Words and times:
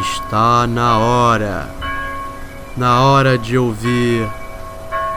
Está 0.00 0.66
na 0.66 0.98
hora, 0.98 1.68
na 2.76 3.02
hora 3.02 3.38
de 3.38 3.56
ouvir 3.56 4.28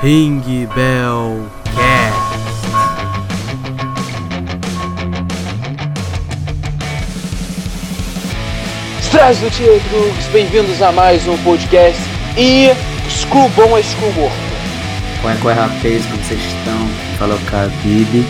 Ring 0.01 0.67
Bell 0.75 1.47
Cast. 1.75 2.17
Estrais 9.01 9.39
do 9.39 9.49
Tietros, 9.49 10.25
bem-vindos 10.31 10.79
a 10.81 10.91
mais 10.91 11.27
um 11.27 11.37
podcast 11.39 11.99
e 12.37 12.69
School 13.09 13.49
Bom 13.49 13.77
é 13.77 13.81
School 13.81 14.13
Morto. 14.13 14.35
Qual 15.21 15.33
é, 15.33 15.37
qual 15.37 15.51
é, 15.51 15.53
rapaz, 15.55 16.05
como 16.05 16.23
vocês 16.23 16.39
estão? 16.39 16.87
Falou 17.17 17.39
Khabib 17.51 18.25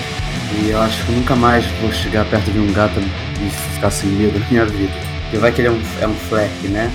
e 0.53 0.69
eu 0.69 0.81
acho 0.81 1.05
que 1.05 1.11
nunca 1.11 1.35
mais 1.35 1.65
vou 1.81 1.91
chegar 1.91 2.23
perto 2.25 2.49
de 2.51 2.59
um 2.59 2.71
gato 2.71 2.99
e 2.99 3.49
ficar 3.73 3.91
sem 3.91 4.09
medo 4.11 4.39
na 4.39 4.47
minha 4.47 4.65
vida. 4.65 5.06
Porque 5.27 5.37
vai 5.37 5.51
que 5.51 5.61
ele 5.61 5.67
é 5.67 5.71
um, 5.71 5.81
é 6.01 6.07
um 6.07 6.13
fleck, 6.15 6.67
né? 6.69 6.89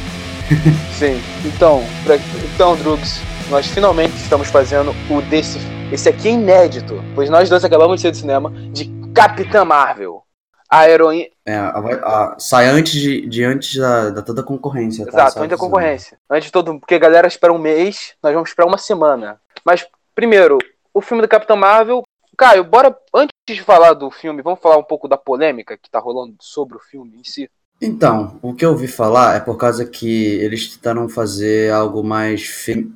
Sim, 0.99 1.21
então, 1.45 1.83
pra, 2.05 2.17
então, 2.55 2.77
Drugs, 2.77 3.21
nós 3.51 3.67
finalmente 3.67 4.15
estamos 4.17 4.49
fazendo 4.49 4.91
o 5.11 5.21
desse. 5.23 5.59
Esse 5.93 6.09
aqui 6.09 6.29
é 6.29 6.33
inédito, 6.33 7.03
pois 7.15 7.29
nós 7.29 7.49
dois 7.51 7.65
acabamos 7.65 7.97
de 7.97 8.03
ser 8.03 8.11
do 8.11 8.17
cinema 8.17 8.51
de 8.73 8.87
Capitã 9.15 9.65
Marvel. 9.65 10.23
A 10.69 10.89
heroína. 10.89 11.29
É, 11.45 11.55
a- 11.57 11.71
a- 12.03 12.37
sai 12.39 12.67
antes 12.67 12.93
de, 12.95 13.27
de 13.29 13.45
antes 13.45 13.77
da, 13.77 14.09
da 14.09 14.23
toda 14.23 14.41
a 14.41 14.45
concorrência, 14.45 15.05
tá? 15.05 15.11
Exato, 15.11 15.39
antes 15.41 15.51
da 15.51 15.57
concorrência. 15.59 16.19
Antes 16.31 16.47
de 16.47 16.53
todo. 16.53 16.81
Porque 16.81 16.95
a 16.95 16.99
galera 16.99 17.29
espera 17.29 17.53
um 17.53 17.59
mês, 17.59 18.15
nós 18.23 18.33
vamos 18.33 18.49
esperar 18.49 18.67
uma 18.69 18.79
semana. 18.79 19.39
Mas, 19.67 19.87
primeiro, 20.15 20.57
o 20.95 21.03
filme 21.03 21.21
do 21.21 21.29
Capitão 21.29 21.57
Marvel. 21.59 22.03
Caio, 22.39 22.65
bora. 22.65 22.97
Antes 23.15 23.29
de 23.47 23.63
falar 23.63 23.93
do 23.93 24.11
filme, 24.11 24.41
vamos 24.41 24.61
falar 24.61 24.79
um 24.79 24.83
pouco 24.83 25.07
da 25.07 25.19
polêmica 25.19 25.77
que 25.77 25.91
tá 25.91 25.99
rolando 25.99 26.37
sobre 26.41 26.79
o 26.79 26.81
filme 26.81 27.19
em 27.21 27.25
si. 27.25 27.51
Então, 27.85 28.39
o 28.41 28.55
que 28.55 28.65
eu 28.65 28.71
ouvi 28.71 28.87
falar 28.87 29.35
é 29.37 29.41
por 29.41 29.57
causa 29.57 29.85
que 29.85 30.35
eles 30.37 30.69
tentaram 30.77 31.09
fazer 31.09 31.73
algo 31.73 32.05
mais 32.05 32.45
fem- 32.47 32.95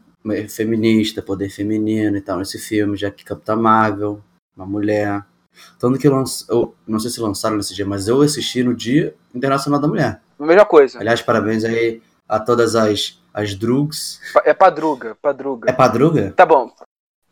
feminista, 0.48 1.20
poder 1.20 1.50
feminino 1.50 2.16
e 2.16 2.20
tal, 2.20 2.38
nesse 2.38 2.56
filme, 2.58 2.96
já 2.96 3.10
que 3.10 3.24
Capitã 3.24 3.56
Marvel, 3.56 4.20
uma 4.56 4.64
mulher. 4.64 5.24
Tanto 5.78 5.98
que 5.98 6.08
lanç... 6.08 6.44
eu 6.48 6.72
não 6.86 7.00
sei 7.00 7.10
se 7.10 7.20
lançaram 7.20 7.56
nesse 7.56 7.74
dia, 7.74 7.84
mas 7.84 8.06
eu 8.06 8.22
assisti 8.22 8.62
no 8.62 8.74
Dia 8.74 9.12
Internacional 9.34 9.80
da 9.80 9.88
Mulher. 9.88 10.20
Mesma 10.38 10.64
coisa. 10.64 11.00
Aliás, 11.00 11.20
parabéns 11.20 11.64
aí 11.64 12.00
a 12.28 12.38
todas 12.38 12.76
as, 12.76 13.20
as 13.34 13.54
drugs. 13.56 14.20
É 14.44 14.54
padruga, 14.54 15.16
padruga. 15.20 15.68
É 15.68 15.72
padruga? 15.72 16.32
Tá 16.36 16.46
bom. 16.46 16.70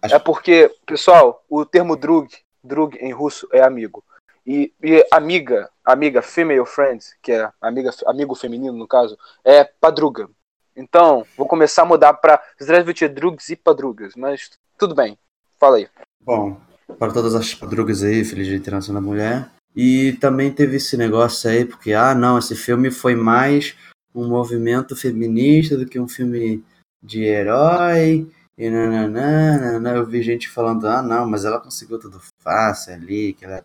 Acho- 0.02 0.14
É 0.16 0.18
porque, 0.18 0.74
pessoal, 0.86 1.44
o 1.48 1.64
termo 1.64 1.96
drug, 1.96 2.28
drug 2.64 2.96
em 2.98 3.12
russo 3.12 3.46
é 3.52 3.62
amigo. 3.62 4.02
E, 4.46 4.72
e 4.82 5.06
amiga, 5.10 5.70
amiga, 5.84 6.20
female 6.20 6.66
friend, 6.66 7.02
que 7.22 7.32
é 7.32 7.50
amiga, 7.60 7.90
amigo 8.06 8.34
feminino 8.34 8.76
no 8.76 8.86
caso, 8.86 9.16
é 9.44 9.64
padruga. 9.64 10.28
Então, 10.76 11.24
vou 11.36 11.46
começar 11.46 11.82
a 11.82 11.86
mudar 11.86 12.14
pra 12.14 12.42
Zdravstvuyte 12.60 13.08
drugs 13.08 13.48
e 13.48 13.56
padrugas, 13.56 14.14
mas 14.16 14.50
tudo 14.76 14.94
bem. 14.94 15.16
Fala 15.58 15.76
aí. 15.76 15.88
Bom, 16.20 16.60
para 16.98 17.12
todas 17.12 17.34
as 17.34 17.54
padrugas 17.54 18.02
aí, 18.02 18.24
Feliz 18.24 18.46
Dia 18.46 18.56
Internacional 18.56 19.00
da 19.00 19.08
Mulher. 19.08 19.50
E 19.74 20.12
também 20.14 20.52
teve 20.52 20.76
esse 20.76 20.96
negócio 20.96 21.50
aí, 21.50 21.64
porque, 21.64 21.92
ah, 21.92 22.14
não, 22.14 22.38
esse 22.38 22.54
filme 22.54 22.90
foi 22.90 23.14
mais 23.14 23.74
um 24.14 24.28
movimento 24.28 24.94
feminista 24.94 25.76
do 25.76 25.86
que 25.86 25.98
um 25.98 26.08
filme 26.08 26.64
de 27.02 27.24
herói. 27.24 28.30
E 28.56 28.70
nananã, 28.70 29.94
eu 29.94 30.06
vi 30.06 30.22
gente 30.22 30.48
falando, 30.48 30.86
ah, 30.86 31.02
não, 31.02 31.28
mas 31.28 31.44
ela 31.44 31.58
conseguiu 31.58 31.98
tudo 31.98 32.20
fácil 32.40 32.94
ali, 32.94 33.32
que 33.32 33.44
ela, 33.44 33.64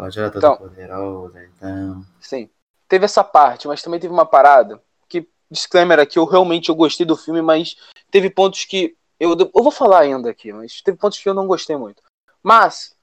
ela 0.00 0.10
já 0.10 0.22
era 0.22 0.30
toda 0.30 0.46
Então. 0.46 0.56
poderosa, 0.56 1.44
então. 1.44 2.04
Sim. 2.20 2.48
Teve 2.88 3.04
essa 3.04 3.22
parte, 3.22 3.68
mas 3.68 3.82
também 3.82 4.00
teve 4.00 4.12
uma 4.12 4.26
parada 4.26 4.82
que, 5.08 5.28
disclaimer 5.50 5.98
aqui, 6.00 6.18
eu 6.18 6.24
realmente 6.24 6.68
eu 6.70 6.74
gostei 6.74 7.06
do 7.06 7.16
filme, 7.16 7.40
mas 7.42 7.76
teve 8.10 8.30
pontos 8.30 8.64
que. 8.64 8.96
Eu, 9.18 9.36
eu 9.38 9.62
vou 9.62 9.70
falar 9.70 10.00
ainda 10.00 10.30
aqui, 10.30 10.52
mas 10.52 10.80
teve 10.82 10.96
pontos 10.98 11.18
que 11.18 11.28
eu 11.28 11.34
não 11.34 11.46
gostei 11.46 11.76
muito. 11.76 12.02
Mas, 12.42 12.96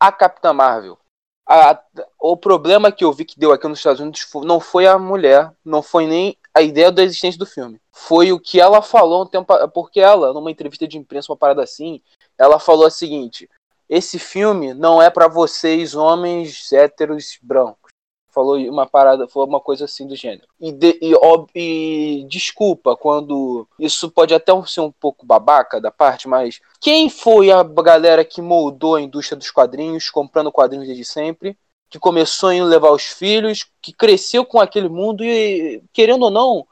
a 0.00 0.10
Capitã 0.10 0.52
Marvel, 0.54 0.98
a- 1.46 1.78
o 2.18 2.36
problema 2.36 2.90
que 2.90 3.04
eu 3.04 3.12
vi 3.12 3.24
que 3.26 3.38
deu 3.38 3.52
aqui 3.52 3.68
nos 3.68 3.78
Estados 3.78 4.00
Unidos 4.00 4.26
não 4.44 4.58
foi 4.58 4.86
a 4.86 4.98
mulher, 4.98 5.52
não 5.64 5.82
foi 5.82 6.06
nem 6.06 6.36
a 6.54 6.62
ideia 6.62 6.90
da 6.90 7.02
existência 7.02 7.38
do 7.38 7.44
filme. 7.46 7.80
Foi 7.92 8.32
o 8.32 8.40
que 8.40 8.58
ela 8.60 8.80
falou 8.82 9.22
um 9.22 9.26
tempo. 9.26 9.52
a- 9.52 9.68
Porque 9.68 10.00
ela, 10.00 10.32
numa 10.32 10.50
entrevista 10.50 10.88
de 10.88 10.96
imprensa, 10.96 11.30
uma 11.30 11.36
parada 11.38 11.62
assim, 11.62 12.00
ela 12.38 12.58
falou 12.58 12.86
o 12.86 12.90
seguinte: 12.90 13.48
esse 13.90 14.18
filme 14.18 14.72
não 14.72 15.02
é 15.02 15.10
pra 15.10 15.26
vocês, 15.28 15.94
homens 15.96 16.72
héteros 16.72 17.36
brancos 17.42 17.90
falou 18.32 18.56
uma 18.56 18.86
parada, 18.86 19.26
foi 19.26 19.44
uma 19.44 19.60
coisa 19.60 19.86
assim 19.86 20.06
do 20.06 20.14
gênero. 20.14 20.46
E, 20.60 20.70
de- 20.70 20.98
e, 21.02 21.12
ob- 21.16 21.50
e 21.52 22.24
desculpa 22.28 22.96
quando 22.96 23.66
isso 23.76 24.08
pode 24.08 24.32
até 24.32 24.52
ser 24.66 24.80
um 24.82 24.92
pouco 24.92 25.26
babaca 25.26 25.80
da 25.80 25.90
parte, 25.90 26.28
mas 26.28 26.60
quem 26.80 27.10
foi 27.10 27.50
a 27.50 27.64
galera 27.64 28.24
que 28.24 28.40
moldou 28.40 28.94
a 28.94 29.02
indústria 29.02 29.36
dos 29.36 29.50
quadrinhos, 29.50 30.08
comprando 30.08 30.52
quadrinhos 30.52 30.86
desde 30.86 31.04
sempre, 31.04 31.58
que 31.90 31.98
começou 31.98 32.50
a 32.50 32.64
levar 32.64 32.92
os 32.92 33.02
filhos, 33.02 33.66
que 33.82 33.92
cresceu 33.92 34.44
com 34.44 34.60
aquele 34.60 34.88
mundo 34.88 35.24
e, 35.24 35.82
querendo 35.92 36.22
ou 36.22 36.30
não, 36.30 36.64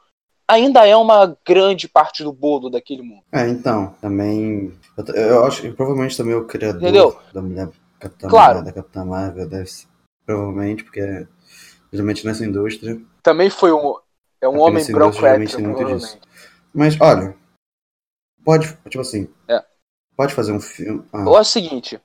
ainda 0.49 0.85
é 0.87 0.95
uma 0.95 1.37
grande 1.45 1.87
parte 1.87 2.23
do 2.23 2.33
bolo 2.33 2.69
daquele 2.69 3.01
mundo. 3.01 3.23
É, 3.31 3.47
então, 3.47 3.95
também. 4.01 4.73
Eu, 4.97 5.13
eu 5.15 5.45
acho 5.45 5.61
que 5.61 5.71
provavelmente 5.71 6.17
também 6.17 6.35
o 6.35 6.45
criador 6.45 6.81
Entendeu? 6.81 7.17
da 7.33 7.41
mulher 7.41 7.69
Capitã 7.99 8.27
Claro. 8.27 8.55
Marvel, 8.55 8.63
da 8.65 8.73
Capitã 8.81 9.05
Marvel 9.05 9.47
deve 9.49 9.65
ser. 9.67 9.87
Provavelmente, 10.25 10.83
porque 10.83 11.27
geralmente 11.91 12.25
nessa 12.25 12.45
indústria. 12.45 12.99
Também 13.23 13.49
foi 13.49 13.71
um, 13.71 13.95
é 14.41 14.47
um 14.47 14.59
homem 14.59 14.85
branco 14.91 15.25
hétero, 15.25 15.61
muito 15.63 15.85
disso. 15.85 16.19
Mas 16.73 16.99
olha, 17.01 17.35
pode, 18.43 18.77
tipo 18.89 19.01
assim, 19.01 19.27
É. 19.47 19.63
pode 20.15 20.33
fazer 20.33 20.51
um 20.51 20.59
filme. 20.59 21.03
ah, 21.11 21.27
Ou 21.27 21.37
é 21.37 21.41
o 21.41 21.45
seguinte, 21.45 21.99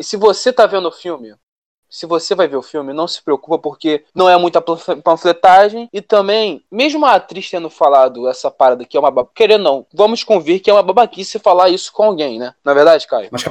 se 0.00 0.16
você 0.16 0.52
tá 0.52 0.66
vendo 0.66 0.88
o 0.88 0.92
filme, 0.92 1.34
se 1.92 2.06
você 2.06 2.34
vai 2.34 2.48
ver 2.48 2.56
o 2.56 2.62
filme, 2.62 2.94
não 2.94 3.06
se 3.06 3.22
preocupa 3.22 3.58
porque 3.58 4.02
não 4.14 4.26
é 4.26 4.38
muita 4.38 4.62
panf- 4.62 5.02
panfletagem 5.04 5.90
e 5.92 6.00
também, 6.00 6.64
mesmo 6.70 7.04
a 7.04 7.16
atriz 7.16 7.50
tendo 7.50 7.68
falado 7.68 8.26
essa 8.26 8.50
parada 8.50 8.82
que 8.86 8.96
é 8.96 9.00
uma 9.00 9.10
babaquice, 9.10 9.34
querendo 9.34 9.62
não, 9.62 9.86
vamos 9.92 10.24
convir 10.24 10.60
que 10.60 10.70
é 10.70 10.72
uma 10.72 10.82
babaquice 10.82 11.38
falar 11.38 11.68
isso 11.68 11.92
com 11.92 12.04
alguém, 12.04 12.38
né? 12.38 12.54
Na 12.64 12.72
verdade, 12.72 13.06
Caio? 13.06 13.28
Mas. 13.30 13.44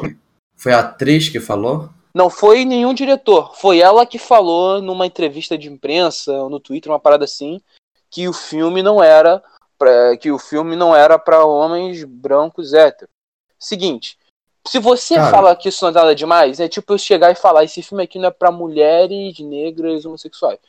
Foi 0.57 0.73
a 0.73 0.79
atriz 0.79 1.29
que 1.29 1.39
falou? 1.39 1.89
Não 2.15 2.31
foi 2.31 2.65
nenhum 2.65 2.95
diretor, 2.95 3.55
foi 3.55 3.79
ela 3.79 4.07
que 4.07 4.17
falou 4.17 4.81
numa 4.81 5.05
entrevista 5.05 5.55
de 5.55 5.69
imprensa, 5.69 6.33
no 6.49 6.59
Twitter, 6.59 6.91
uma 6.91 6.99
parada 6.99 7.25
assim, 7.25 7.61
que 8.09 8.27
o 8.27 8.33
filme 8.33 8.81
não 8.81 9.03
era 9.03 9.41
pra, 9.77 10.17
que 10.17 10.31
o 10.31 10.39
filme 10.39 10.75
não 10.75 10.95
era 10.95 11.19
para 11.19 11.45
homens 11.45 12.03
brancos 12.03 12.73
héteros. 12.73 13.13
Seguinte, 13.59 14.17
se 14.67 14.79
você 14.79 15.15
Cara. 15.15 15.31
fala 15.31 15.55
que 15.55 15.69
isso 15.69 15.83
não 15.83 15.89
é 15.91 15.93
nada 15.93 16.15
demais, 16.15 16.59
é 16.59 16.67
tipo 16.67 16.93
eu 16.93 16.97
chegar 16.97 17.31
e 17.31 17.35
falar 17.35 17.63
esse 17.63 17.81
filme 17.81 18.03
aqui 18.03 18.19
não 18.19 18.27
é 18.27 18.31
para 18.31 18.51
mulheres 18.51 19.39
negras 19.39 20.05
homossexuais. 20.05 20.59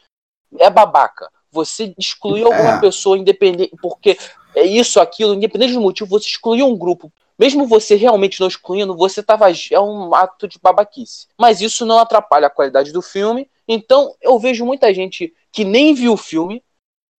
É 0.58 0.70
babaca. 0.70 1.30
Você 1.50 1.94
excluiu 1.98 2.46
alguma 2.46 2.76
É. 2.76 2.80
pessoa 2.80 3.18
independente, 3.18 3.72
porque 3.80 4.18
é 4.54 4.64
isso, 4.64 5.00
aquilo, 5.00 5.34
independente 5.34 5.74
do 5.74 5.80
motivo, 5.80 6.08
você 6.08 6.28
excluiu 6.28 6.66
um 6.66 6.76
grupo. 6.76 7.12
Mesmo 7.38 7.66
você 7.66 7.94
realmente 7.94 8.40
não 8.40 8.46
excluindo, 8.48 8.96
você 8.96 9.22
tava 9.22 9.46
é 9.50 9.80
um 9.80 10.14
ato 10.14 10.46
de 10.46 10.58
babaquice. 10.58 11.26
Mas 11.38 11.60
isso 11.60 11.84
não 11.84 11.98
atrapalha 11.98 12.46
a 12.46 12.50
qualidade 12.50 12.92
do 12.92 13.02
filme. 13.02 13.50
Então, 13.66 14.14
eu 14.20 14.38
vejo 14.38 14.64
muita 14.64 14.92
gente 14.92 15.34
que 15.50 15.64
nem 15.64 15.94
viu 15.94 16.12
o 16.12 16.16
filme 16.16 16.62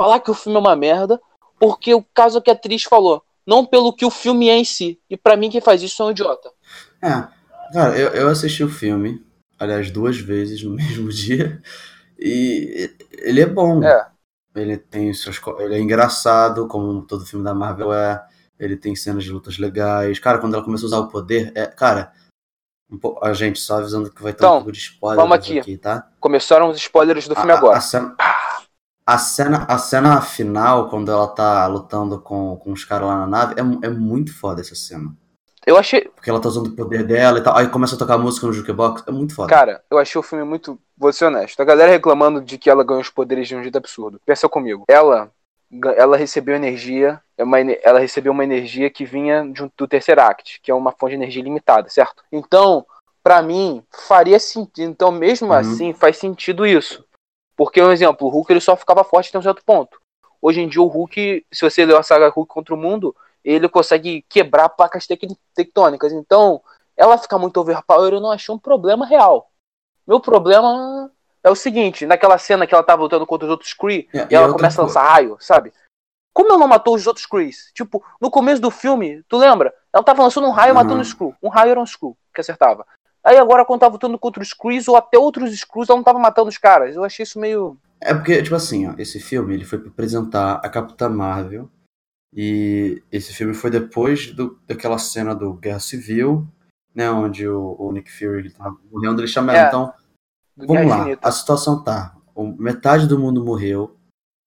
falar 0.02 0.20
que 0.20 0.32
o 0.32 0.34
filme 0.34 0.58
é 0.58 0.62
uma 0.62 0.76
merda, 0.76 1.22
porque 1.60 1.94
o 1.94 2.04
caso 2.14 2.42
que 2.42 2.50
a 2.50 2.54
atriz 2.54 2.84
falou, 2.84 3.24
não 3.46 3.66
pelo 3.66 3.94
que 3.94 4.06
o 4.06 4.10
filme 4.10 4.50
é 4.50 4.58
em 4.58 4.64
si. 4.64 5.00
E 5.10 5.16
pra 5.18 5.36
mim 5.36 5.50
quem 5.50 5.62
faz 5.62 5.82
isso 5.82 6.02
é 6.02 6.06
um 6.06 6.12
idiota. 6.12 6.52
É. 7.04 7.28
Cara, 7.74 7.98
eu, 7.98 8.10
eu 8.10 8.28
assisti 8.30 8.64
o 8.64 8.70
filme, 8.70 9.26
aliás, 9.60 9.92
duas 9.92 10.18
vezes 10.18 10.64
no 10.64 10.72
mesmo 10.76 11.10
dia. 11.10 11.62
E 12.18 12.90
ele 13.12 13.42
é 13.42 13.46
bom. 13.46 13.84
É. 13.84 14.08
Ele 14.56 14.78
tem 14.78 15.14
suas. 15.14 15.40
Ele 15.60 15.76
é 15.76 15.80
engraçado, 15.80 16.68
como 16.68 17.02
todo 17.02 17.26
filme 17.26 17.44
da 17.44 17.54
Marvel 17.54 17.92
é. 17.94 18.24
Ele 18.60 18.78
tem 18.78 18.96
cenas 18.96 19.24
de 19.24 19.32
lutas 19.32 19.58
legais. 19.58 20.20
Cara, 20.20 20.38
quando 20.38 20.54
ela 20.54 20.64
começou 20.64 20.86
a 20.86 20.90
usar 20.90 21.00
o 21.00 21.08
poder, 21.10 21.52
é. 21.56 21.66
Cara, 21.66 22.14
a 23.24 23.34
gente 23.34 23.60
só 23.60 23.80
avisando 23.80 24.12
que 24.12 24.22
vai 24.22 24.32
ter 24.32 24.44
Então, 24.46 24.54
um 24.54 24.58
pouco 24.58 24.72
de 24.72 24.78
spoiler 24.78 25.18
vamos 25.28 25.36
aqui. 25.38 25.78
tá? 25.78 26.08
Começaram 26.20 26.70
os 26.70 26.78
spoilers 26.78 27.28
do 27.28 27.36
filme 27.36 27.52
A- 27.52 27.56
a- 27.56 27.58
agora. 27.58 27.78
A 27.78 27.82
cena, 27.82 28.16
a 29.06 29.18
cena, 29.18 29.66
a 29.68 29.78
cena 29.80 30.22
final, 30.22 30.90
quando 30.90 31.12
ela 31.12 31.28
tá 31.28 31.66
lutando 31.68 32.22
com, 32.22 32.56
com 32.58 32.72
os 32.72 32.86
caras 32.86 33.08
lá 33.08 33.18
na 33.22 33.28
nave, 33.28 33.56
é, 33.56 33.88
é 33.88 33.90
muito 33.90 34.32
foda 34.34 34.62
essa 34.62 34.76
cena. 34.76 35.14
Eu 35.66 35.78
achei, 35.78 36.02
Porque 36.16 36.30
ela 36.30 36.42
tá 36.42 36.50
usando 36.50 36.68
o 36.68 36.76
poder 36.76 37.04
dela 37.06 37.40
e 37.40 37.42
tal. 37.42 37.56
Aí 37.58 37.68
começa 37.70 37.96
a 37.96 37.98
tocar 37.98 38.18
música 38.18 38.46
no 38.48 38.54
jukebox. 38.54 39.04
É 39.08 39.12
muito 39.12 39.34
foda. 39.36 39.50
cara, 39.50 39.84
eu 39.90 39.98
achei 39.98 40.20
o 40.20 40.24
filme 40.24 40.44
muito, 40.44 40.78
vou 40.98 41.12
ser 41.14 41.26
honesto. 41.26 41.60
A 41.62 41.66
galera 41.66 41.92
reclamando 41.92 42.42
de 42.42 42.58
que 42.58 42.70
ela 42.70 42.84
ganhou 42.84 43.02
os 43.02 43.10
poderes 43.10 43.48
de 43.48 43.56
um 43.56 43.62
jeito 43.64 43.78
absurdo. 43.78 44.20
Pensa 44.26 44.48
comigo. 44.50 44.84
Ela 44.88 45.32
ela 45.96 46.16
recebeu 46.16 46.56
energia, 46.56 47.20
é 47.36 47.44
uma 47.44 47.60
ela 47.60 47.98
recebeu 47.98 48.32
uma 48.32 48.44
energia 48.44 48.92
que 48.92 49.06
vinha 49.06 49.44
de 49.52 49.64
um- 49.64 49.72
do 49.76 49.88
terceiro 49.88 50.22
act, 50.22 50.60
que 50.62 50.70
é 50.70 50.74
uma 50.76 50.92
fonte 50.92 51.12
de 51.12 51.16
energia 51.16 51.42
limitada, 51.42 51.90
certo? 51.90 52.24
Então, 52.32 52.86
pra 53.24 53.42
mim, 53.42 53.82
faria 54.08 54.40
sentido. 54.40 54.88
Então, 54.92 55.12
mesmo 55.12 55.48
Uhum. 55.48 55.54
assim, 55.54 55.92
faz 55.94 56.18
sentido 56.18 56.64
isso. 56.68 57.04
Porque, 57.58 57.82
um 57.82 57.92
exemplo, 57.92 58.28
o 58.28 58.30
Hulk 58.30 58.52
ele 58.54 58.60
só 58.62 58.76
ficava 58.76 59.04
forte 59.04 59.30
até 59.30 59.40
um 59.40 59.42
certo 59.44 59.64
ponto. 59.66 59.98
hoje 60.40 60.60
em 60.60 60.68
dia 60.68 60.82
o 60.82 60.88
Hulk, 60.88 61.46
se 61.52 61.62
você 61.68 61.86
ler 61.86 61.96
a 61.96 62.04
saga 62.04 62.28
Hulk 62.30 62.54
contra 62.54 62.76
o 62.76 62.78
mundo, 62.78 63.16
ele 63.44 63.68
consegue 63.70 64.24
quebrar 64.30 64.70
placas 64.70 65.06
tec- 65.08 65.28
tectônicas. 65.54 66.12
Então, 66.14 66.62
ela 66.96 67.18
ficar 67.18 67.38
muito 67.38 67.58
overpower 67.60 68.14
eu 68.14 68.22
não 68.22 68.32
achei 68.32 68.54
um 68.54 68.60
problema 68.60 69.06
real. 69.06 69.50
Meu 70.08 70.20
problema 70.20 71.12
é 71.44 71.50
o 71.50 71.56
seguinte, 71.56 72.06
naquela 72.06 72.38
cena 72.38 72.66
que 72.68 72.74
ela 72.74 72.84
tá 72.84 72.94
lutando 72.96 73.26
contra 73.26 73.46
os 73.46 73.52
outros 73.52 73.74
Kree, 73.74 74.08
É, 74.14 74.28
e 74.30 74.36
ela 74.36 74.52
começa 74.52 74.82
a 74.82 74.86
lançar 74.86 75.04
raio, 75.04 75.38
sabe? 75.40 75.74
Como 76.34 76.50
ela 76.50 76.58
não 76.58 76.68
matou 76.68 76.96
os 76.96 77.06
outros 77.06 77.26
Krees? 77.26 77.70
Tipo, 77.74 78.04
no 78.20 78.32
começo 78.32 78.62
do 78.62 78.72
filme, 78.72 79.24
tu 79.30 79.38
lembra? 79.38 79.74
Ela 79.94 80.04
tava 80.04 80.24
lançando 80.24 80.48
um 80.48 80.52
raio 80.52 80.74
Uhum. 80.74 80.80
matando 80.82 81.02
os 81.02 81.08
Skrull. 81.10 81.36
Um 81.44 81.50
raio 81.50 81.72
era 81.72 81.80
um 81.80 81.84
Skrull 81.84 82.18
que 82.34 82.42
acertava. 82.42 82.86
Aí 83.24 83.38
agora, 83.38 83.64
quando 83.64 83.82
tava 83.82 83.94
lutando 83.94 84.18
contra 84.18 84.42
os 84.42 84.52
Krees 84.52 84.88
ou 84.88 84.96
até 84.98 85.18
outros 85.18 85.54
Skrulls, 85.54 85.90
ela 85.90 85.98
não 85.98 86.04
tava 86.04 86.18
matando 86.20 86.50
os 86.50 86.58
caras. 86.58 86.96
Eu 86.96 87.04
achei 87.04 87.24
isso 87.24 87.40
meio. 87.40 87.78
É 88.02 88.14
porque, 88.14 88.42
tipo 88.42 88.56
assim, 88.56 88.88
ó, 88.90 88.96
esse 88.98 89.20
filme 89.20 89.54
ele 89.54 89.64
foi 89.64 89.78
pra 89.78 89.90
apresentar 89.90 90.56
a 90.56 90.70
Capitã 90.70 91.08
Marvel. 91.08 91.70
E 92.36 93.02
esse 93.12 93.34
filme 93.34 93.54
foi 93.54 93.70
depois 93.70 94.32
do, 94.34 94.58
daquela 94.68 94.98
cena 94.98 95.36
do 95.36 95.54
Guerra 95.54 95.80
Civil, 95.80 96.48
né? 96.94 97.10
Onde 97.12 97.48
o, 97.48 97.76
o 97.78 97.92
Nick 97.92 98.12
Fury 98.12 98.50
tava 98.52 98.76
morrendo, 98.92 99.22
ele 99.22 99.28
chama 99.28 99.54
ela. 99.54 99.66
É. 99.66 99.68
Então, 99.68 99.94
vamos 100.58 100.88
lá. 100.88 101.06
A 101.22 101.32
situação 101.32 101.84
tá. 101.84 102.16
Metade 102.58 103.08
do 103.08 103.20
mundo 103.20 103.44
morreu 103.46 103.96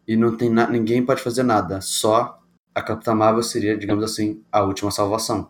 e 0.06 0.16
não 0.16 0.36
tem 0.36 0.50
na- 0.50 0.68
ninguém 0.68 1.04
pode 1.04 1.22
fazer 1.22 1.44
nada. 1.44 1.80
Só 1.80 2.40
a 2.74 2.82
Capitã 2.82 3.14
Marvel 3.14 3.42
seria, 3.42 3.76
digamos 3.78 4.02
assim, 4.04 4.42
a 4.50 4.62
última 4.62 4.90
salvação. 4.90 5.48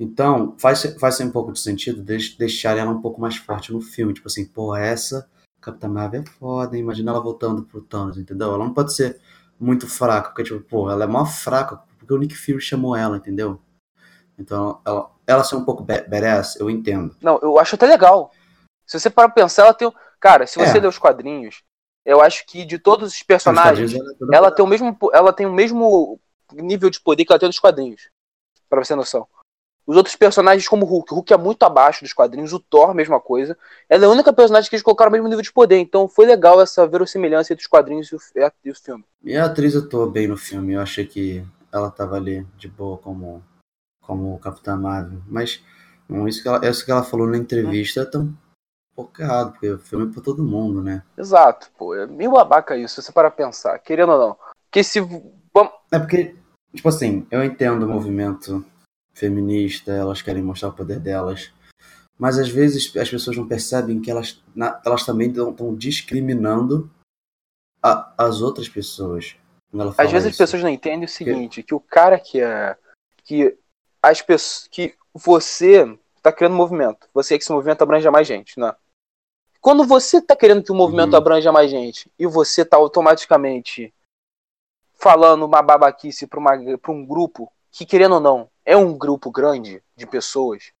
Então, 0.00 0.54
faz, 0.58 0.82
faz 0.98 1.20
um 1.20 1.30
pouco 1.30 1.52
de 1.52 1.60
sentido 1.60 2.02
deix- 2.02 2.34
deixar 2.36 2.76
ela 2.76 2.90
um 2.90 3.00
pouco 3.00 3.20
mais 3.20 3.36
forte 3.36 3.72
no 3.72 3.80
filme. 3.80 4.14
Tipo 4.14 4.26
assim, 4.28 4.44
pô, 4.46 4.74
essa 4.74 5.28
Capitã 5.60 5.88
Marvel 5.88 6.22
é 6.22 6.26
foda, 6.26 6.76
hein? 6.76 6.82
Imagina 6.82 7.10
ela 7.12 7.20
voltando 7.20 7.62
pro 7.62 7.80
Thanos, 7.82 8.18
entendeu? 8.18 8.48
Ela 8.48 8.58
não 8.64 8.74
pode 8.74 8.94
ser 8.94 9.20
muito 9.58 9.88
fraca, 9.88 10.28
porque, 10.28 10.44
tipo, 10.44 10.60
pô, 10.60 10.90
ela 10.90 11.04
é 11.04 11.06
mó 11.06 11.24
fraca, 11.24 11.76
porque 11.98 12.12
o 12.12 12.18
Nick 12.18 12.34
Fury 12.34 12.60
chamou 12.60 12.94
ela, 12.96 13.16
entendeu? 13.16 13.60
Então, 14.38 14.80
ela, 14.84 15.10
ela 15.26 15.44
ser 15.44 15.56
um 15.56 15.64
pouco 15.64 15.82
ba- 15.82 16.04
badass, 16.08 16.56
eu 16.56 16.68
entendo. 16.68 17.16
Não, 17.20 17.38
eu 17.42 17.58
acho 17.58 17.74
até 17.74 17.86
legal. 17.86 18.32
Se 18.86 18.98
você 18.98 19.08
parar 19.08 19.28
pra 19.28 19.42
pensar, 19.42 19.62
ela 19.64 19.74
tem. 19.74 19.90
Cara, 20.20 20.46
se 20.46 20.58
você 20.58 20.78
É. 20.78 20.80
ler 20.80 20.88
os 20.88 20.98
quadrinhos, 20.98 21.62
eu 22.04 22.20
acho 22.20 22.44
que 22.46 22.64
de 22.64 22.78
todos 22.78 23.12
os 23.12 23.22
personagens, 23.22 23.92
quadrinhos, 23.92 24.20
ela 24.22 24.34
é 24.34 24.36
ela 24.36 24.50
tem 24.50 24.64
o 24.64 24.68
mesmo, 24.68 24.96
ela 25.12 25.32
tem 25.32 25.46
o 25.46 25.52
mesmo 25.52 26.20
nível 26.52 26.90
de 26.90 27.00
poder 27.00 27.24
que 27.24 27.32
ela 27.32 27.38
tem 27.38 27.48
nos 27.48 27.58
quadrinhos. 27.58 28.08
Pra 28.68 28.82
você 28.82 28.92
ter 28.92 28.96
noção. 28.96 29.26
Os 29.86 29.96
outros 29.96 30.16
personagens, 30.16 30.66
como 30.66 30.86
o 30.86 30.88
Hulk, 30.88 31.12
o 31.12 31.16
Hulk 31.16 31.32
é 31.32 31.36
muito 31.36 31.62
abaixo 31.62 32.02
dos 32.02 32.12
quadrinhos, 32.12 32.52
o 32.52 32.58
Thor, 32.58 32.94
mesma 32.94 33.20
coisa. 33.20 33.56
Ela 33.88 34.04
é 34.04 34.06
a 34.06 34.10
única 34.10 34.32
personagem 34.32 34.68
que 34.68 34.76
eles 34.76 34.82
colocaram 34.82 35.10
o 35.10 35.12
mesmo 35.12 35.28
nível 35.28 35.42
de 35.42 35.52
poder. 35.52 35.78
Então 35.78 36.08
foi 36.08 36.24
legal 36.24 36.60
essa 36.60 36.86
verossimilhança 36.86 37.52
entre 37.52 37.62
os 37.62 37.68
quadrinhos 37.68 38.08
e 38.08 38.16
o, 38.16 38.18
e 38.64 38.70
o 38.70 38.74
filme. 38.74 39.04
E 39.22 39.36
a 39.36 39.44
atriz 39.44 39.76
atuou 39.76 40.10
bem 40.10 40.26
no 40.26 40.36
filme. 40.36 40.72
Eu 40.72 40.80
achei 40.80 41.04
que 41.04 41.44
ela 41.70 41.90
tava 41.90 42.16
ali 42.16 42.46
de 42.56 42.68
boa 42.68 42.96
como, 42.96 43.42
como 44.00 44.38
Capitã 44.38 44.74
Marvel. 44.74 45.20
Mas 45.26 45.62
não, 46.08 46.26
isso, 46.26 46.42
que 46.42 46.48
ela, 46.48 46.66
isso 46.66 46.84
que 46.84 46.90
ela 46.90 47.02
falou 47.02 47.26
na 47.26 47.36
entrevista 47.36 48.00
é 48.00 48.04
tão 48.06 48.22
um 48.22 48.36
pouco 48.94 49.20
errado, 49.20 49.52
porque 49.52 49.70
o 49.70 49.78
filme 49.78 50.08
é 50.08 50.12
pra 50.12 50.22
todo 50.22 50.44
mundo, 50.44 50.82
né? 50.82 51.02
Exato, 51.18 51.70
pô. 51.76 51.94
É 51.94 52.06
meio 52.06 52.30
babaca 52.30 52.76
isso, 52.76 52.94
se 52.94 53.02
você 53.02 53.12
parar 53.12 53.30
pra 53.30 53.44
pensar. 53.44 53.78
Querendo 53.80 54.12
ou 54.12 54.18
não. 54.18 54.36
Porque 54.64 54.82
se. 54.82 55.00
É 55.90 55.98
porque, 55.98 56.36
tipo 56.74 56.88
assim, 56.88 57.26
eu 57.30 57.44
entendo 57.44 57.84
o 57.84 57.88
movimento 57.88 58.64
feminista, 59.14 59.92
elas 59.92 60.20
querem 60.20 60.42
mostrar 60.42 60.68
o 60.68 60.72
poder 60.74 60.98
delas. 60.98 61.52
Mas 62.18 62.38
às 62.38 62.48
vezes 62.48 62.94
as 62.96 63.08
pessoas 63.08 63.36
não 63.36 63.46
percebem 63.48 64.00
que 64.00 64.10
elas, 64.10 64.42
na- 64.54 64.80
elas 64.84 65.04
também 65.04 65.28
estão 65.30 65.74
discriminando 65.74 66.90
a- 67.82 68.12
as 68.18 68.40
outras 68.40 68.68
pessoas. 68.68 69.36
Às 69.98 70.10
vezes 70.12 70.26
as 70.28 70.32
isso. 70.34 70.38
pessoas 70.38 70.62
não 70.62 70.70
entendem 70.70 71.04
o 71.04 71.08
seguinte, 71.08 71.62
que 71.62 71.74
o 71.74 71.80
cara 71.80 72.18
que 72.18 72.40
é. 72.40 72.76
que 73.24 73.56
as 74.02 74.20
pessoas. 74.22 74.68
que 74.70 74.94
você 75.12 75.98
tá 76.22 76.30
criando 76.32 76.54
movimento. 76.54 77.08
Você 77.12 77.34
quer 77.34 77.38
que 77.38 77.44
esse 77.44 77.52
movimento 77.52 77.82
abranja 77.82 78.10
mais 78.10 78.26
gente, 78.26 78.58
né? 78.60 78.74
Quando 79.60 79.84
você 79.84 80.20
tá 80.20 80.36
querendo 80.36 80.62
que 80.62 80.70
o 80.70 80.74
movimento 80.74 81.12
Uhum. 81.12 81.16
abranja 81.18 81.50
mais 81.50 81.70
gente 81.70 82.10
e 82.18 82.26
você 82.26 82.64
tá 82.64 82.76
automaticamente 82.76 83.92
falando 84.92 85.44
uma 85.44 85.62
babaquice 85.62 86.26
pra 86.26 86.38
um 86.92 87.04
grupo 87.06 87.50
que, 87.70 87.84
querendo 87.84 88.14
ou 88.16 88.20
não, 88.20 88.48
é 88.64 88.76
um 88.76 88.96
grupo 88.96 89.30
grande 89.30 89.82
de 89.96 90.06
pessoas 90.06 90.72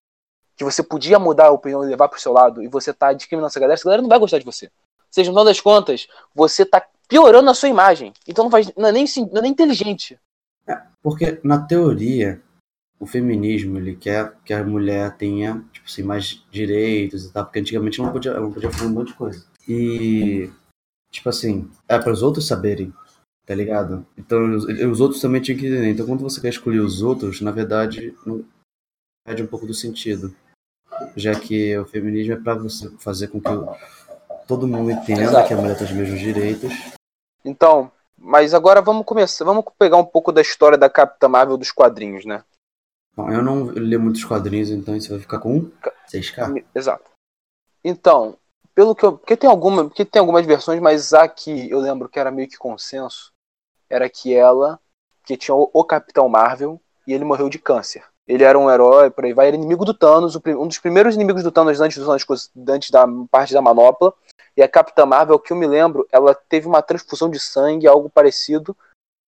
que 0.56 0.64
você 0.64 0.82
podia 0.82 1.18
mudar 1.18 1.46
a 1.46 1.50
opinião 1.50 1.84
e 1.84 1.88
levar 1.88 2.08
pro 2.08 2.20
seu 2.20 2.32
lado 2.32 2.62
e 2.62 2.68
você 2.68 2.92
tá 2.92 3.12
discriminando 3.12 3.48
essa 3.48 3.60
galera, 3.60 3.74
essa 3.74 3.84
galera 3.84 4.02
não 4.02 4.08
vai 4.08 4.18
gostar 4.18 4.38
de 4.38 4.44
você. 4.44 4.70
Seja, 5.10 5.30
no 5.30 5.34
final 5.34 5.44
das 5.44 5.60
contas, 5.60 6.06
você 6.34 6.64
tá 6.64 6.84
piorando 7.08 7.50
a 7.50 7.54
sua 7.54 7.68
imagem. 7.68 8.12
Então 8.26 8.44
não, 8.44 8.50
faz, 8.50 8.72
não, 8.76 8.88
é, 8.88 8.92
nem, 8.92 9.04
não 9.32 9.38
é 9.38 9.42
nem 9.42 9.52
inteligente. 9.52 10.18
Porque, 11.04 11.38
na 11.44 11.58
teoria, 11.58 12.40
o 12.98 13.06
feminismo 13.06 13.76
ele 13.76 13.94
quer 13.94 14.34
que 14.42 14.54
a 14.54 14.64
mulher 14.64 15.14
tenha 15.18 15.62
tipo 15.70 15.86
assim, 15.86 16.02
mais 16.02 16.42
direitos 16.50 17.26
e 17.26 17.32
tal, 17.32 17.44
porque 17.44 17.58
antigamente 17.58 18.00
ela 18.00 18.06
não 18.06 18.12
podia, 18.14 18.40
não 18.40 18.50
podia 18.50 18.70
fazer 18.72 18.86
um 18.86 18.94
monte 18.94 19.08
de 19.08 19.14
coisa. 19.14 19.44
E, 19.68 20.50
tipo 21.10 21.28
assim, 21.28 21.70
é 21.86 21.98
para 21.98 22.10
os 22.10 22.22
outros 22.22 22.46
saberem, 22.46 22.90
tá 23.46 23.54
ligado? 23.54 24.06
Então, 24.16 24.54
os, 24.54 24.64
os 24.64 25.00
outros 25.00 25.20
também 25.20 25.40
tinham 25.40 25.58
que 25.58 25.66
entender. 25.66 25.90
Então, 25.90 26.06
quando 26.06 26.22
você 26.22 26.40
quer 26.40 26.48
escolher 26.48 26.80
os 26.80 27.02
outros, 27.02 27.40
na 27.40 27.50
verdade, 27.50 28.16
não 28.26 28.44
perde 29.24 29.42
um 29.42 29.46
pouco 29.46 29.66
do 29.66 29.74
sentido. 29.74 30.34
Já 31.16 31.38
que 31.38 31.76
o 31.76 31.86
feminismo 31.86 32.34
é 32.34 32.36
para 32.36 32.54
você 32.54 32.88
fazer 32.98 33.28
com 33.28 33.40
que 33.40 33.48
todo 34.46 34.68
mundo 34.68 34.90
entenda 34.90 35.22
Exato. 35.22 35.48
que 35.48 35.54
a 35.54 35.56
mulher 35.56 35.76
tem 35.76 35.86
os 35.86 35.92
mesmos 35.92 36.20
direitos. 36.20 36.72
Então, 37.44 37.90
mas 38.16 38.54
agora 38.54 38.80
vamos 38.80 39.04
começar, 39.04 39.44
vamos 39.44 39.64
pegar 39.78 39.96
um 39.96 40.04
pouco 40.04 40.30
da 40.30 40.40
história 40.40 40.78
da 40.78 40.88
Capitã 40.88 41.28
Marvel 41.28 41.56
dos 41.56 41.72
quadrinhos, 41.72 42.24
né? 42.24 42.44
Bom, 43.16 43.30
eu 43.30 43.42
não 43.42 43.70
li 43.70 43.98
muitos 43.98 44.24
quadrinhos, 44.24 44.70
então 44.70 44.96
isso 44.96 45.10
vai 45.10 45.18
ficar 45.18 45.38
com 45.38 45.56
um 45.56 45.72
6K. 46.08 46.64
Exato. 46.74 47.10
Então, 47.82 48.36
pelo 48.74 48.94
que 48.94 49.04
eu, 49.04 49.18
porque 49.18 49.36
tem 49.36 49.48
alguma, 49.48 49.84
porque 49.84 50.04
tem 50.04 50.20
algumas 50.20 50.46
versões, 50.46 50.80
mas 50.80 51.12
a 51.12 51.28
que 51.28 51.70
eu 51.70 51.80
lembro 51.80 52.08
que 52.08 52.18
era 52.18 52.30
meio 52.30 52.48
que 52.48 52.56
consenso 52.56 53.33
era 53.88 54.08
que 54.08 54.34
ela, 54.34 54.78
que 55.24 55.36
tinha 55.36 55.54
o, 55.54 55.70
o 55.72 55.84
Capitão 55.84 56.28
Marvel 56.28 56.80
e 57.06 57.12
ele 57.12 57.24
morreu 57.24 57.48
de 57.48 57.58
câncer. 57.58 58.04
Ele 58.26 58.42
era 58.42 58.58
um 58.58 58.70
herói, 58.70 59.10
por 59.10 59.24
aí 59.24 59.34
vai, 59.34 59.48
era 59.48 59.56
inimigo 59.56 59.84
do 59.84 59.92
Thanos, 59.92 60.34
um 60.36 60.66
dos 60.66 60.78
primeiros 60.78 61.14
inimigos 61.14 61.42
do 61.42 61.52
Thanos 61.52 61.80
antes, 61.80 61.98
do 61.98 62.06
Thanos, 62.06 62.50
antes 62.68 62.90
da 62.90 63.06
parte 63.30 63.52
da 63.52 63.60
manopla. 63.60 64.14
E 64.56 64.62
a 64.62 64.68
Capitã 64.68 65.04
Marvel, 65.04 65.38
que 65.38 65.52
eu 65.52 65.56
me 65.56 65.66
lembro, 65.66 66.06
ela 66.10 66.34
teve 66.34 66.66
uma 66.66 66.80
transfusão 66.80 67.28
de 67.28 67.38
sangue, 67.38 67.86
algo 67.86 68.08
parecido, 68.08 68.74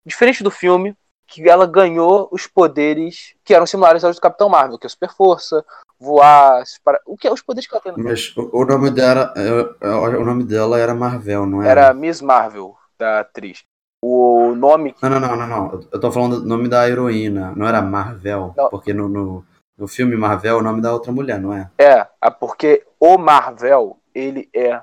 diferente 0.06 0.42
do 0.42 0.50
filme, 0.50 0.96
que 1.26 1.48
ela 1.48 1.66
ganhou 1.66 2.28
os 2.30 2.46
poderes 2.46 3.34
que 3.44 3.52
eram 3.52 3.66
similares 3.66 4.04
aos 4.04 4.16
do 4.16 4.22
Capitão 4.22 4.48
Marvel, 4.48 4.78
que 4.78 4.86
é 4.86 4.88
super 4.88 5.10
força, 5.12 5.64
voar, 5.98 6.62
para- 6.84 7.00
o 7.04 7.16
que 7.16 7.26
é 7.26 7.32
os 7.32 7.42
poderes 7.42 7.68
que 7.68 7.74
ela 7.74 7.82
tem 7.82 7.92
no 7.92 7.98
Mas 8.02 8.34
o, 8.36 8.60
o 8.60 8.64
nome 8.64 8.90
dela, 8.90 9.34
é, 9.36 9.86
é, 9.86 9.90
o 9.90 10.24
nome 10.24 10.44
dela 10.44 10.78
era 10.78 10.94
Marvel, 10.94 11.44
não 11.44 11.60
era? 11.62 11.70
Era 11.86 11.94
Miss 11.94 12.20
Marvel, 12.22 12.76
da 12.96 13.20
atriz. 13.20 13.64
O 14.08 14.54
nome 14.54 14.92
que. 14.92 15.02
Não, 15.02 15.10
não, 15.10 15.20
não, 15.20 15.36
não, 15.36 15.46
não. 15.48 15.80
Eu- 15.92 16.00
tô 16.00 16.12
falando 16.12 16.40
do 16.40 16.46
nome 16.46 16.68
da 16.68 16.88
heroína, 16.88 17.52
não 17.56 17.66
era 17.66 17.82
Marvel. 17.82 18.54
Não. 18.56 18.68
Porque 18.68 18.94
no, 18.94 19.08
no, 19.08 19.44
no 19.76 19.88
filme 19.88 20.16
Marvel 20.16 20.56
é 20.56 20.60
o 20.60 20.62
nome 20.62 20.80
da 20.80 20.92
outra 20.92 21.10
mulher, 21.10 21.40
não 21.40 21.52
é? 21.52 21.68
É, 21.76 22.06
é 22.22 22.30
porque 22.30 22.86
o 23.00 23.18
Marvel, 23.18 23.98
ele 24.14 24.48
é. 24.54 24.80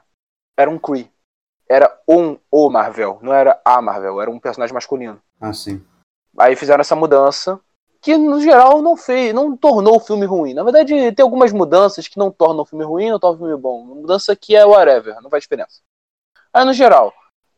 Era 0.57 0.69
um 0.69 0.77
Kree. 0.77 1.09
Era 1.69 1.89
um 2.05 2.37
o 2.51 2.69
Marvel, 2.69 3.17
não 3.21 3.33
era 3.33 3.61
a 3.63 3.81
Marvel, 3.81 4.19
era 4.19 4.29
um 4.29 4.39
personagem 4.39 4.73
masculino. 4.73 5.21
Ah, 5.39 5.53
sim. 5.53 5.81
Aí 6.37 6.57
fizeram 6.57 6.81
essa 6.81 6.95
mudança, 6.95 7.57
que 8.01 8.17
no 8.17 8.41
geral 8.41 8.81
não 8.81 8.97
fez, 8.97 9.33
não 9.33 9.55
tornou 9.55 9.95
o 9.95 9.99
filme 10.01 10.25
ruim. 10.25 10.53
Na 10.53 10.63
verdade, 10.63 11.13
tem 11.13 11.23
algumas 11.23 11.53
mudanças 11.53 12.09
que 12.09 12.17
não 12.17 12.29
tornam 12.29 12.63
o 12.63 12.65
filme 12.65 12.83
ruim, 12.83 13.09
não 13.09 13.19
tornam 13.19 13.37
o 13.37 13.47
filme 13.47 13.61
bom. 13.61 13.81
Uma 13.83 13.95
mudança 13.95 14.35
que 14.35 14.53
é 14.53 14.65
whatever, 14.65 15.21
não 15.21 15.29
faz 15.29 15.43
diferença. 15.43 15.79
Aí 16.53 16.65
no 16.65 16.73
geral. 16.73 17.13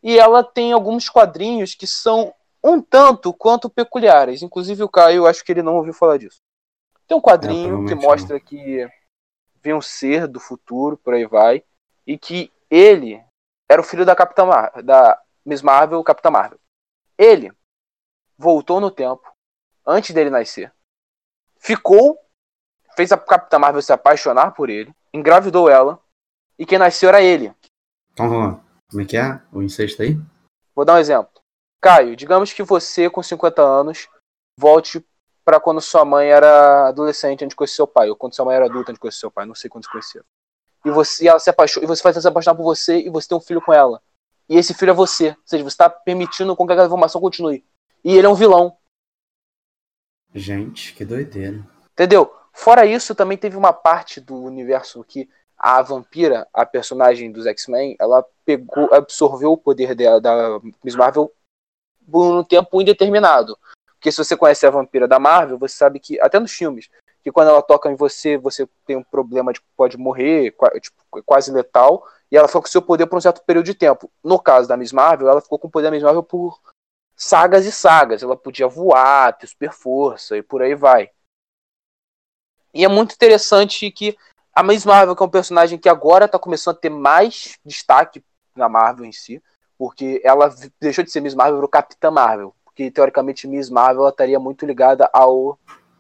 E 0.06 0.20
ela 0.20 0.44
tem 0.44 0.72
alguns 0.72 1.10
quadrinhos 1.10 1.74
que 1.74 1.88
são 1.88 2.32
um 2.64 2.80
tanto 2.80 3.34
quanto 3.34 3.68
peculiares. 3.68 4.44
Inclusive 4.44 4.84
o 4.84 4.88
Caio, 4.88 5.26
acho 5.26 5.44
que 5.44 5.52
ele 5.52 5.64
não 5.64 5.78
ouviu 5.78 5.96
falar 5.96 6.18
disso. 6.18 6.38
Tem 7.08 7.18
um 7.18 7.22
quadrinho 7.22 7.88
que 7.88 7.96
provavelmente 7.96 8.06
mostra 8.06 8.40
que 8.40 8.88
vem 9.64 9.74
um 9.74 9.82
ser 9.82 10.28
do 10.28 10.40
futuro, 10.40 10.96
por 10.96 11.16
aí 11.16 11.26
vai, 11.26 11.64
e 12.06 12.20
que 12.20 12.54
ele 12.70 13.20
era 13.68 13.82
o 13.82 13.84
filho 13.84 14.06
da 14.06 14.16
Capitã 14.16 14.46
Mar 14.46 14.84
da 14.84 15.20
Miss 15.44 15.64
Marvel, 15.64 16.04
Capitã 16.04 16.30
Marvel. 16.30 16.60
Ele 17.18 17.52
voltou 18.38 18.80
no 18.80 18.92
tempo, 18.92 19.24
antes 19.84 20.14
dele 20.14 20.30
nascer, 20.30 20.72
ficou, 21.58 22.16
fez 22.96 23.12
a 23.12 23.18
Capitã 23.18 23.58
Marvel 23.58 23.82
se 23.82 23.92
apaixonar 23.92 24.52
por 24.52 24.70
ele, 24.70 24.94
engravidou 25.12 25.68
ela, 25.68 26.00
e 26.60 26.66
quem 26.66 26.78
nasceu 26.78 27.10
era 27.10 27.24
ele. 27.24 27.52
Lá. 28.20 28.65
Como 28.90 29.02
é 29.02 29.06
que 29.06 29.18
é? 29.18 29.42
O 29.52 29.62
incesto 29.62 30.02
aí? 30.02 30.18
Vou 30.76 30.86
dar 30.86 30.96
um 30.96 31.00
exemplo. 31.00 31.30
Caio, 31.82 32.16
digamos 32.16 32.54
que 32.54 32.64
você, 32.64 33.10
com 33.10 33.22
50 33.22 33.62
anos, 33.62 34.08
volte 34.58 35.06
para 35.44 35.60
quando 35.60 35.80
sua 35.80 36.04
mãe 36.04 36.30
era 36.30 36.88
adolescente 36.88 37.44
antes 37.44 37.50
de 37.50 37.56
conhecer 37.56 37.76
seu 37.76 37.88
pai, 37.88 38.10
ou 38.10 38.16
quando 38.16 38.36
sua 38.36 38.46
mãe 38.46 38.56
era 38.56 38.66
adulta 38.66 38.92
antes 38.92 38.96
de 38.96 39.00
conhecer 39.00 39.20
seu 39.20 39.32
pai, 39.32 39.46
não 39.46 39.54
sei 39.54 39.70
quando 39.70 39.84
se 39.84 39.92
conheceram. 39.92 40.26
E 40.84 40.90
você, 40.90 41.28
ela 41.28 41.40
se 41.40 41.50
apaixona, 41.50 41.86
e 41.86 41.88
você 41.88 42.02
faz 42.02 42.16
ela 42.16 42.22
se 42.22 42.28
apaixonar 42.28 42.56
por 42.56 42.64
você 42.64 43.00
e 43.00 43.10
você 43.10 43.28
tem 43.28 43.38
um 43.38 43.42
filho 43.42 43.62
com 43.62 43.74
ela. 43.74 44.02
e 44.48 44.58
esse 44.58 44.74
filho 44.74 44.92
é 44.92 44.94
você. 44.94 45.30
Ou 45.30 45.38
seja, 45.46 45.64
você 45.64 45.78
tá 45.78 45.90
permitindo 45.90 46.56
com 46.56 46.66
que 46.66 46.74
aquela 46.74 46.88
informação 46.88 47.20
continue. 47.20 47.66
E 48.04 48.16
ele 48.16 48.28
é 48.28 48.30
um 48.30 48.36
vilão. 48.36 48.78
Gente, 50.34 50.94
que 50.94 51.04
doideira. 51.06 51.66
Entendeu? 51.94 52.36
Fora 52.54 52.86
isso, 52.86 53.16
também 53.16 53.38
teve 53.38 53.58
uma 53.58 53.74
parte 53.74 54.22
do 54.22 54.36
universo 54.36 55.04
que 55.04 55.30
a 55.68 55.82
vampira, 55.82 56.48
a 56.54 56.64
personagem 56.64 57.32
dos 57.32 57.48
X-Men, 57.48 57.96
ela 58.00 58.24
pegou, 58.46 58.94
absorveu 58.94 59.52
o 59.52 59.58
poder 59.58 59.96
dela, 59.96 60.22
da 60.22 60.60
Miss 60.84 60.94
Marvel 60.96 61.34
por 62.08 62.36
um 62.36 62.44
tempo 62.44 62.80
indeterminado. 62.80 63.58
Porque 63.88 64.12
se 64.12 64.24
você 64.24 64.38
conhece 64.38 64.68
a 64.68 64.70
vampira 64.70 65.08
da 65.08 65.18
Marvel, 65.18 65.58
você 65.58 65.76
sabe 65.76 66.00
que, 66.00 66.22
até 66.22 66.40
nos 66.40 66.52
filmes, 66.52 66.88
que 67.24 67.32
quando 67.32 67.48
ela 67.48 67.64
toca 67.64 67.90
em 67.90 67.96
você, 67.96 68.38
você 68.38 68.70
tem 68.86 68.96
um 68.96 69.04
problema 69.04 69.52
de 69.52 69.60
pode 69.76 69.98
morrer, 69.98 70.56
tipo, 70.80 71.24
quase 71.26 71.52
letal, 71.52 72.08
e 72.32 72.38
ela 72.38 72.48
ficou 72.48 72.62
com 72.62 72.68
seu 72.68 72.84
poder 72.84 73.08
por 73.08 73.18
um 73.18 73.22
certo 73.22 73.42
período 73.42 73.66
de 73.66 73.74
tempo. 73.74 74.12
No 74.24 74.38
caso 74.38 74.68
da 74.68 74.78
Miss 74.78 74.92
Marvel, 74.92 75.28
ela 75.28 75.42
ficou 75.42 75.58
com 75.58 75.68
o 75.68 75.72
poder 75.72 75.86
da 75.86 75.92
Miss 75.92 76.04
Marvel 76.04 76.22
por 76.22 76.62
sagas 77.16 77.66
e 77.66 77.72
sagas. 77.72 78.22
Ela 78.22 78.38
podia 78.38 78.68
voar, 78.68 79.36
ter 79.36 79.48
super 79.48 79.74
força 79.74 80.38
e 80.38 80.44
por 80.44 80.62
aí 80.62 80.76
vai. 80.76 81.10
E 82.72 82.86
é 82.86 82.88
muito 82.88 83.16
interessante 83.16 83.90
que 83.90 84.16
a 84.56 84.64
Miss 84.64 84.86
Marvel, 84.86 85.14
que 85.14 85.22
é 85.22 85.26
um 85.26 85.30
personagem 85.30 85.78
que 85.78 85.90
agora 85.90 86.26
está 86.26 86.40
começando 86.40 86.78
a 86.78 86.80
ter 86.80 86.90
mais 86.90 87.60
destaque 87.66 88.24
na 88.56 88.70
Marvel 88.70 89.06
em 89.06 89.12
si, 89.12 89.44
porque 89.78 90.22
ela 90.24 90.50
deixou 90.80 91.04
de 91.04 91.12
ser 91.12 91.20
Miss 91.20 91.36
Marvel 91.36 91.60
para 91.60 91.82
Capitã 91.82 92.10
Marvel, 92.10 92.56
porque 92.64 92.90
teoricamente 92.90 93.50
Miss 93.50 93.70
Marvel 93.70 94.04
ela 94.04 94.12
estaria 94.12 94.40
muito 94.40 94.66
ligada 94.66 95.10
ao 95.12 95.60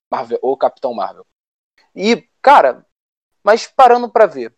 Marvel 0.09 0.39
ou 0.41 0.55
Capitão 0.55 0.93
Marvel. 0.93 1.25
E, 1.93 2.25
cara, 2.41 2.85
mas 3.43 3.67
parando 3.67 4.09
para 4.09 4.25
ver, 4.25 4.55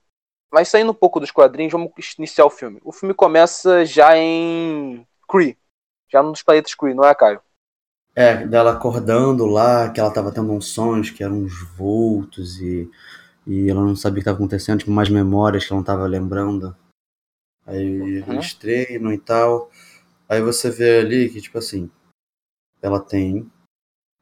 mas 0.54 0.70
saindo 0.70 0.92
um 0.92 0.96
pouco 0.96 1.20
dos 1.20 1.32
quadrinhos, 1.32 1.74
vamos 1.74 1.92
iniciar 2.20 2.46
o 2.46 2.51
filme. 2.51 2.80
O 2.84 2.92
filme 2.92 3.16
começa 3.16 3.84
já 3.84 4.16
em 4.16 5.08
Kree, 5.27 5.58
já 6.08 6.22
nos 6.22 6.44
planetas 6.44 6.75
Kree, 6.75 6.94
não 6.94 7.04
é, 7.04 7.16
Caio? 7.16 7.42
É, 8.16 8.46
dela 8.46 8.74
acordando 8.74 9.46
lá, 9.46 9.89
que 9.89 10.00
ela 10.00 10.13
tava 10.13 10.32
tendo 10.32 10.51
uns 10.51 10.68
sonhos 10.68 11.10
que 11.10 11.24
eram 11.24 11.38
uns 11.38 11.62
vultos 11.75 12.60
e, 12.60 12.89
e 13.48 13.70
ela 13.70 13.82
não 13.82 13.96
sabia 13.96 14.16
o 14.16 14.16
que 14.16 14.20
estava 14.22 14.38
acontecendo, 14.38 14.80
tipo, 14.80 14.92
mais 14.92 15.10
memórias 15.10 15.66
que 15.66 15.72
ela 15.72 15.80
não 15.80 15.86
tava 15.86 16.06
lembrando. 16.06 16.75
Aí 17.66 18.22
uhum. 18.22 18.34
eles 18.34 18.54
treinam 18.54 19.13
e 19.13 19.18
tal. 19.18 19.72
Aí 20.27 20.42
você 20.42 20.70
vê 20.70 21.00
ali 21.00 21.30
que, 21.30 21.42
tipo 21.42 21.58
assim, 21.58 21.89
ela 22.82 23.00
tem 23.00 23.50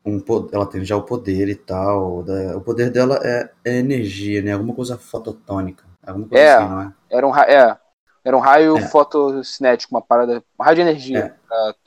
um 0.06 0.24
ela 0.52 0.68
tem 0.68 0.86
já 0.86 0.96
o 0.96 1.02
poder 1.02 1.50
e 1.50 1.56
tal. 1.56 2.20
o 2.20 2.62
poder 2.62 2.92
dela 2.92 3.20
é, 3.24 3.52
é 3.66 3.78
energia, 3.78 4.44
né? 4.44 4.54
Alguma 4.54 4.76
coisa 4.76 4.98
fototônica. 4.98 5.84
Alguma 6.06 6.28
coisa 6.28 6.44
é, 6.44 6.56
assim, 6.56 6.70
não 6.70 6.82
é? 6.82 6.94
Era 7.10 7.28
um, 7.28 7.36
é, 7.36 7.80
era 8.24 8.38
um 8.38 8.40
raio 8.40 8.78
é. 8.78 8.82
fotocinético, 8.82 9.96
uma 9.96 10.02
parada. 10.04 10.44
Um 10.60 10.64
raio 10.64 10.76
de 10.76 10.82
energia. 10.82 11.36
É. 11.42 11.46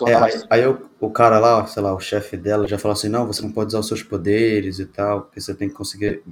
É, 0.08 0.14
aí, 0.14 0.32
aí 0.50 0.66
o, 0.66 0.90
o, 0.98 1.10
cara 1.10 1.38
lá, 1.38 1.66
sei 1.66 1.82
lá, 1.82 1.94
o 1.94 2.00
chefe 2.00 2.36
dela 2.36 2.66
já 2.66 2.78
falou 2.78 2.94
assim: 2.94 3.08
não, 3.08 3.26
você 3.26 3.42
não 3.42 3.52
pode 3.52 3.68
usar 3.68 3.80
os 3.80 3.86
seus 3.86 4.02
poderes 4.02 4.78
e 4.78 4.86
tal, 4.86 5.22
porque 5.22 5.40
você 5.40 5.54
tem 5.54 5.68
que 5.68 5.74
conseguir 5.74 6.24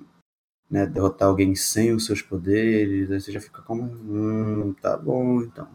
né, 0.70 0.86
derrotar 0.86 1.28
alguém 1.28 1.54
sem 1.54 1.92
os 1.92 2.06
seus 2.06 2.22
poderes. 2.22 3.10
Aí 3.10 3.20
você 3.20 3.32
já 3.32 3.40
fica 3.40 3.62
como: 3.62 3.82
hum, 3.82 4.74
tá 4.80 4.96
bom 4.96 5.42
então. 5.42 5.68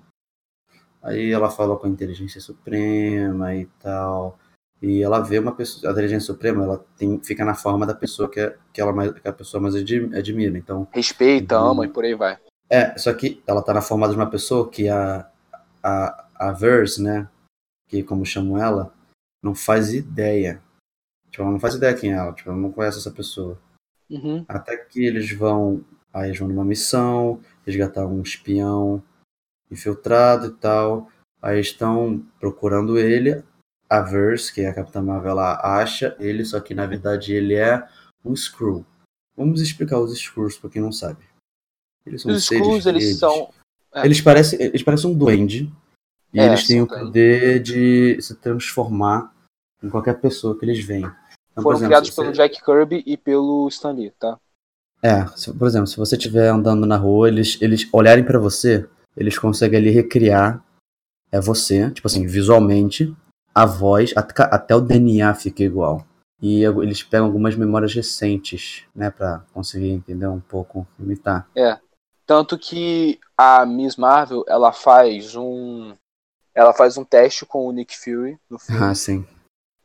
Aí 1.01 1.31
ela 1.31 1.49
falou 1.49 1.77
com 1.77 1.87
a 1.87 1.89
inteligência 1.89 2.39
suprema 2.39 3.55
e 3.55 3.65
tal. 3.79 4.37
E 4.81 5.01
ela 5.03 5.19
vê 5.19 5.37
uma 5.37 5.51
pessoa, 5.51 5.89
a 5.89 5.93
inteligência 5.93 6.25
suprema, 6.25 6.63
ela 6.63 6.83
tem, 6.97 7.19
fica 7.23 7.45
na 7.45 7.53
forma 7.53 7.85
da 7.85 7.93
pessoa 7.93 8.29
que, 8.29 8.39
é, 8.39 8.57
que, 8.73 8.81
ela 8.81 8.91
mais, 8.91 9.11
que 9.11 9.27
a 9.27 9.33
pessoa 9.33 9.61
mais 9.61 9.75
admira. 9.75 10.57
Então, 10.57 10.87
Respeita, 10.91 11.43
então, 11.43 11.69
ama 11.69 11.85
e 11.85 11.89
por 11.89 12.03
aí 12.03 12.15
vai. 12.15 12.39
É, 12.67 12.97
só 12.97 13.13
que 13.13 13.43
ela 13.45 13.61
tá 13.61 13.73
na 13.73 13.81
forma 13.81 14.07
de 14.09 14.15
uma 14.15 14.29
pessoa 14.29 14.69
que 14.69 14.89
a, 14.89 15.29
a, 15.83 16.25
a 16.35 16.51
Verse, 16.51 17.01
né, 17.01 17.27
que 17.87 18.01
como 18.01 18.25
chamam 18.25 18.57
ela, 18.57 18.91
não 19.43 19.53
faz 19.53 19.93
ideia. 19.93 20.61
Tipo, 21.29 21.43
ela 21.43 21.51
não 21.51 21.59
faz 21.59 21.75
ideia 21.75 21.93
quem 21.93 22.11
é 22.11 22.15
ela, 22.15 22.33
tipo, 22.33 22.49
ela 22.49 22.57
não 22.57 22.71
conhece 22.71 22.97
essa 22.97 23.11
pessoa. 23.11 23.59
Uhum. 24.11 24.45
Até 24.47 24.75
que 24.75 25.05
eles 25.05 25.31
vão, 25.31 25.83
aí 26.13 26.29
eles 26.29 26.39
vão 26.39 26.49
numa 26.49 26.65
missão, 26.65 27.39
resgatar 27.65 28.05
um 28.05 28.21
espião 28.21 29.01
infiltrado 29.71 30.47
e 30.47 30.51
tal. 30.51 31.09
Aí 31.41 31.59
estão 31.59 32.23
procurando 32.39 32.99
ele, 32.99 33.41
a 33.89 34.01
Verse, 34.01 34.53
que 34.53 34.61
é 34.61 34.67
a 34.67 34.73
Capitã 34.73 35.01
Marvel, 35.01 35.31
ela 35.31 35.79
acha 35.81 36.15
ele, 36.19 36.45
só 36.45 36.59
que 36.59 36.75
na 36.75 36.85
verdade 36.85 37.33
ele 37.33 37.55
é 37.55 37.87
um 38.23 38.35
Screw. 38.35 38.85
Vamos 39.35 39.61
explicar 39.61 39.99
os 39.99 40.15
Screws 40.17 40.57
para 40.57 40.69
quem 40.69 40.81
não 40.81 40.91
sabe. 40.91 41.23
Eles 42.05 42.21
são 42.21 42.31
os 42.31 42.43
Screws, 42.43 42.85
eles 42.85 43.17
são. 43.17 43.49
É. 43.93 44.05
Eles, 44.05 44.21
parecem, 44.21 44.61
eles 44.61 44.83
parecem 44.83 45.09
um 45.09 45.17
duende. 45.17 45.71
E 46.33 46.39
é, 46.39 46.45
eles 46.45 46.65
têm 46.65 46.81
o 46.81 46.87
poder 46.87 47.61
de 47.61 48.21
se 48.21 48.35
transformar 48.35 49.33
em 49.83 49.89
qualquer 49.89 50.19
pessoa 50.19 50.57
que 50.57 50.63
eles 50.63 50.83
veem. 50.83 51.09
Então, 51.51 51.63
Foram 51.63 51.77
exemplo, 51.77 51.89
criados 51.89 52.09
você... 52.09 52.21
pelo 52.21 52.33
Jack 52.33 52.63
Kirby 52.63 53.03
e 53.05 53.17
pelo 53.17 53.67
Stan 53.67 53.91
Lee, 53.91 54.11
tá? 54.11 54.39
É, 55.03 55.25
se, 55.35 55.51
por 55.53 55.67
exemplo, 55.67 55.87
se 55.87 55.97
você 55.97 56.15
estiver 56.15 56.47
andando 56.47 56.85
na 56.85 56.95
rua, 56.95 57.27
eles, 57.27 57.57
eles 57.61 57.87
olharem 57.91 58.23
para 58.23 58.39
você, 58.39 58.87
eles 59.17 59.37
conseguem 59.37 59.79
ali 59.79 59.89
recriar 59.89 60.63
é 61.31 61.39
você, 61.39 61.89
tipo 61.91 62.07
assim, 62.07 62.27
visualmente, 62.27 63.15
a 63.55 63.65
voz, 63.65 64.13
até 64.15 64.75
o 64.75 64.81
DNA 64.81 65.33
fica 65.33 65.63
igual. 65.63 66.05
E 66.41 66.63
eles 66.63 67.03
pegam 67.03 67.27
algumas 67.27 67.55
memórias 67.55 67.93
recentes, 67.93 68.83
né, 68.93 69.09
para 69.09 69.43
conseguir 69.53 69.91
entender 69.91 70.27
um 70.27 70.39
pouco, 70.39 70.85
imitar. 70.99 71.47
É. 71.55 71.77
Tanto 72.25 72.57
que 72.57 73.19
a 73.37 73.65
Miss 73.65 73.95
Marvel, 73.95 74.43
ela 74.47 74.71
faz 74.71 75.35
um 75.35 75.93
ela 76.53 76.73
faz 76.73 76.97
um 76.97 77.05
teste 77.05 77.45
com 77.45 77.65
o 77.65 77.71
Nick 77.71 77.97
Fury 77.97 78.37
no 78.49 78.59
filme. 78.59 78.83
Ah, 78.83 78.93
sim. 78.93 79.25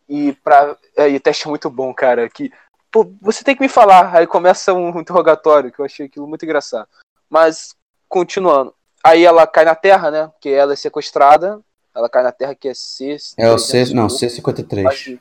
E 0.08 0.32
para 0.32 0.76
é, 0.96 1.10
e 1.10 1.16
o 1.16 1.20
teste 1.20 1.46
é 1.46 1.50
muito 1.50 1.68
bom, 1.68 1.92
cara, 1.92 2.28
que 2.28 2.52
pô, 2.90 3.12
você 3.20 3.42
tem 3.42 3.54
que 3.56 3.62
me 3.62 3.68
falar. 3.68 4.14
Aí 4.14 4.26
começa 4.26 4.72
um 4.72 5.00
interrogatório, 5.00 5.72
que 5.72 5.80
eu 5.80 5.84
achei 5.84 6.06
aquilo 6.06 6.26
muito 6.26 6.44
engraçado. 6.44 6.88
Mas 7.28 7.74
continuando. 8.08 8.74
Aí 9.02 9.24
ela 9.24 9.46
cai 9.46 9.64
na 9.64 9.74
Terra, 9.74 10.10
né? 10.10 10.26
Porque 10.28 10.48
ela 10.48 10.72
é 10.72 10.76
sequestrada 10.76 11.60
ela 11.96 12.10
cai 12.10 12.22
na 12.22 12.30
Terra 12.30 12.54
que 12.54 12.68
é 12.68 12.74
C. 12.74 13.16
É 13.38 13.50
o 13.50 13.58
C. 13.58 13.94
Não, 13.94 14.06
C53. 14.06 15.18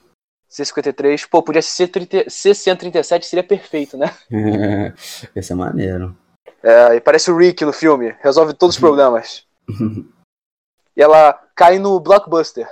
C53. 0.52 1.28
Pô, 1.30 1.42
podia 1.42 1.62
ser 1.62 1.90
C137, 1.90 3.24
seria 3.24 3.44
perfeito, 3.44 3.98
né? 3.98 4.14
Esse 5.34 5.54
é 5.54 5.56
maneiro. 5.56 6.16
É, 6.62 6.96
e 6.96 7.02
parece 7.02 7.32
o 7.32 7.38
Rick 7.38 7.64
no 7.64 7.72
filme. 7.72 8.16
Resolve 8.22 8.54
todos 8.54 8.76
os 8.76 8.80
problemas. 8.80 9.46
e 10.98 11.02
ela 11.02 11.34
cai 11.56 11.80
no 11.80 11.98
Blockbuster. 12.00 12.68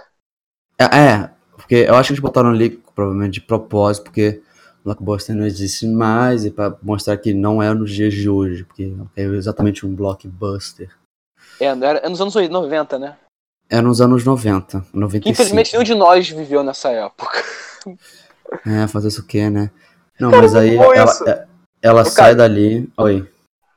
É, 0.78 0.84
é, 0.84 1.32
porque 1.64 1.86
eu 1.88 1.96
acho 1.96 2.08
que 2.08 2.14
eles 2.14 2.22
botaram 2.22 2.50
ali, 2.50 2.70
provavelmente 2.94 3.36
de 3.36 3.42
propósito, 3.42 4.04
porque 4.04 4.42
Blockbuster 4.84 5.36
não 5.36 5.46
existe 5.46 5.88
mais, 5.88 6.46
e 6.46 6.52
para 6.52 6.76
mostrar 6.84 7.16
que 7.18 7.34
não 7.34 7.64
é 7.64 7.74
nos 7.74 7.92
dias 7.92 8.14
de 8.14 8.30
hoje, 8.30 8.66
porque 8.66 8.94
é 9.16 9.24
exatamente 9.24 9.86
um 9.86 9.96
blockbuster. 9.96 10.90
É, 11.60 11.68
era, 11.68 12.00
é 12.00 12.10
nos 12.10 12.20
anos 12.20 12.36
90, 12.36 13.00
né? 13.00 13.16
É 13.70 13.82
nos 13.82 14.02
anos 14.02 14.26
90, 14.26 14.86
95. 14.94 15.30
Infelizmente 15.30 15.72
nenhum 15.72 15.84
de 15.84 15.96
nós 15.96 16.30
viveu 16.30 16.64
nessa 16.64 16.90
época. 16.90 17.44
É, 18.68 18.88
fazer 18.88 19.08
isso 19.08 19.22
o 19.22 19.26
quê, 19.26 19.50
né? 19.50 19.72
Não, 20.20 20.30
cara, 20.30 20.44
mas 20.44 20.54
aí 20.54 20.76
ela, 20.76 20.96
ela, 20.96 21.12
é, 21.28 21.48
ela 21.82 22.06
sai 22.06 22.36
cara, 22.36 22.36
dali. 22.36 22.88
Oi. 22.96 23.28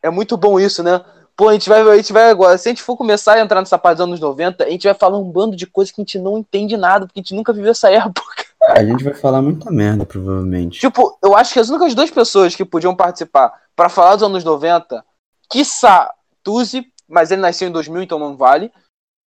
É 0.02 0.10
muito 0.10 0.36
bom 0.36 0.60
isso, 0.60 0.82
né? 0.82 1.02
Pô, 1.36 1.48
a 1.48 1.52
gente 1.52 1.68
vai, 1.68 1.82
a 1.82 1.96
gente 1.96 2.12
vai 2.12 2.30
agora. 2.30 2.56
Se 2.56 2.68
a 2.68 2.72
gente 2.72 2.82
for 2.82 2.96
começar 2.96 3.34
a 3.34 3.40
entrar 3.40 3.60
nessa 3.60 3.76
parte 3.76 3.98
dos 3.98 4.06
anos 4.06 4.20
90, 4.20 4.64
a 4.64 4.70
gente 4.70 4.86
vai 4.86 4.94
falar 4.94 5.18
um 5.18 5.30
bando 5.30 5.54
de 5.54 5.66
coisas 5.66 5.92
que 5.92 6.00
a 6.00 6.04
gente 6.04 6.18
não 6.18 6.38
entende 6.38 6.76
nada, 6.76 7.06
porque 7.06 7.20
a 7.20 7.22
gente 7.22 7.34
nunca 7.34 7.52
viveu 7.52 7.72
essa 7.72 7.90
época. 7.92 8.46
A 8.68 8.82
gente 8.84 9.04
vai 9.04 9.14
falar 9.14 9.42
muita 9.42 9.70
merda, 9.70 10.06
provavelmente. 10.06 10.80
Tipo, 10.80 11.18
eu 11.22 11.36
acho 11.36 11.52
que 11.52 11.60
as 11.60 11.68
únicas 11.68 11.94
duas 11.94 12.10
pessoas 12.10 12.56
que 12.56 12.64
podiam 12.64 12.96
participar 12.96 13.52
para 13.76 13.88
falar 13.88 14.14
dos 14.14 14.24
anos 14.24 14.42
90, 14.42 15.04
quiçá 15.48 16.10
Tuzi, 16.42 16.90
mas 17.06 17.30
ele 17.30 17.42
nasceu 17.42 17.68
em 17.68 17.72
2000, 17.72 18.02
então 18.02 18.18
não 18.18 18.36
vale 18.36 18.72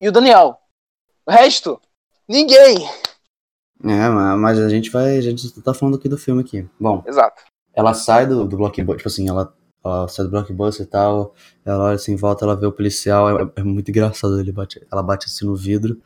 e 0.00 0.08
o 0.08 0.12
Daniel. 0.12 0.58
O 1.26 1.30
resto, 1.30 1.80
ninguém. 2.28 2.88
É, 3.84 4.08
mas 4.08 4.58
a 4.58 4.68
gente 4.68 4.90
vai. 4.90 5.18
A 5.18 5.20
gente 5.20 5.60
tá 5.60 5.74
falando 5.74 5.96
aqui 5.96 6.08
do 6.08 6.18
filme 6.18 6.42
aqui. 6.42 6.68
Bom. 6.80 7.02
Exato. 7.06 7.42
Ela 7.74 7.94
sai 7.94 8.26
do, 8.26 8.44
do 8.44 8.56
blockbuster, 8.56 8.96
tipo 8.96 9.08
assim, 9.08 9.28
ela, 9.28 9.54
ela 9.84 10.08
sai 10.08 10.24
do 10.24 10.30
blockbuster 10.30 10.86
e 10.86 10.88
tal. 10.88 11.34
Ela 11.64 11.84
olha 11.84 11.94
assim 11.94 12.12
em 12.12 12.16
volta, 12.16 12.44
ela 12.44 12.56
vê 12.56 12.66
o 12.66 12.72
policial. 12.72 13.38
É, 13.40 13.50
é 13.56 13.62
muito 13.62 13.90
engraçado. 13.90 14.38
Ele 14.40 14.52
bate, 14.52 14.84
ela 14.90 15.02
bate 15.02 15.26
assim 15.26 15.46
no 15.46 15.56
vidro. 15.56 16.00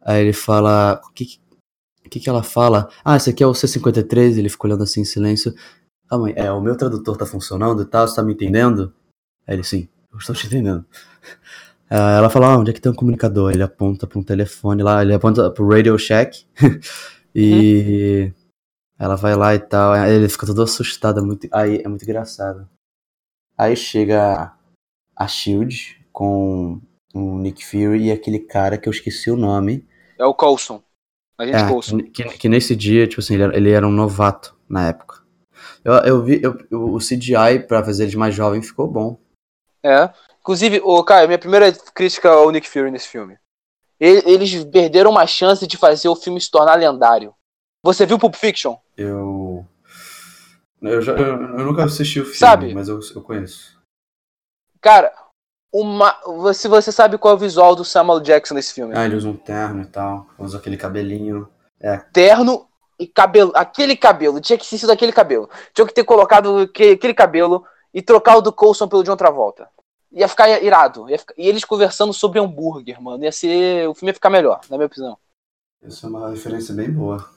Aí 0.00 0.22
ele 0.22 0.32
fala. 0.32 1.00
O 1.04 1.12
que, 1.12 1.40
que, 2.10 2.20
que 2.20 2.28
ela 2.28 2.42
fala? 2.42 2.88
Ah, 3.04 3.16
esse 3.16 3.30
aqui 3.30 3.42
é 3.42 3.46
o 3.46 3.52
C53. 3.52 4.38
Ele 4.38 4.48
fica 4.48 4.66
olhando 4.66 4.82
assim 4.82 5.00
em 5.00 5.04
silêncio. 5.04 5.54
Ah, 6.12 6.18
mãe, 6.18 6.34
é, 6.36 6.52
o 6.52 6.60
meu 6.60 6.76
tradutor 6.76 7.16
tá 7.16 7.24
funcionando 7.24 7.80
e 7.80 7.86
tal, 7.86 8.06
você 8.06 8.14
tá 8.14 8.22
me 8.22 8.34
entendendo? 8.34 8.92
Aí 9.46 9.54
ele, 9.54 9.64
sim, 9.64 9.88
eu 10.12 10.18
estou 10.18 10.34
te 10.34 10.46
entendendo. 10.46 10.84
Uh, 11.90 11.94
ela 12.18 12.28
fala, 12.28 12.48
ah, 12.48 12.58
onde 12.58 12.70
é 12.70 12.74
que 12.74 12.82
tem 12.82 12.92
um 12.92 12.94
comunicador? 12.94 13.50
Ele 13.50 13.62
aponta 13.62 14.06
para 14.06 14.18
um 14.18 14.22
telefone 14.22 14.82
lá, 14.82 15.00
ele 15.00 15.14
aponta 15.14 15.50
pro 15.50 15.66
Radio 15.66 15.98
Shack. 15.98 16.44
e 17.34 18.24
uhum. 18.26 18.32
ela 18.98 19.16
vai 19.16 19.34
lá 19.34 19.54
e 19.54 19.58
tal. 19.58 19.96
Ele 20.06 20.28
fica 20.28 20.46
todo 20.46 20.60
assustado, 20.60 21.20
é 21.20 21.22
muito, 21.22 21.48
aí 21.50 21.80
é 21.82 21.88
muito 21.88 22.02
engraçado. 22.02 22.68
Aí 23.56 23.76
chega 23.76 24.52
a 25.16 25.28
Shield 25.28 26.04
com 26.12 26.80
o 27.14 27.38
Nick 27.38 27.64
Fury 27.64 28.06
e 28.06 28.12
aquele 28.12 28.38
cara 28.38 28.78
que 28.78 28.88
eu 28.88 28.92
esqueci 28.92 29.30
o 29.30 29.36
nome. 29.36 29.86
É 30.18 30.24
o 30.24 30.34
Coulson. 30.34 30.82
A 31.38 31.44
gente 31.46 31.56
É, 31.56 31.68
Coulson. 31.68 31.98
que, 31.98 32.24
que 32.24 32.48
nesse 32.48 32.74
dia, 32.76 33.06
tipo 33.06 33.20
assim, 33.20 33.34
ele 33.34 33.42
era, 33.42 33.56
ele 33.56 33.70
era 33.70 33.86
um 33.86 33.90
novato 33.90 34.56
na 34.68 34.88
época. 34.88 35.22
Eu, 35.84 35.92
eu 35.94 36.22
vi 36.24 36.40
eu- 36.42 36.56
o 36.70 36.98
CGI 36.98 37.60
pra 37.66 37.84
fazer 37.84 38.04
ele 38.04 38.16
mais 38.16 38.34
jovem 38.34 38.62
ficou 38.62 38.86
bom. 38.86 39.18
É. 39.82 40.10
Inclusive, 40.40 40.80
o 40.84 41.02
Caio, 41.04 41.26
minha 41.28 41.38
primeira 41.38 41.72
crítica 41.94 42.30
ao 42.30 42.50
Nick 42.50 42.68
Fury 42.68 42.90
nesse 42.90 43.08
filme. 43.08 43.38
Eles 44.00 44.64
perderam 44.64 45.10
uma 45.12 45.26
chance 45.26 45.64
de 45.66 45.76
fazer 45.76 46.08
o 46.08 46.16
filme 46.16 46.40
se 46.40 46.50
tornar 46.50 46.74
lendário. 46.74 47.32
Você 47.84 48.04
viu 48.04 48.18
Pulp 48.18 48.34
Fiction? 48.34 48.76
Eu. 48.96 49.64
Eu, 50.82 51.00
já, 51.00 51.12
eu, 51.12 51.26
eu 51.58 51.64
nunca 51.64 51.84
assisti 51.84 52.18
o 52.20 52.24
filme, 52.24 52.36
Sabe? 52.38 52.74
mas 52.74 52.88
eu, 52.88 52.98
eu 53.14 53.22
conheço. 53.22 53.80
Cara, 54.80 55.12
uma, 55.72 56.18
você, 56.26 56.68
você 56.68 56.90
sabe 56.90 57.16
qual 57.16 57.32
é 57.32 57.36
o 57.36 57.40
visual 57.40 57.76
do 57.76 57.84
Samuel 57.84 58.20
Jackson 58.20 58.54
nesse 58.54 58.74
filme? 58.74 58.92
Ah, 58.96 59.04
ele 59.04 59.14
usa 59.16 59.28
um 59.28 59.36
terno 59.36 59.82
e 59.82 59.86
tal, 59.86 60.26
usa 60.38 60.58
aquele 60.58 60.76
cabelinho. 60.76 61.48
Terno 62.12 62.68
e 62.98 63.06
cabelo. 63.06 63.52
Aquele 63.54 63.96
cabelo, 63.96 64.40
tinha 64.40 64.58
que 64.58 64.66
ser 64.66 64.78
sido 64.78 64.90
aquele 64.92 65.12
cabelo. 65.12 65.48
Tinha 65.72 65.86
que 65.86 65.94
ter 65.94 66.04
colocado 66.04 66.58
aque- 66.58 66.90
aquele 66.92 67.14
cabelo 67.14 67.64
e 67.94 68.02
trocar 68.02 68.36
o 68.36 68.40
do 68.42 68.52
Coulson 68.52 68.88
pelo 68.88 69.02
John 69.04 69.16
Travolta. 69.16 69.68
Ia 70.12 70.28
ficar 70.28 70.48
irado. 70.62 71.08
Ia 71.08 71.18
ficar- 71.18 71.34
e 71.38 71.48
eles 71.48 71.64
conversando 71.64 72.12
sobre 72.12 72.38
hambúrguer, 72.38 73.00
mano. 73.00 73.24
Ia 73.24 73.32
ser. 73.32 73.88
O 73.88 73.94
filme 73.94 74.10
ia 74.10 74.14
ficar 74.14 74.30
melhor, 74.30 74.60
na 74.68 74.76
minha 74.76 74.86
opinião. 74.86 75.16
Essa 75.82 76.06
é 76.06 76.10
uma 76.10 76.30
referência 76.30 76.74
bem 76.74 76.90
boa. 76.90 77.28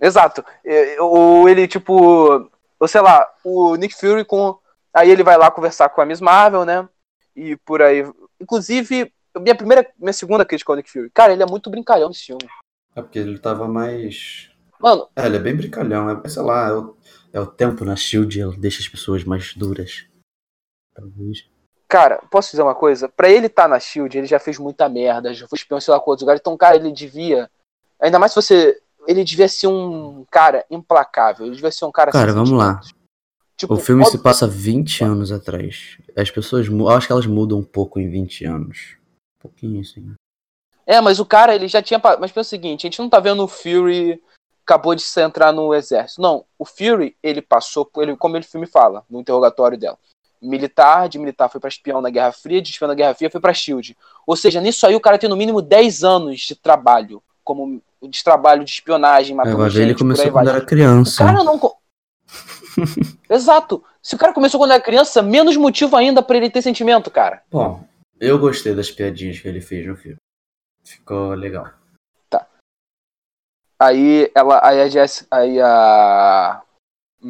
Exato. 0.00 0.44
É, 0.64 1.00
Ou 1.00 1.48
ele, 1.48 1.66
tipo. 1.66 2.48
Ou 2.80 2.88
sei 2.88 3.02
lá, 3.02 3.28
o 3.44 3.76
Nick 3.76 3.94
Fury 3.94 4.24
com. 4.24 4.58
Aí 4.92 5.10
ele 5.10 5.22
vai 5.22 5.36
lá 5.36 5.50
conversar 5.50 5.90
com 5.90 6.00
a 6.00 6.06
Miss 6.06 6.20
Marvel, 6.20 6.64
né? 6.64 6.88
E 7.36 7.56
por 7.58 7.82
aí. 7.82 8.02
Inclusive, 8.40 9.12
minha 9.38 9.54
primeira. 9.54 9.86
Minha 9.98 10.14
segunda 10.14 10.44
crítica 10.44 10.72
ao 10.72 10.76
Nick 10.76 10.90
Fury. 10.90 11.10
Cara, 11.10 11.32
ele 11.32 11.42
é 11.42 11.46
muito 11.46 11.70
brincalhão 11.70 12.08
nesse 12.08 12.24
filme. 12.24 12.48
É 12.96 13.02
porque 13.02 13.18
ele 13.18 13.38
tava 13.38 13.68
mais. 13.68 14.50
Mano, 14.80 15.08
É, 15.14 15.26
ele 15.26 15.36
é 15.36 15.40
bem 15.40 15.54
brincalhão. 15.54 16.08
É, 16.08 16.28
sei 16.28 16.42
lá, 16.42 16.68
é 16.68 16.72
o, 16.72 16.96
é 17.34 17.40
o 17.40 17.46
tempo 17.46 17.84
na 17.84 17.94
Shield, 17.94 18.40
ele 18.40 18.56
deixa 18.56 18.80
as 18.80 18.88
pessoas 18.88 19.22
mais 19.24 19.54
duras. 19.54 20.06
Talvez. 20.94 21.46
cara, 21.86 22.22
posso 22.30 22.50
dizer 22.50 22.62
uma 22.62 22.74
coisa? 22.74 23.08
Pra 23.08 23.28
ele 23.28 23.46
estar 23.46 23.68
na 23.68 23.78
Shield, 23.78 24.16
ele 24.16 24.26
já 24.26 24.38
fez 24.38 24.58
muita 24.58 24.88
merda, 24.88 25.34
já 25.34 25.46
foi 25.46 25.56
espião, 25.58 25.80
sei 25.80 25.92
lá, 25.92 26.00
com 26.00 26.10
outros 26.10 26.22
lugares. 26.22 26.40
Então, 26.40 26.56
cara, 26.56 26.76
ele 26.76 26.90
devia. 26.90 27.50
Ainda 28.00 28.18
mais 28.18 28.32
se 28.32 28.36
você. 28.36 28.80
Ele 29.06 29.24
devia 29.24 29.48
ser 29.48 29.66
um 29.66 30.24
cara 30.30 30.64
implacável. 30.70 31.46
Ele 31.46 31.54
devia 31.56 31.70
ser 31.70 31.84
um 31.84 31.92
cara. 31.92 32.10
Cara, 32.12 32.32
vamos 32.32 32.50
lá. 32.50 32.80
Tipo, 33.56 33.74
O 33.74 33.76
filme 33.76 34.02
óbvio- 34.02 34.16
se 34.18 34.22
passa 34.22 34.46
20 34.46 35.04
anos 35.04 35.30
atrás. 35.30 35.98
As 36.16 36.30
pessoas. 36.30 36.66
acho 36.96 37.06
que 37.06 37.12
elas 37.12 37.26
mudam 37.26 37.58
um 37.58 37.64
pouco 37.64 37.98
em 38.00 38.08
20 38.08 38.44
anos. 38.44 38.96
Um 39.38 39.42
pouquinho, 39.42 39.80
assim. 39.80 40.14
É, 40.86 41.00
mas 41.00 41.20
o 41.20 41.26
cara, 41.26 41.54
ele 41.54 41.68
já 41.68 41.82
tinha. 41.82 42.00
Mas 42.18 42.32
pensa 42.32 42.40
o 42.40 42.50
seguinte: 42.50 42.86
a 42.86 42.88
gente 42.90 42.98
não 42.98 43.08
tá 43.08 43.20
vendo 43.20 43.42
o 43.44 43.48
Fury 43.48 44.20
acabou 44.64 44.94
de 44.94 45.02
se 45.02 45.20
entrar 45.20 45.52
no 45.52 45.74
exército. 45.74 46.22
Não, 46.22 46.44
o 46.56 46.64
Fury, 46.64 47.16
ele 47.22 47.42
passou 47.42 47.84
por. 47.84 48.02
Ele, 48.04 48.16
como 48.16 48.36
ele 48.36 48.44
filme 48.44 48.66
fala, 48.66 49.04
no 49.10 49.20
interrogatório 49.20 49.76
dela. 49.76 49.98
Militar, 50.40 51.08
de 51.08 51.18
militar 51.18 51.50
foi 51.50 51.60
pra 51.60 51.68
espião 51.68 52.00
na 52.00 52.08
Guerra 52.08 52.32
Fria, 52.32 52.62
de 52.62 52.70
espião 52.70 52.88
na 52.88 52.94
Guerra 52.94 53.14
Fria 53.14 53.28
foi 53.30 53.40
pra 53.40 53.52
Shield. 53.52 53.96
Ou 54.26 54.34
seja, 54.36 54.60
nisso 54.60 54.86
aí 54.86 54.94
o 54.94 55.00
cara 55.00 55.18
tem 55.18 55.28
no 55.28 55.36
mínimo 55.36 55.60
10 55.60 56.02
anos 56.04 56.40
de 56.40 56.54
trabalho. 56.54 57.22
Como 57.44 57.82
de 58.02 58.24
trabalho 58.24 58.64
de 58.64 58.70
espionagem, 58.70 59.34
É, 59.34 59.36
matando 59.36 59.62
ele 59.64 59.70
gente, 59.70 59.92
por 59.94 59.98
começou 59.98 60.24
aí 60.24 60.30
quando 60.30 60.46
vai. 60.46 60.56
era 60.56 60.64
criança. 60.64 61.22
O 61.22 61.26
cara 61.26 61.44
não. 61.44 61.60
Exato. 63.28 63.84
Se 64.02 64.14
o 64.14 64.18
cara 64.18 64.32
começou 64.32 64.58
quando 64.58 64.72
era 64.72 64.82
criança, 64.82 65.22
menos 65.22 65.56
motivo 65.56 65.96
ainda 65.96 66.22
pra 66.22 66.36
ele 66.36 66.50
ter 66.50 66.62
sentimento, 66.62 67.10
cara. 67.10 67.42
Bom, 67.50 67.84
eu 68.18 68.38
gostei 68.38 68.74
das 68.74 68.90
piadinhas 68.90 69.38
que 69.38 69.48
ele 69.48 69.60
fez 69.60 69.86
no 69.86 69.96
filme. 69.96 70.16
Ficou 70.84 71.34
legal. 71.34 71.68
Aí 73.82 74.30
ela, 74.34 74.60
aí 74.62 74.82
a 74.82 74.88
Jess, 74.90 75.26
aí 75.30 75.58
a, 75.58 76.62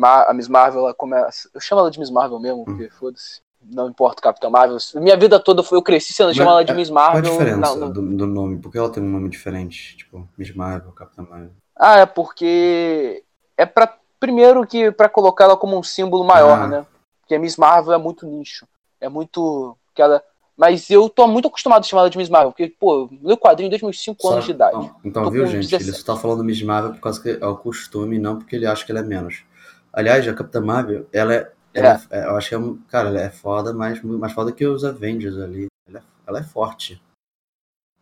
a 0.02 0.34
Miss 0.34 0.48
Marvel, 0.48 0.80
ela 0.80 0.94
começa, 0.94 1.48
eu 1.54 1.60
chamo 1.60 1.80
ela 1.80 1.90
de 1.92 2.00
Miss 2.00 2.10
Marvel 2.10 2.40
mesmo, 2.40 2.64
porque 2.64 2.90
foda-se, 2.90 3.40
não 3.62 3.88
importa 3.88 4.20
o 4.20 4.22
Capitão 4.22 4.50
Marvel. 4.50 4.76
Minha 4.96 5.16
vida 5.16 5.38
toda 5.38 5.62
foi 5.62 5.78
eu 5.78 5.82
cresci 5.82 6.12
sendo 6.12 6.28
Mas 6.28 6.36
chamando 6.36 6.54
ela 6.54 6.64
de 6.64 6.72
é- 6.72 6.74
Miss 6.74 6.88
Qual 6.90 6.98
a 7.04 7.12
Marvel. 7.12 7.30
diferença 7.32 7.60
não- 7.60 7.76
não- 7.76 7.92
do, 7.92 8.02
do 8.16 8.26
nome? 8.26 8.58
Por 8.58 8.70
que 8.72 8.78
ela 8.78 8.90
tem 8.90 9.02
um 9.02 9.10
nome 9.10 9.28
diferente? 9.28 9.96
Tipo, 9.96 10.28
Miss 10.36 10.54
Marvel, 10.54 10.92
Capitã 10.92 11.22
Marvel. 11.28 11.50
Ah, 11.76 11.98
é 11.98 12.06
porque 12.06 13.22
é 13.56 13.66
para 13.66 13.96
primeiro 14.18 14.66
que 14.66 14.90
pra 14.92 15.08
colocar 15.08 15.44
ela 15.44 15.56
como 15.56 15.78
um 15.78 15.82
símbolo 15.82 16.24
maior, 16.24 16.58
Ah. 16.62 16.66
né? 16.68 16.86
Porque 17.20 17.34
a 17.34 17.38
Miss 17.38 17.56
Marvel 17.56 17.92
é 17.92 17.98
muito 17.98 18.26
nicho, 18.26 18.66
é 19.00 19.08
muito 19.08 19.76
que 19.94 20.02
ela 20.02 20.22
mas 20.56 20.90
eu 20.90 21.08
tô 21.08 21.26
muito 21.26 21.48
acostumado 21.48 21.80
a 21.80 21.86
chamar 21.86 22.02
ela 22.02 22.10
de 22.10 22.18
Miss 22.18 22.28
Marvel, 22.28 22.50
porque, 22.52 22.68
pô, 22.78 23.08
eu 23.10 23.18
li 23.28 23.32
o 23.32 23.36
quadrinho 23.38 23.70
desde 23.70 23.82
meus 23.82 23.98
5 24.02 24.28
anos 24.28 24.44
de 24.44 24.50
idade. 24.50 24.76
Então, 24.76 25.22
então 25.22 25.30
viu, 25.30 25.46
gente? 25.46 25.62
17. 25.70 25.84
Ele 25.84 25.92
só 25.96 26.12
tá 26.14 26.20
falando 26.20 26.44
Miss 26.44 26.62
Marvel 26.62 26.92
por 26.92 27.00
causa 27.00 27.18
que 27.22 27.30
é 27.40 27.46
o 27.46 27.56
costume, 27.56 28.18
não 28.18 28.36
porque 28.36 28.56
ele 28.56 28.66
acha 28.66 28.84
que 28.84 28.92
ela 28.92 29.00
é 29.00 29.02
menos. 29.02 29.42
Aliás, 29.90 30.28
a 30.28 30.34
Capitã 30.34 30.60
Marvel, 30.60 31.06
ela 31.14 31.32
é. 31.34 31.50
Ela 31.74 32.00
é- 32.10 32.24
eu 32.24 32.36
acho 32.36 32.48
que 32.48 32.54
é 32.54 32.58
um. 32.58 32.76
Cara, 32.88 33.08
ela 33.08 33.20
é 33.20 33.30
foda, 33.30 33.72
mas 33.72 34.02
mais 34.02 34.32
foda 34.32 34.52
que 34.52 34.66
os 34.66 34.84
Avengers 34.84 35.38
ali. 35.38 35.66
Ela 35.88 35.98
é, 35.98 36.02
ela 36.26 36.38
é 36.40 36.42
forte. 36.42 37.00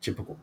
Tipo. 0.00 0.36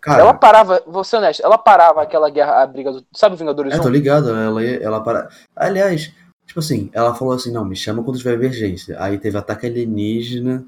Cara, 0.00 0.22
Ela 0.22 0.32
parava, 0.32 0.82
vou 0.86 1.04
ser 1.04 1.16
honesto, 1.18 1.44
ela 1.44 1.58
parava 1.58 2.00
aquela 2.02 2.30
guerra, 2.30 2.62
a 2.62 2.66
briga 2.66 2.90
do. 2.90 3.04
Sabe 3.12 3.36
Vingadores 3.36 3.74
é, 3.74 3.78
1? 3.78 3.82
tô 3.82 3.88
ligado, 3.90 4.30
ela, 4.30 4.64
ela 4.64 5.02
para. 5.02 5.28
Aliás, 5.54 6.10
tipo 6.46 6.58
assim, 6.60 6.90
ela 6.94 7.14
falou 7.14 7.34
assim: 7.34 7.52
não, 7.52 7.64
me 7.66 7.76
chama 7.76 8.02
quando 8.02 8.16
tiver 8.16 8.32
emergência. 8.32 8.96
Aí 9.02 9.18
teve 9.18 9.36
ataque 9.36 9.66
alienígena, 9.66 10.64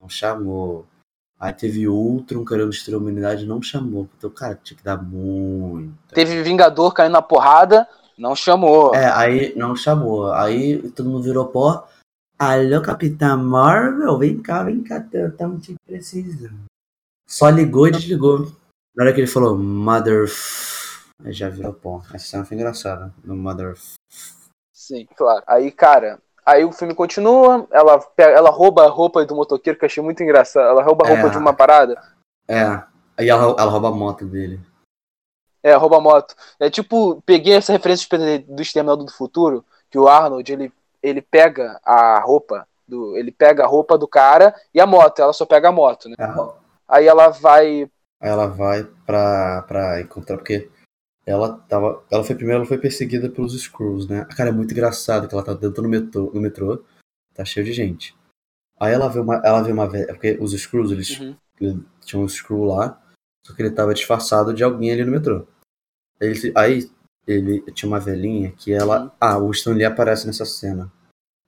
não 0.00 0.08
chamou. 0.08 0.84
Aí 1.38 1.52
teve 1.52 1.88
Ultron 1.88 2.44
querendo 2.44 2.70
destruir 2.70 2.94
a 2.96 2.98
humanidade, 2.98 3.46
não 3.46 3.60
chamou. 3.62 4.08
Então, 4.16 4.30
cara, 4.30 4.58
tinha 4.62 4.76
que 4.76 4.84
dar 4.84 5.00
muito. 5.00 5.92
Teve 6.12 6.42
Vingador 6.42 6.92
caindo 6.92 7.12
na 7.12 7.22
porrada, 7.22 7.88
não 8.22 8.36
chamou. 8.36 8.94
É, 8.94 9.10
aí 9.10 9.52
não 9.56 9.74
chamou. 9.74 10.32
Aí 10.32 10.90
todo 10.92 11.10
mundo 11.10 11.24
virou 11.24 11.46
pó. 11.46 11.88
Alô, 12.38 12.80
Capitã 12.80 13.36
Marvel, 13.36 14.16
vem 14.16 14.40
cá, 14.40 14.62
vem 14.62 14.82
cá, 14.82 15.04
estamos 15.12 15.66
te 15.66 15.74
precisando. 15.84 16.64
Só 17.26 17.50
ligou 17.50 17.88
e 17.88 17.90
desligou. 17.90 18.46
Na 18.94 19.04
hora 19.04 19.12
que 19.12 19.20
ele 19.20 19.26
falou 19.26 19.58
Mother. 19.58 20.30
Aí 21.24 21.32
já 21.32 21.48
virou 21.48 21.72
pó. 21.72 22.00
Essa 22.14 22.26
cena 22.26 22.44
foi 22.44 22.56
engraçada. 22.56 23.12
No 23.24 23.36
Mother. 23.36 23.76
Sim, 24.72 25.06
claro. 25.16 25.42
Aí, 25.46 25.72
cara, 25.72 26.20
aí 26.46 26.64
o 26.64 26.72
filme 26.72 26.94
continua, 26.94 27.66
ela, 27.72 27.98
pega, 27.98 28.36
ela 28.36 28.50
rouba 28.50 28.84
a 28.84 28.88
roupa 28.88 29.24
do 29.24 29.34
motoqueiro, 29.34 29.78
que 29.78 29.84
eu 29.84 29.88
achei 29.88 30.02
muito 30.02 30.22
engraçado. 30.22 30.68
Ela 30.68 30.82
rouba 30.82 31.04
a 31.04 31.08
roupa 31.08 31.26
É. 31.26 31.30
de 31.30 31.38
uma 31.38 31.52
parada. 31.52 32.00
É. 32.46 32.64
Aí 33.16 33.28
ela, 33.28 33.56
ela 33.58 33.70
rouba 33.70 33.88
a 33.88 33.92
moto 33.92 34.24
dele. 34.24 34.60
É, 35.62 35.74
rouba 35.74 36.00
moto. 36.00 36.34
É 36.58 36.68
tipo, 36.68 37.22
peguei 37.24 37.54
essa 37.54 37.72
referência 37.72 38.08
do 38.48 38.62
Exterminador 38.62 39.04
do 39.04 39.12
Futuro, 39.12 39.64
que 39.90 39.98
o 39.98 40.08
Arnold, 40.08 40.52
ele, 40.52 40.72
ele 41.02 41.22
pega 41.22 41.80
a 41.84 42.18
roupa 42.20 42.66
do. 42.86 43.16
Ele 43.16 43.30
pega 43.30 43.64
a 43.64 43.66
roupa 43.68 43.96
do 43.96 44.08
cara 44.08 44.54
e 44.74 44.80
a 44.80 44.86
moto, 44.86 45.20
ela 45.20 45.32
só 45.32 45.46
pega 45.46 45.68
a 45.68 45.72
moto, 45.72 46.08
né? 46.08 46.16
Aí 46.18 46.26
ela- 46.26 46.62
Aí 46.88 47.06
ela 47.06 47.28
vai. 47.28 47.88
Aí 48.20 48.28
ela 48.30 48.46
vai 48.46 48.84
pra, 49.06 49.62
pra 49.62 50.00
encontrar, 50.00 50.36
porque 50.36 50.68
ela 51.24 51.58
tava. 51.68 52.02
Ela 52.10 52.24
foi 52.24 52.34
primeiro, 52.34 52.58
ela 52.60 52.66
foi 52.68 52.78
perseguida 52.78 53.30
pelos 53.30 53.54
Skrulls, 53.54 54.08
né? 54.08 54.26
Cara, 54.36 54.50
é 54.50 54.52
muito 54.52 54.72
engraçado 54.72 55.26
que 55.28 55.34
ela 55.34 55.44
tá 55.44 55.54
dentro 55.54 55.82
no 55.82 55.88
metrô, 55.88 56.30
no 56.34 56.40
metrô 56.40 56.82
tá 57.34 57.44
cheio 57.44 57.64
de 57.64 57.72
gente. 57.72 58.14
Aí 58.78 58.92
ela 58.92 59.08
vê 59.08 59.20
uma. 59.20 59.36
Ela 59.44 59.62
vê 59.62 59.72
uma 59.72 59.88
velha. 59.88 60.08
Porque 60.08 60.36
os 60.40 60.52
Skrulls, 60.52 60.92
eles 60.92 61.18
Uhum. 61.20 61.36
ele 61.60 61.82
tinha 62.04 62.20
um 62.20 62.26
Skrull 62.26 62.64
lá, 62.66 63.00
só 63.44 63.54
que 63.54 63.62
ele 63.62 63.70
tava 63.70 63.94
disfarçado 63.94 64.54
de 64.54 64.62
alguém 64.62 64.92
ali 64.92 65.04
no 65.04 65.12
metrô. 65.12 65.46
Ele, 66.20 66.52
aí 66.54 66.90
ele 67.26 67.60
tinha 67.72 67.88
uma 67.88 68.00
velhinha 68.00 68.52
que 68.52 68.72
ela. 68.72 69.12
Ah, 69.20 69.38
o 69.38 69.50
Stan 69.50 69.72
Lee 69.72 69.84
aparece 69.84 70.26
nessa 70.26 70.44
cena. 70.44 70.90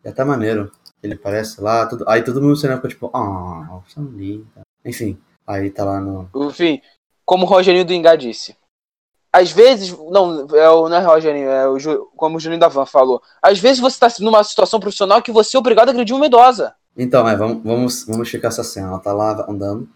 É 0.02 0.11
até 0.11 0.24
maneiro. 0.24 0.70
Ele 1.02 1.14
aparece 1.14 1.61
lá, 1.61 1.87
tudo, 1.87 2.04
aí 2.09 2.22
todo 2.22 2.40
mundo 2.40 2.50
no 2.50 2.57
cinema 2.57 2.76
ficou 2.76 2.90
tipo, 2.90 3.11
ah, 3.14 3.76
o 3.76 3.83
Stan 3.87 4.09
Lee. 4.14 4.44
Enfim, 4.85 5.18
aí 5.46 5.70
tá 5.70 5.85
lá 5.85 6.00
no. 6.00 6.28
Enfim, 6.48 6.80
como 7.24 7.44
o 7.44 7.48
Rogerinho 7.48 7.85
do 7.85 7.92
Ingá 7.92 8.16
disse. 8.16 8.57
Às 9.33 9.50
vezes, 9.50 9.90
não, 10.11 10.46
é 10.54 10.70
o, 10.70 10.88
não 10.88 10.96
é 10.96 11.00
Rogerinho, 11.00 11.48
é 11.48 11.68
o, 11.68 12.07
como 12.16 12.37
o 12.37 12.40
Juninho 12.40 12.61
da 12.61 12.68
Van 12.68 12.87
falou. 12.87 13.20
Às 13.42 13.59
vezes 13.59 13.80
você 13.80 13.98
tá 13.98 14.09
numa 14.20 14.42
situação 14.44 14.78
profissional 14.78 15.20
que 15.20 15.33
você 15.33 15.57
é 15.57 15.61
obrigado 15.61 15.88
a 15.88 15.90
agredir 15.90 16.14
uma 16.14 16.26
idosa. 16.26 16.74
Então, 16.96 17.28
é, 17.28 17.37
vamos, 17.37 17.62
vamos, 17.64 18.07
vamos 18.07 18.28
checar 18.28 18.50
essa 18.50 18.62
cena. 18.62 18.88
Ela 18.88 19.00
tá 19.00 19.12
lá 19.12 19.44
andando 19.48 19.88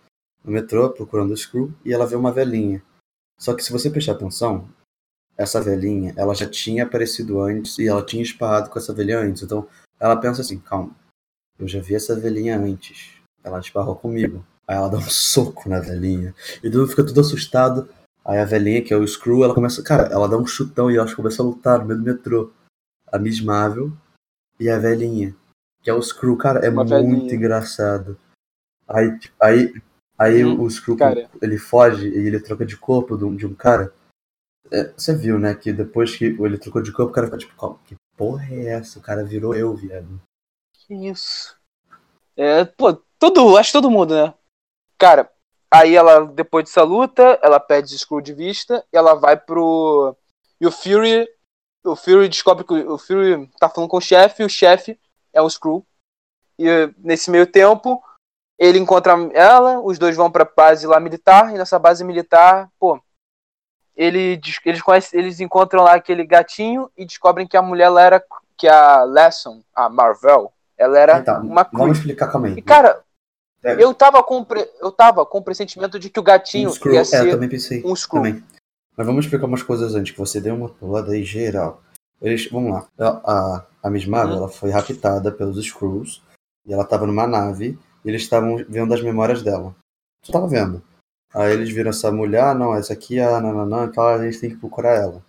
no 0.45 0.53
metrô, 0.53 0.91
procurando 0.91 1.33
o 1.33 1.37
Screw, 1.37 1.73
e 1.85 1.93
ela 1.93 2.07
vê 2.07 2.17
uma 2.17 2.33
velhinha. 2.33 2.83
Só 3.39 3.55
que 3.55 3.63
se 3.63 3.73
você 3.73 3.91
prestar 3.91 4.13
atenção, 4.13 4.69
essa 5.37 5.61
velhinha, 5.61 6.13
ela 6.17 6.35
já 6.35 6.49
tinha 6.49 6.83
aparecido 6.85 7.41
antes 7.41 7.79
e 7.79 7.87
ela 7.87 8.05
tinha 8.05 8.23
esparrado 8.23 8.71
com 8.71 8.79
essa 8.79 8.93
velhinha 8.93 9.21
antes. 9.21 9.43
Então, 9.43 9.69
ela 10.01 10.17
pensa 10.17 10.41
assim, 10.41 10.59
calma, 10.59 10.91
eu 11.59 11.69
já 11.69 11.81
vi 11.81 11.95
essa 11.95 12.19
velhinha 12.19 12.59
antes. 12.59 13.13
Ela 13.43 13.61
esparrou 13.61 13.97
comigo. 13.97 14.45
Aí 14.67 14.77
ela 14.77 14.89
dá 14.89 14.99
um 14.99 15.09
soco 15.09 15.69
na 15.69 15.81
velhinha. 15.81 16.35
E 16.63 16.69
mundo 16.69 16.87
fica 16.89 17.05
tudo 17.05 17.21
assustado. 17.21 17.89
Aí 18.25 18.39
a 18.39 18.45
velhinha, 18.45 18.83
que 18.83 18.93
é 18.93 18.97
o 18.97 19.07
Screw, 19.07 19.43
ela 19.43 19.55
começa. 19.55 19.83
Cara, 19.83 20.13
ela 20.13 20.29
dá 20.29 20.37
um 20.37 20.47
chutão 20.47 20.91
e 20.91 20.97
elas 20.97 21.15
começam 21.15 21.47
a 21.47 21.49
lutar 21.49 21.79
no 21.79 21.87
meio 21.87 21.99
do 21.99 22.05
metrô. 22.05 22.53
A 23.11 23.19
Miss 23.19 23.41
Marvel 23.41 23.91
e 24.61 24.69
a 24.69 24.79
velhinha. 24.79 25.35
Que 25.83 25.89
é 25.89 25.95
o 25.95 26.03
Screw. 26.03 26.37
Cara, 26.37 26.61
é 26.61 26.69
Uma 26.69 26.85
muito 26.85 26.91
velhinha. 26.91 27.35
engraçado. 27.35 28.19
Aí, 28.87 29.19
aí 29.41 29.75
Aí 30.19 30.45
Hum, 30.45 30.67
o 30.67 30.97
cara. 30.97 31.31
ele 31.41 31.57
foge 31.59 32.09
e 32.09 32.27
ele 32.27 32.41
troca 32.41 32.67
de 32.67 32.77
corpo 32.77 33.17
de 33.17 33.25
um, 33.25 33.37
de 33.37 33.47
um 33.47 33.55
cara. 33.55 33.95
É, 34.71 34.93
você 34.93 35.15
viu, 35.15 35.39
né, 35.39 35.55
que 35.55 35.73
depois 35.73 36.17
que 36.17 36.25
ele 36.27 36.59
trocou 36.59 36.83
de 36.83 36.93
corpo, 36.93 37.11
o 37.11 37.15
cara 37.15 37.27
fica 37.29 37.39
tipo, 37.39 37.55
"Qual- 37.57 37.79
que 37.87 37.95
porra 38.17 38.45
é 38.53 38.67
essa? 38.71 38.99
O 38.99 39.03
cara 39.03 39.25
virou 39.25 39.55
eu, 39.55 39.75
viado. 39.75 40.21
Que 40.75 40.95
isso? 41.09 41.57
É, 42.37 42.65
pô, 42.65 42.93
todo, 43.19 43.57
acho 43.57 43.69
que 43.71 43.79
todo 43.79 43.91
mundo, 43.91 44.15
né? 44.15 44.35
Cara, 44.99 45.31
aí 45.71 45.95
ela, 45.95 46.27
depois 46.27 46.65
dessa 46.65 46.83
luta, 46.83 47.39
ela 47.43 47.61
perde 47.61 47.95
o 47.95 47.99
Screw 47.99 48.21
de 48.21 48.35
vista 48.35 48.85
e 48.93 48.97
ela 48.97 49.15
vai 49.15 49.37
pro. 49.37 50.17
E 50.61 50.67
o 50.67 50.73
Fury. 50.73 51.27
O 51.85 51.95
Fury 51.97 52.29
descobre 52.29 52.65
que 52.65 52.73
o 52.75 52.95
o 52.95 52.99
Fury 52.99 53.47
tá 53.59 53.69
falando 53.69 53.89
com 53.89 53.97
o 53.99 54.01
chefe 54.01 54.43
e 54.43 54.47
o 54.47 54.49
chefe 54.51 54.99
é 55.33 55.41
o 55.41 55.49
Screw. 55.49 55.87
E 56.59 56.67
nesse 56.99 57.31
meio 57.31 57.47
tempo, 57.47 58.03
ele 58.59 58.79
encontra 58.79 59.13
ela, 59.33 59.81
os 59.81 59.99
dois 59.99 60.17
vão 60.17 60.31
pra 60.31 60.45
base 60.45 60.87
lá 60.87 60.99
militar, 60.99 61.55
e 61.55 61.59
nessa 61.59 61.79
base 61.79 62.03
militar, 62.05 62.69
pô. 62.79 63.01
Ele, 63.97 64.41
eles, 64.65 64.81
conhecem, 64.83 65.19
eles 65.19 65.41
encontram 65.41 65.83
lá 65.83 65.95
aquele 65.95 66.25
gatinho 66.25 66.89
e 66.97 67.05
descobrem 67.05 67.47
que 67.49 67.57
a 67.57 67.63
mulher 67.63 67.85
ela 67.85 68.03
era. 68.03 68.25
Que 68.57 68.67
a 68.69 69.05
Lesson, 69.05 69.63
a 69.75 69.89
Marvel, 69.89 70.53
ela 70.77 70.99
era 70.99 71.19
Então, 71.21 71.41
uma 71.43 71.63
vamos 71.73 71.87
Kree. 71.91 71.93
explicar, 71.99 72.27
calma 72.31 72.49
aí. 72.49 72.55
E, 72.55 72.63
cara, 72.63 73.01
É. 73.63 73.81
eu 73.83 73.95
tava 73.95 74.21
com 74.23 74.45
eu 74.81 74.91
tava 74.91 75.25
com 75.25 75.39
o 75.39 75.43
pressentimento 75.43 75.97
de 75.99 76.11
que 76.11 76.19
o 76.19 76.25
gatinho 76.25 76.69
Um 76.69 76.73
Screw, 76.73 76.93
ia 76.95 76.99
é, 76.99 77.03
eu 77.03 77.05
ser 77.05 77.31
também 77.31 77.49
pensei. 77.49 77.83
um 77.85 77.95
Screw. 77.95 78.23
Também. 78.23 78.45
Mas 78.97 79.07
vamos 79.07 79.25
explicar 79.25 79.47
umas 79.47 79.63
coisas 79.63 79.95
antes, 79.95 80.11
que 80.13 80.19
você 80.19 80.41
deu 80.41 80.57
uma 80.57 80.69
pulada 80.69 81.13
aí 81.13 81.23
geral. 81.25 81.81
Eles, 82.21 82.49
vamos 82.51 82.73
lá. 82.73 82.87
A, 82.99 83.09
a, 83.33 83.67
a 83.85 83.91
Miss 83.91 84.07
Marvel, 84.07 84.35
Uhum. 84.35 84.43
ela 84.43 84.49
foi 84.49 84.71
raptada 84.71 85.31
pelos 85.31 85.65
Screws, 85.65 86.21
e 86.67 86.73
ela 86.73 86.85
tava 86.85 87.07
numa 87.07 87.29
nave, 87.29 87.79
eles 88.09 88.23
estavam 88.23 88.57
vendo 88.69 88.93
as 88.95 89.03
memórias 89.03 89.43
dela. 89.43 89.75
Só 90.25 90.33
tava 90.33 90.49
vendo. 90.49 90.83
Aí 91.35 91.53
eles 91.53 91.71
viram 91.71 91.91
essa 91.91 92.11
mulher, 92.11 92.43
ah, 92.43 92.55
não, 92.55 92.75
essa 92.75 92.93
aqui 92.95 93.19
é 93.19 93.25
a 93.25 93.41
nananã, 93.41 93.85
então 93.85 94.07
a 94.07 94.25
gente 94.25 94.41
tem 94.41 94.51
que 94.51 94.57
procurar 94.57 94.95
ela. 94.95 95.23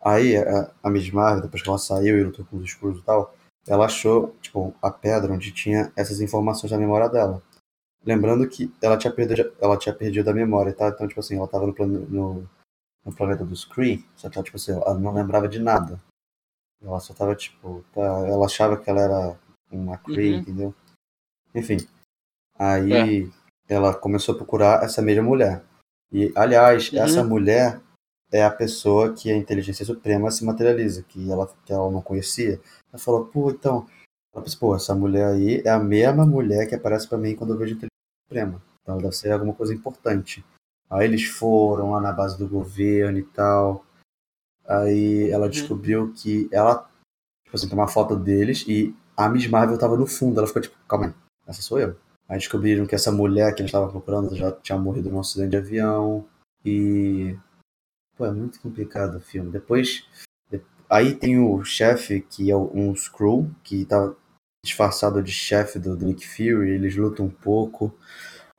Aí 0.00 0.36
a, 0.36 0.70
a 0.82 0.90
Miss 0.90 1.10
Marvel, 1.10 1.42
depois 1.42 1.62
que 1.62 1.68
ela 1.68 1.78
saiu 1.78 2.18
e 2.18 2.24
lutou 2.24 2.44
com 2.44 2.58
os 2.58 2.70
Screws 2.70 2.98
e 2.98 3.02
tal, 3.02 3.34
ela 3.66 3.86
achou, 3.86 4.36
tipo, 4.40 4.74
a 4.80 4.90
pedra 4.90 5.32
onde 5.32 5.50
tinha 5.52 5.92
essas 5.96 6.20
informações 6.20 6.70
da 6.70 6.78
memória 6.78 7.08
dela. 7.08 7.42
Lembrando 8.04 8.46
que 8.48 8.72
ela 8.80 8.96
tinha 8.96 9.12
perdido, 9.12 9.52
ela 9.60 9.76
tinha 9.76 9.94
perdido 9.94 10.30
a 10.30 10.34
memória, 10.34 10.72
tá? 10.72 10.88
Então, 10.88 11.08
tipo 11.08 11.18
assim, 11.18 11.36
ela 11.36 11.48
tava 11.48 11.66
no, 11.66 11.74
no, 11.86 12.50
no 13.04 13.12
planeta 13.14 13.44
dos 13.44 13.64
Kree, 13.64 14.06
só 14.14 14.28
que 14.30 14.38
ela, 14.38 14.44
tipo 14.44 14.56
assim, 14.58 14.72
ela 14.72 14.94
não 14.94 15.12
lembrava 15.12 15.48
de 15.48 15.58
nada. 15.58 16.00
Ela 16.80 17.00
só 17.00 17.12
tava, 17.14 17.34
tipo, 17.34 17.84
tá, 17.92 18.02
ela 18.02 18.46
achava 18.46 18.76
que 18.76 18.88
ela 18.88 19.00
era 19.00 19.38
uma 19.72 19.96
Kree, 19.98 20.34
Uhum. 20.34 20.38
entendeu? 20.40 20.74
Enfim. 21.54 21.78
Aí 22.58 23.30
ela 23.68 23.94
começou 23.94 24.34
a 24.34 24.38
procurar 24.38 24.82
essa 24.84 25.02
mesma 25.02 25.22
mulher. 25.22 25.62
E, 26.12 26.32
aliás, 26.36 26.90
Uhum. 26.92 26.98
essa 27.02 27.24
mulher 27.24 27.80
é 28.32 28.44
a 28.44 28.50
pessoa 28.50 29.12
que 29.12 29.30
a 29.30 29.36
inteligência 29.36 29.84
suprema 29.84 30.30
se 30.30 30.44
materializa, 30.44 31.02
que 31.02 31.30
ela, 31.30 31.46
que 31.64 31.72
ela 31.72 31.90
não 31.90 32.00
conhecia. 32.02 32.60
Ela 32.92 32.98
falou, 32.98 33.26
pô, 33.26 33.50
então. 33.50 33.86
Ela 34.34 34.42
pensou, 34.44 34.60
pô, 34.60 34.76
essa 34.76 34.94
mulher 34.94 35.26
aí 35.28 35.62
é 35.64 35.70
a 35.70 35.78
mesma 35.78 36.26
mulher 36.26 36.66
que 36.68 36.74
aparece 36.74 37.08
pra 37.08 37.16
mim 37.18 37.34
quando 37.34 37.54
eu 37.54 37.58
vejo 37.58 37.72
a 37.74 37.76
inteligência 37.76 38.24
suprema. 38.28 38.62
Então 38.82 38.94
ela 38.94 39.02
deve 39.02 39.16
ser 39.16 39.32
alguma 39.32 39.54
coisa 39.54 39.72
importante. 39.74 40.44
Aí 40.90 41.04
eles 41.06 41.24
foram 41.24 41.90
lá 41.92 42.00
na 42.00 42.12
base 42.12 42.38
do 42.38 42.46
governo 42.48 43.18
e 43.18 43.22
tal. 43.24 43.84
Aí 44.66 45.30
ela 45.30 45.44
Uhum. 45.46 45.50
descobriu 45.50 46.12
que 46.14 46.48
ela, 46.52 46.88
tipo 47.44 47.56
assim, 47.56 47.68
tem 47.68 47.78
uma 47.78 47.88
foto 47.88 48.14
deles 48.16 48.64
e 48.68 48.94
a 49.16 49.28
Miss 49.28 49.46
Marvel 49.48 49.78
tava 49.78 49.96
no 49.96 50.06
fundo. 50.06 50.38
Ela 50.38 50.46
ficou 50.46 50.62
tipo, 50.62 50.76
calma 50.86 51.06
aí, 51.06 51.14
essa 51.46 51.62
sou 51.62 51.78
eu. 51.78 51.96
Aí 52.28 52.38
descobriram 52.38 52.86
que 52.86 52.94
essa 52.94 53.12
mulher 53.12 53.54
que 53.54 53.60
eles 53.62 53.68
estavam 53.68 53.90
procurando 53.90 54.34
já 54.34 54.50
tinha 54.52 54.76
morrido 54.78 55.10
num 55.10 55.20
acidente 55.20 55.50
de 55.50 55.56
avião. 55.56 56.26
E. 56.64 57.36
Pô, 58.16 58.26
é 58.26 58.32
muito 58.32 58.60
complicado 58.60 59.16
o 59.16 59.20
filme. 59.20 59.50
Depois. 59.50 60.04
de- 60.50 60.60
Aí 60.90 61.14
tem 61.14 61.38
o 61.38 61.62
chefe, 61.64 62.20
que 62.22 62.50
é 62.50 62.56
um 62.56 62.94
Screw, 62.94 63.50
que 63.62 63.84
tá 63.84 64.12
disfarçado 64.64 65.22
de 65.22 65.30
chefe 65.30 65.78
do, 65.78 65.96
do 65.96 66.04
Nick 66.06 66.26
Fury. 66.26 66.70
Eles 66.70 66.96
lutam 66.96 67.26
um 67.26 67.30
pouco. 67.30 67.96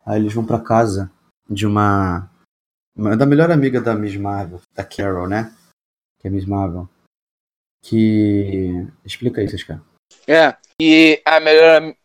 Aí 0.06 0.19
eles 0.21 0.34
vão 0.34 0.45
pra 0.45 0.60
casa 0.60 1.12
de 1.50 1.65
uma. 1.67 2.30
da 2.95 3.26
melhor 3.26 3.52
amiga 3.52 3.82
da 3.82 3.93
Miss 3.95 4.15
Marvel, 4.15 4.62
da 4.73 4.86
Carol, 4.86 5.28
né? 5.28 5.54
Que 6.19 6.28
é 6.28 6.32
Miss 6.32 6.45
Marvel. 6.45 6.88
Que. 7.84 8.88
Explica 9.04 9.43
isso, 9.43 9.65
cara. 9.67 9.82
É. 10.26 10.56
E 10.80 11.21
a 11.26 11.39
melhor 11.39 11.95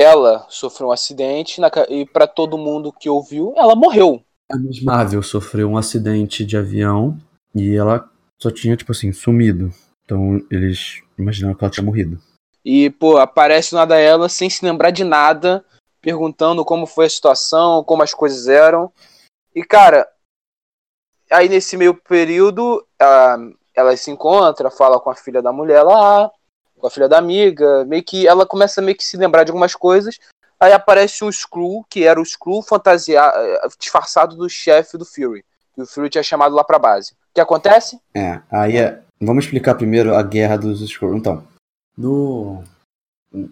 ela 0.00 0.46
sofreu 0.48 0.88
um 0.88 0.92
acidente 0.92 1.60
na 1.60 1.70
e 1.88 2.06
pra 2.06 2.26
todo 2.26 2.56
mundo 2.58 2.92
que 2.92 3.08
ouviu, 3.08 3.52
ela 3.56 3.74
morreu. 3.74 4.22
A 4.50 4.56
Miss 4.56 4.82
Marvel 4.82 5.22
sofreu 5.22 5.68
um 5.68 5.76
acidente 5.76 6.44
de 6.44 6.56
avião 6.56 7.16
e 7.54 7.76
ela 7.76 8.08
só 8.40 8.50
tinha, 8.50 8.76
tipo 8.76 8.92
assim, 8.92 9.12
sumido. 9.12 9.72
Então 10.04 10.40
eles 10.50 11.02
imaginaram 11.18 11.54
que 11.54 11.62
ela 11.62 11.70
tinha 11.70 11.84
morrido. 11.84 12.18
E, 12.64 12.90
pô, 12.90 13.16
aparece 13.16 13.74
nada 13.74 13.96
ela 13.98 14.28
sem 14.28 14.50
se 14.50 14.64
lembrar 14.64 14.90
de 14.90 15.04
nada, 15.04 15.64
perguntando 16.00 16.64
como 16.64 16.86
foi 16.86 17.06
a 17.06 17.10
situação, 17.10 17.84
como 17.84 18.02
as 18.02 18.12
coisas 18.12 18.48
eram. 18.48 18.92
E, 19.54 19.62
cara, 19.62 20.06
aí 21.30 21.48
nesse 21.48 21.76
meio 21.76 21.94
período, 21.94 22.84
a- 23.00 23.36
ela 23.74 23.96
se 23.96 24.10
encontra, 24.10 24.70
fala 24.70 24.98
com 25.00 25.10
a 25.10 25.14
filha 25.14 25.40
da 25.40 25.52
mulher 25.52 25.82
lá, 25.82 26.30
com 26.80 26.86
a 26.86 26.90
filha 26.90 27.08
da 27.08 27.18
amiga, 27.18 27.84
meio 27.84 28.02
que 28.02 28.26
ela 28.26 28.46
começa 28.46 28.80
a 28.80 28.84
meio 28.84 28.96
que 28.96 29.04
se 29.04 29.16
lembrar 29.16 29.44
de 29.44 29.50
algumas 29.50 29.74
coisas. 29.74 30.18
Aí 30.58 30.72
aparece 30.72 31.24
um 31.24 31.32
Screw, 31.32 31.84
que 31.88 32.04
era 32.04 32.20
o 32.20 32.24
Screw 32.24 32.62
fantasiado, 32.62 33.34
disfarçado 33.78 34.36
do 34.36 34.48
chefe 34.48 34.98
do 34.98 35.06
Fury. 35.06 35.44
Que 35.74 35.82
o 35.82 35.86
Fury 35.86 36.10
tinha 36.10 36.22
chamado 36.22 36.54
lá 36.54 36.62
pra 36.62 36.78
base. 36.78 37.12
O 37.12 37.34
que 37.34 37.40
acontece? 37.40 37.98
É, 38.14 38.40
aí 38.50 38.76
é. 38.76 39.02
Vamos 39.20 39.44
explicar 39.44 39.74
primeiro 39.74 40.14
a 40.14 40.22
guerra 40.22 40.56
dos 40.56 40.80
Skrulls. 40.82 41.18
Então, 41.18 41.46
no. 41.96 42.62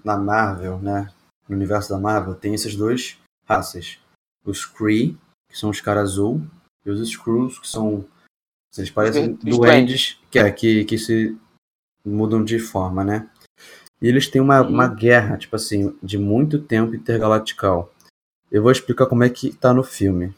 Na 0.05 0.17
Marvel, 0.17 0.79
né? 0.79 1.11
No 1.49 1.55
universo 1.55 1.91
da 1.91 1.99
Marvel, 1.99 2.35
tem 2.35 2.53
essas 2.55 2.75
duas 2.75 3.17
raças. 3.47 3.99
Os 4.45 4.67
Kree, 4.67 5.17
que 5.49 5.57
são 5.57 5.71
os 5.71 5.81
caras 5.81 6.11
azul, 6.11 6.43
e 6.85 6.91
os 6.91 7.01
Skrulls, 7.09 7.59
que 7.59 7.69
são. 7.69 8.05
Eles 8.77 8.91
parecem 8.91 9.39
Os 9.45 9.57
duendes, 9.57 10.19
que, 10.31 10.39
é, 10.39 10.51
que, 10.51 10.85
que 10.85 10.99
se 10.99 11.37
mudam 12.05 12.45
de 12.45 12.59
forma, 12.59 13.05
né? 13.05 13.29
E 14.01 14.07
eles 14.07 14.29
têm 14.29 14.41
uma, 14.41 14.61
uma 14.63 14.87
guerra, 14.87 15.37
tipo 15.37 15.57
assim, 15.57 15.97
de 16.03 16.17
muito 16.17 16.61
tempo 16.61 16.95
intergalactical. 16.95 17.93
Eu 18.51 18.63
vou 18.63 18.73
explicar 18.73 19.07
como 19.07 19.25
é 19.25 19.29
que 19.29 19.53
tá 19.55 19.75
no 19.75 19.83
filme. 19.83 20.35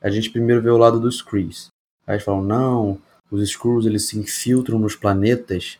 A 0.00 0.10
gente 0.10 0.30
primeiro 0.30 0.62
vê 0.62 0.70
o 0.70 0.76
lado 0.76 1.00
dos 1.00 1.22
Krees. 1.22 1.68
Aí 2.06 2.14
eles 2.14 2.24
falam, 2.24 2.42
não, 2.42 3.00
os 3.30 3.42
Skrulls 3.42 3.86
eles 3.86 4.06
se 4.06 4.18
infiltram 4.18 4.78
nos 4.78 4.94
planetas 4.94 5.78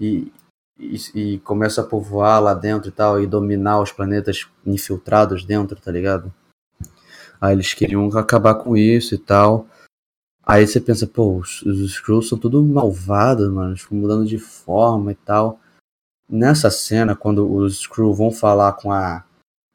e, 0.00 0.32
e, 0.78 0.96
e 1.14 1.38
começam 1.40 1.84
a 1.84 1.86
povoar 1.86 2.42
lá 2.42 2.54
dentro 2.54 2.88
e 2.88 2.92
tal, 2.92 3.20
e 3.20 3.26
dominar 3.26 3.80
os 3.80 3.90
planetas 3.90 4.46
infiltrados 4.64 5.44
dentro, 5.44 5.80
tá 5.80 5.90
ligado? 5.90 6.32
Aí 7.40 7.54
eles 7.54 7.74
queriam 7.74 8.06
acabar 8.16 8.54
com 8.54 8.76
isso 8.76 9.14
e 9.14 9.18
tal. 9.18 9.66
Aí 10.48 10.66
você 10.66 10.80
pensa, 10.80 11.06
pô, 11.06 11.36
os, 11.36 11.60
os 11.62 11.78
Skrulls 11.90 12.28
são 12.28 12.38
tudo 12.38 12.62
malvados, 12.64 13.52
mano, 13.52 13.76
ficam 13.76 13.98
mudando 13.98 14.26
de 14.26 14.38
forma 14.38 15.12
e 15.12 15.14
tal. 15.14 15.60
Nessa 16.26 16.70
cena, 16.70 17.14
quando 17.14 17.50
os 17.50 17.80
Skrull 17.80 18.14
vão 18.14 18.32
falar 18.32 18.72
com 18.74 18.90
a 18.90 19.24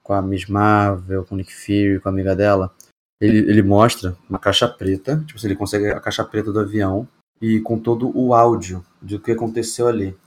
com 0.04 0.12
a 0.14 0.22
Miss 0.22 0.48
Marvel, 0.48 1.26
com 1.26 1.34
o 1.34 1.38
Nick 1.38 1.54
Fury, 1.54 2.00
com 2.02 2.10
a 2.10 2.12
amiga 2.12 2.36
dela, 2.36 2.76
ele, 3.22 3.38
ele 3.38 3.64
mostra 3.64 4.18
uma 4.30 4.38
caixa 4.38 4.68
preta, 4.68 5.24
tipo, 5.26 5.40
se 5.40 5.48
ele 5.48 5.56
consegue 5.56 5.88
a 5.88 6.00
caixa 6.00 6.26
preta 6.26 6.52
do 6.52 6.60
avião 6.60 7.08
e 7.42 7.62
com 7.62 7.80
todo 7.80 8.12
o 8.14 8.34
áudio 8.34 8.86
do 9.02 9.18
que 9.18 9.32
aconteceu 9.32 9.88
ali. 9.88 10.18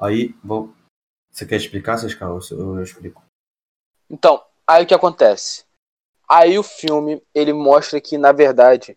Aí, 0.00 0.34
vou... 0.42 0.74
você 1.30 1.44
quer 1.44 1.56
explicar, 1.56 1.98
Sescal? 1.98 2.34
Ou 2.34 2.40
eu, 2.50 2.76
eu 2.76 2.82
explico? 2.82 3.22
Então, 4.08 4.42
aí 4.66 4.84
o 4.84 4.86
que 4.86 4.94
acontece? 4.94 5.64
Aí 6.26 6.58
o 6.58 6.62
filme, 6.62 7.22
ele 7.34 7.52
mostra 7.52 8.00
que, 8.00 8.16
na 8.16 8.32
verdade, 8.32 8.96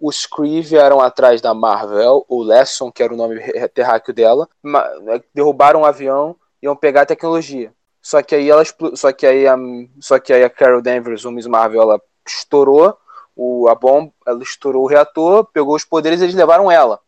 os 0.00 0.26
Kree 0.26 0.62
vieram 0.62 1.00
atrás 1.00 1.40
da 1.40 1.52
Marvel, 1.52 2.24
o 2.28 2.42
Lesson, 2.42 2.90
que 2.90 3.02
era 3.02 3.12
o 3.12 3.16
nome 3.16 3.40
terráqueo 3.74 4.14
dela, 4.14 4.48
ma- 4.62 4.88
derrubaram 5.34 5.80
um 5.80 5.84
avião 5.84 6.36
e 6.62 6.66
iam 6.66 6.76
pegar 6.76 7.02
a 7.02 7.06
tecnologia. 7.06 7.72
Só 8.00 8.22
que 8.22 8.34
aí 8.34 8.48
ela 8.48 8.62
só 8.94 9.12
que 9.12 9.26
aí 9.26 9.46
a, 9.46 9.56
só 10.00 10.18
que 10.18 10.32
aí 10.32 10.44
a 10.44 10.50
Carol 10.50 10.80
Danvers, 10.80 11.24
o 11.24 11.30
Miss 11.30 11.46
Marvel, 11.46 11.82
ela 11.82 12.00
estourou 12.26 12.96
o, 13.34 13.68
a 13.68 13.74
bomba, 13.74 14.12
ela 14.26 14.42
estourou 14.42 14.84
o 14.84 14.88
reator, 14.88 15.44
pegou 15.52 15.74
os 15.74 15.84
poderes 15.84 16.20
e 16.20 16.24
eles 16.24 16.34
levaram 16.34 16.70
ela. 16.70 17.00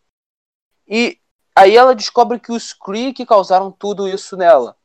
E 0.87 1.19
aí 1.55 1.77
ela 1.77 1.95
descobre 1.95 2.39
que 2.39 2.53
os 2.53 2.73
Kree 2.73 3.13
que 3.13 3.25
causaram 3.25 3.71
tudo 3.71 4.09
isso 4.09 4.37
nela. 4.37 4.77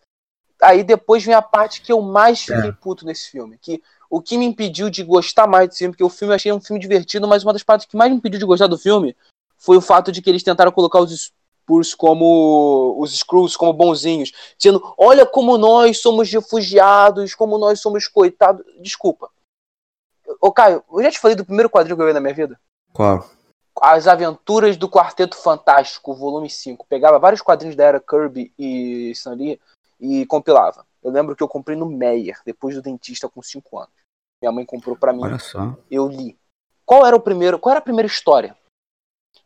Aí 0.61 0.83
depois 0.83 1.23
vem 1.23 1.33
a 1.35 1.41
parte 1.41 1.81
que 1.81 1.91
eu 1.91 2.01
mais 2.01 2.41
fiquei 2.41 2.69
É. 2.69 2.71
puto 2.71 3.05
nesse 3.05 3.29
filme, 3.29 3.57
que 3.57 3.81
o 4.09 4.21
que 4.21 4.37
me 4.37 4.45
impediu 4.45 4.89
de 4.89 5.03
gostar 5.03 5.47
mais 5.47 5.67
desse 5.67 5.79
filme, 5.79 5.93
porque 5.93 6.03
o 6.03 6.09
filme 6.09 6.31
eu 6.31 6.35
achei 6.35 6.51
um 6.51 6.61
filme 6.61 6.79
divertido, 6.79 7.27
mas 7.27 7.43
uma 7.43 7.53
das 7.53 7.63
partes 7.63 7.87
que 7.87 7.97
mais 7.97 8.09
me 8.09 8.17
impediu 8.17 8.39
de 8.39 8.45
gostar 8.45 8.67
do 8.67 8.77
filme 8.77 9.15
foi 9.57 9.77
o 9.77 9.81
fato 9.81 10.11
de 10.11 10.21
que 10.21 10.29
eles 10.29 10.43
tentaram 10.43 10.71
colocar 10.71 10.99
os, 10.99 11.33
Spurs 11.65 11.95
como 11.95 12.95
os 12.99 13.17
Screws 13.17 13.57
como 13.57 13.73
bonzinhos, 13.73 14.31
dizendo: 14.57 14.93
"Olha 14.97 15.25
como 15.25 15.57
nós 15.57 15.99
somos 15.99 16.31
refugiados, 16.31 17.33
como 17.33 17.57
nós 17.57 17.81
somos 17.81 18.07
coitados". 18.07 18.63
Desculpa. 18.79 19.29
Ô 20.39 20.51
Caio, 20.51 20.83
eu 20.91 21.03
já 21.03 21.11
te 21.11 21.19
falei 21.19 21.35
do 21.35 21.45
primeiro 21.45 21.69
quadrinho 21.69 21.95
que 21.95 22.01
eu 22.01 22.07
vi 22.07 22.13
na 22.13 22.19
minha 22.19 22.33
vida? 22.33 22.59
Qual? 22.93 23.27
As 23.81 24.07
Aventuras 24.07 24.77
do 24.77 24.89
Quarteto 24.89 25.35
Fantástico, 25.35 26.13
volume 26.13 26.49
5. 26.49 26.85
Pegava 26.87 27.19
vários 27.19 27.41
quadrinhos 27.41 27.75
da 27.75 27.83
era 27.83 27.99
Kirby 27.99 28.53
e 28.57 29.11
Stan 29.11 29.33
Lee 29.33 29.59
e 29.99 30.25
compilava. 30.25 30.85
Eu 31.03 31.11
lembro 31.11 31.35
que 31.35 31.43
eu 31.43 31.47
comprei 31.47 31.77
no 31.77 31.85
Meyer, 31.85 32.39
depois 32.45 32.75
do 32.75 32.81
dentista 32.81 33.29
com 33.29 33.41
5 33.41 33.77
anos. 33.77 33.93
Minha 34.41 34.51
mãe 34.51 34.65
comprou 34.65 34.95
para 34.95 35.13
mim. 35.13 35.23
Olha 35.23 35.39
só. 35.39 35.75
Eu 35.89 36.07
li. 36.07 36.37
Qual 36.85 37.05
era 37.05 37.15
o 37.15 37.19
primeiro? 37.19 37.57
Qual 37.59 37.71
era 37.71 37.79
a 37.79 37.83
primeira 37.83 38.07
história? 38.07 38.55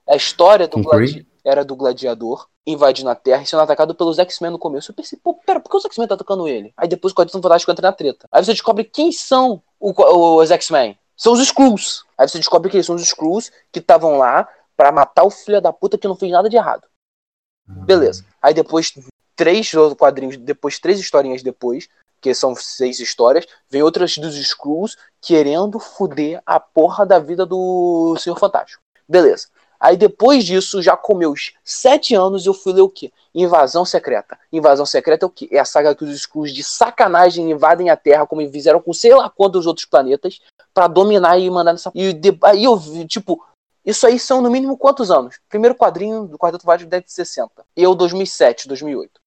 A 0.08 0.16
história 0.16 0.68
do 0.68 0.78
gladi... 0.82 1.28
era 1.44 1.64
do 1.64 1.76
gladiador 1.76 2.48
invadindo 2.66 3.10
a 3.10 3.16
Terra 3.16 3.42
e 3.42 3.46
sendo 3.48 3.62
atacado 3.62 3.96
pelos 3.96 4.20
X-Men 4.20 4.52
no 4.52 4.60
começo. 4.60 4.92
Eu 4.92 4.96
pensei, 4.96 5.18
pô, 5.22 5.34
pera, 5.36 5.60
por 5.60 5.70
que 5.72 5.78
os 5.78 5.86
X-Men 5.86 6.08
tá 6.08 6.16
atacando 6.16 6.48
ele? 6.48 6.74
Aí 6.78 6.88
depois 6.88 7.12
o 7.12 7.16
Quarteto 7.16 7.42
Fantástico 7.42 7.72
entra 7.72 7.90
na 7.90 7.96
treta. 7.96 8.28
Aí 8.32 8.44
você 8.44 8.52
descobre 8.52 8.84
quem 8.84 9.12
são 9.12 9.62
o- 9.80 10.36
os 10.42 10.52
X-Men. 10.52 10.98
São 11.16 11.34
os 11.34 11.40
Skrulls. 11.40 12.04
Aí 12.18 12.28
você 12.28 12.38
descobre 12.38 12.70
que 12.70 12.78
eles 12.78 12.86
são 12.86 12.96
os 12.96 13.02
Skrulls 13.02 13.52
que 13.72 13.80
estavam 13.80 14.18
lá 14.18 14.48
pra 14.78 14.92
matar 14.92 15.24
o 15.24 15.30
filho 15.32 15.62
da 15.62 15.74
puta 15.74 15.98
que 15.98 16.08
não 16.08 16.16
fez 16.16 16.32
nada 16.32 16.50
de 16.50 16.56
errado. 16.58 16.88
Beleza. 17.68 18.26
Aí 18.42 18.54
depois, 18.54 18.94
três 19.40 19.72
quadrinhos, 19.98 20.36
depois, 20.36 20.80
três 20.80 21.00
historinhas 21.00 21.42
depois, 21.42 21.88
que 22.20 22.34
são 22.34 22.54
seis 22.54 23.00
histórias, 23.00 23.46
vem 23.70 23.82
outras 23.82 24.18
dos 24.18 24.36
Skrulls 24.36 24.98
querendo 25.22 25.80
foder 25.80 26.42
a 26.46 26.60
porra 26.60 27.06
da 27.06 27.20
vida 27.20 27.46
do 27.46 28.18
Senhor 28.20 28.38
Fantástico. 28.38 28.84
Beleza. 29.08 29.48
Aí 29.80 29.96
depois 29.96 30.44
disso, 30.44 30.82
já 30.82 30.98
com 30.98 31.16
meus 31.16 31.54
sete 31.64 32.14
anos, 32.14 32.46
eu 32.46 32.54
fui 32.54 32.74
ler 32.74 32.82
o 32.82 32.90
quê? 32.90 33.14
Invasão 33.34 33.86
Secreta. 33.86 34.38
Invasão 34.52 34.86
Secreta 34.86 35.26
é 35.26 35.28
o 35.28 35.30
quê? 35.30 35.48
É 35.54 35.58
a 35.58 35.64
saga 35.64 35.96
que 35.96 36.04
os 36.04 36.10
Skrulls 36.10 36.54
de 36.54 36.62
sacanagem 36.62 37.50
invadem 37.50 37.90
a 37.90 37.96
Terra, 37.96 38.28
como 38.28 38.46
fizeram 38.52 38.82
com 38.82 38.92
sei 38.92 39.16
lá 39.16 39.30
quantos 39.30 39.66
outros 39.66 39.86
planetas, 39.86 40.42
pra 40.74 40.86
dominar 40.86 41.38
e 41.40 41.50
mandar 41.50 41.72
nessa. 41.72 41.94
E 41.96 42.12
de- 42.12 42.38
aí 42.44 42.66
eu 42.66 42.76
vi, 42.76 43.08
tipo, 43.08 43.42
isso 43.86 44.06
aí 44.06 44.20
são 44.20 44.42
no 44.42 44.52
mínimo 44.52 44.78
quantos 44.78 45.10
anos? 45.10 45.40
Primeiro 45.48 45.74
quadrinho 45.76 46.28
do 46.28 46.38
Quarteto 46.38 46.66
Fantástico 46.66 46.92
deve 46.92 47.06
de 47.06 47.14
60. 47.14 47.66
Eu 47.74 47.96
2007, 47.96 48.68
2008. 48.68 49.22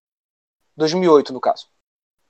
2008 0.76 1.32
no 1.32 1.40
caso. 1.40 1.66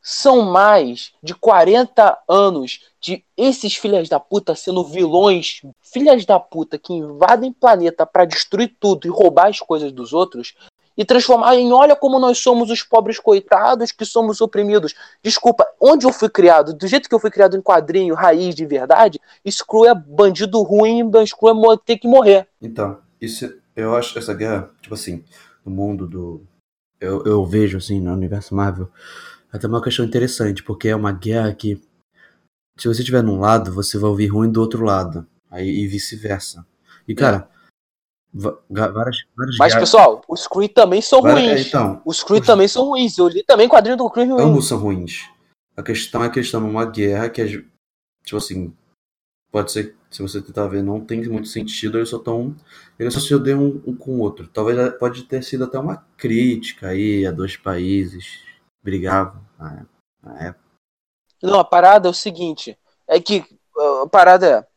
São 0.00 0.42
mais 0.42 1.12
de 1.22 1.33
40 1.33 2.18
anos 2.28 2.81
de 3.00 3.24
esses 3.37 3.76
filhas 3.76 4.09
da 4.09 4.18
puta 4.18 4.55
sendo 4.55 4.83
vilões, 4.83 5.62
filhas 5.81 6.26
da 6.26 6.40
puta 6.40 6.76
que 6.76 6.92
invadem 6.92 7.52
planeta 7.52 8.05
pra 8.05 8.24
destruir 8.24 8.74
tudo 8.81 9.07
e 9.07 9.11
roubar 9.11 9.48
as 9.48 9.61
coisas 9.61 9.92
dos 9.92 10.12
outros 10.12 10.55
e 10.96 11.05
transformar 11.05 11.57
em 11.57 11.72
olha 11.72 11.96
como 11.96 12.18
nós 12.18 12.38
somos 12.38 12.70
os 12.70 12.83
pobres 12.83 13.18
coitados 13.18 13.92
que 13.92 14.05
somos 14.05 14.40
oprimidos. 14.40 14.94
Desculpa, 15.22 15.66
onde 15.81 16.07
eu 16.07 16.12
fui 16.12 16.28
criado, 16.28 16.74
do 16.74 16.87
jeito 16.87 17.09
que 17.09 17.14
eu 17.14 17.20
fui 17.20 17.31
criado 17.31 17.57
em 17.57 17.62
quadrinho, 17.62 18.14
raiz 18.14 18.55
de 18.55 18.66
verdade, 18.66 19.20
Screw 19.48 19.87
é 19.87 19.94
bandido 19.94 20.61
ruim, 20.62 21.11
Screw 21.26 21.72
é 21.72 21.76
ter 21.85 21.98
que 21.98 22.09
morrer. 22.09 22.46
Então, 22.61 22.98
isso, 23.20 23.52
eu 23.74 23.94
acho 23.96 24.18
essa 24.18 24.35
guerra, 24.35 24.70
tipo 24.81 24.94
assim, 24.94 25.24
no 25.64 25.72
mundo 25.72 26.07
do. 26.07 26.46
Eu, 27.02 27.24
eu 27.24 27.44
vejo, 27.44 27.78
assim, 27.78 28.00
no 28.00 28.12
universo 28.12 28.54
Marvel, 28.54 28.88
até 29.52 29.66
uma 29.66 29.82
questão 29.82 30.04
interessante, 30.04 30.62
porque 30.62 30.88
é 30.88 30.94
uma 30.96 31.10
guerra 31.10 31.52
que, 31.52 31.82
se 32.78 32.86
você 32.86 33.00
estiver 33.00 33.22
num 33.22 33.40
lado, 33.40 33.72
você 33.72 33.98
vai 33.98 34.08
ouvir 34.08 34.28
ruim 34.28 34.50
do 34.50 34.60
outro 34.60 34.84
lado, 34.84 35.26
aí, 35.50 35.68
e 35.68 35.88
vice-versa. 35.88 36.64
E, 37.08 37.14
cara, 37.14 37.50
várias, 38.32 39.24
várias 39.36 39.56
Mas, 39.58 39.72
guerras. 39.72 39.74
pessoal, 39.90 40.22
os 40.28 40.46
Kree 40.46 40.68
também 40.68 41.02
são 41.02 41.20
várias- 41.20 41.50
ruins. 41.52 41.66
então, 41.66 42.00
Os 42.04 42.22
Kree 42.22 42.40
os- 42.40 42.46
também 42.46 42.68
são 42.68 42.84
ruins. 42.84 43.18
Eu 43.18 43.28
li 43.28 43.42
também 43.44 43.68
quadrinho 43.68 43.96
do 43.96 44.08
Kree 44.08 44.26
ruim. 44.26 44.42
ambos 44.42 44.68
são 44.68 44.78
ruins. 44.78 45.28
A 45.76 45.82
questão 45.82 46.22
é 46.22 46.30
que 46.30 46.38
eles 46.38 46.46
estão 46.46 46.60
numa 46.60 46.84
guerra 46.84 47.28
que, 47.28 47.42
é, 47.42 47.46
tipo 47.46 48.36
assim, 48.36 48.72
pode 49.52 49.70
ser, 49.70 49.94
se 50.10 50.22
você 50.22 50.40
tentar 50.40 50.66
ver, 50.66 50.82
não 50.82 50.98
tem 50.98 51.22
muito 51.28 51.46
sentido, 51.46 51.98
eles 51.98 52.08
só 52.08 52.16
estão. 52.16 52.56
Eles 52.98 53.12
só 53.12 53.20
se 53.20 53.34
odeiam 53.34 53.60
um, 53.60 53.82
um 53.88 53.96
com 53.96 54.12
o 54.12 54.20
outro. 54.20 54.48
Talvez 54.48 54.76
pode 54.98 55.24
ter 55.24 55.44
sido 55.44 55.64
até 55.64 55.78
uma 55.78 56.04
crítica 56.16 56.88
aí 56.88 57.26
a 57.26 57.30
dois 57.30 57.56
países 57.56 58.40
brigavam 58.82 59.40
na, 59.58 59.86
na 60.22 60.46
época. 60.46 60.64
Não, 61.42 61.60
a 61.60 61.64
parada 61.64 62.08
é 62.08 62.10
o 62.10 62.14
seguinte: 62.14 62.76
é 63.06 63.20
que 63.20 63.44
a 64.02 64.08
parada 64.08 64.46
é. 64.46 64.72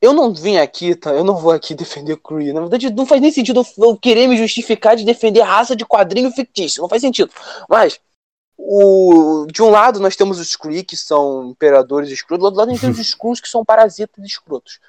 Eu 0.00 0.12
não 0.12 0.34
vim 0.34 0.58
aqui, 0.58 0.94
tá? 0.94 1.12
Eu 1.12 1.24
não 1.24 1.36
vou 1.36 1.50
aqui 1.50 1.74
defender 1.74 2.12
o 2.12 2.20
Kree. 2.20 2.52
Na 2.52 2.60
verdade, 2.60 2.90
não 2.90 3.06
faz 3.06 3.20
nem 3.20 3.32
sentido 3.32 3.60
eu 3.60 3.84
eu 3.84 3.96
querer 3.96 4.28
me 4.28 4.36
justificar 4.36 4.94
de 4.96 5.04
defender 5.04 5.40
raça 5.40 5.74
de 5.74 5.84
quadrinho 5.84 6.30
fictício. 6.30 6.82
Não 6.82 6.88
faz 6.88 7.02
sentido. 7.02 7.32
Mas, 7.68 7.98
o, 8.56 9.46
de 9.46 9.62
um 9.62 9.70
lado, 9.70 10.00
nós 10.00 10.16
temos 10.16 10.38
os 10.38 10.56
Kree, 10.56 10.84
que 10.84 10.96
são 10.96 11.50
imperadores 11.50 12.10
escrotos. 12.10 12.40
Do 12.40 12.44
outro 12.46 12.58
lado, 12.58 12.70
nós 12.70 12.80
temos 12.80 12.98
os 13.00 13.06
Skrulls, 13.08 13.40
que 13.40 13.48
são 13.48 13.64
parasitas 13.64 14.24
escrotos. 14.24 14.80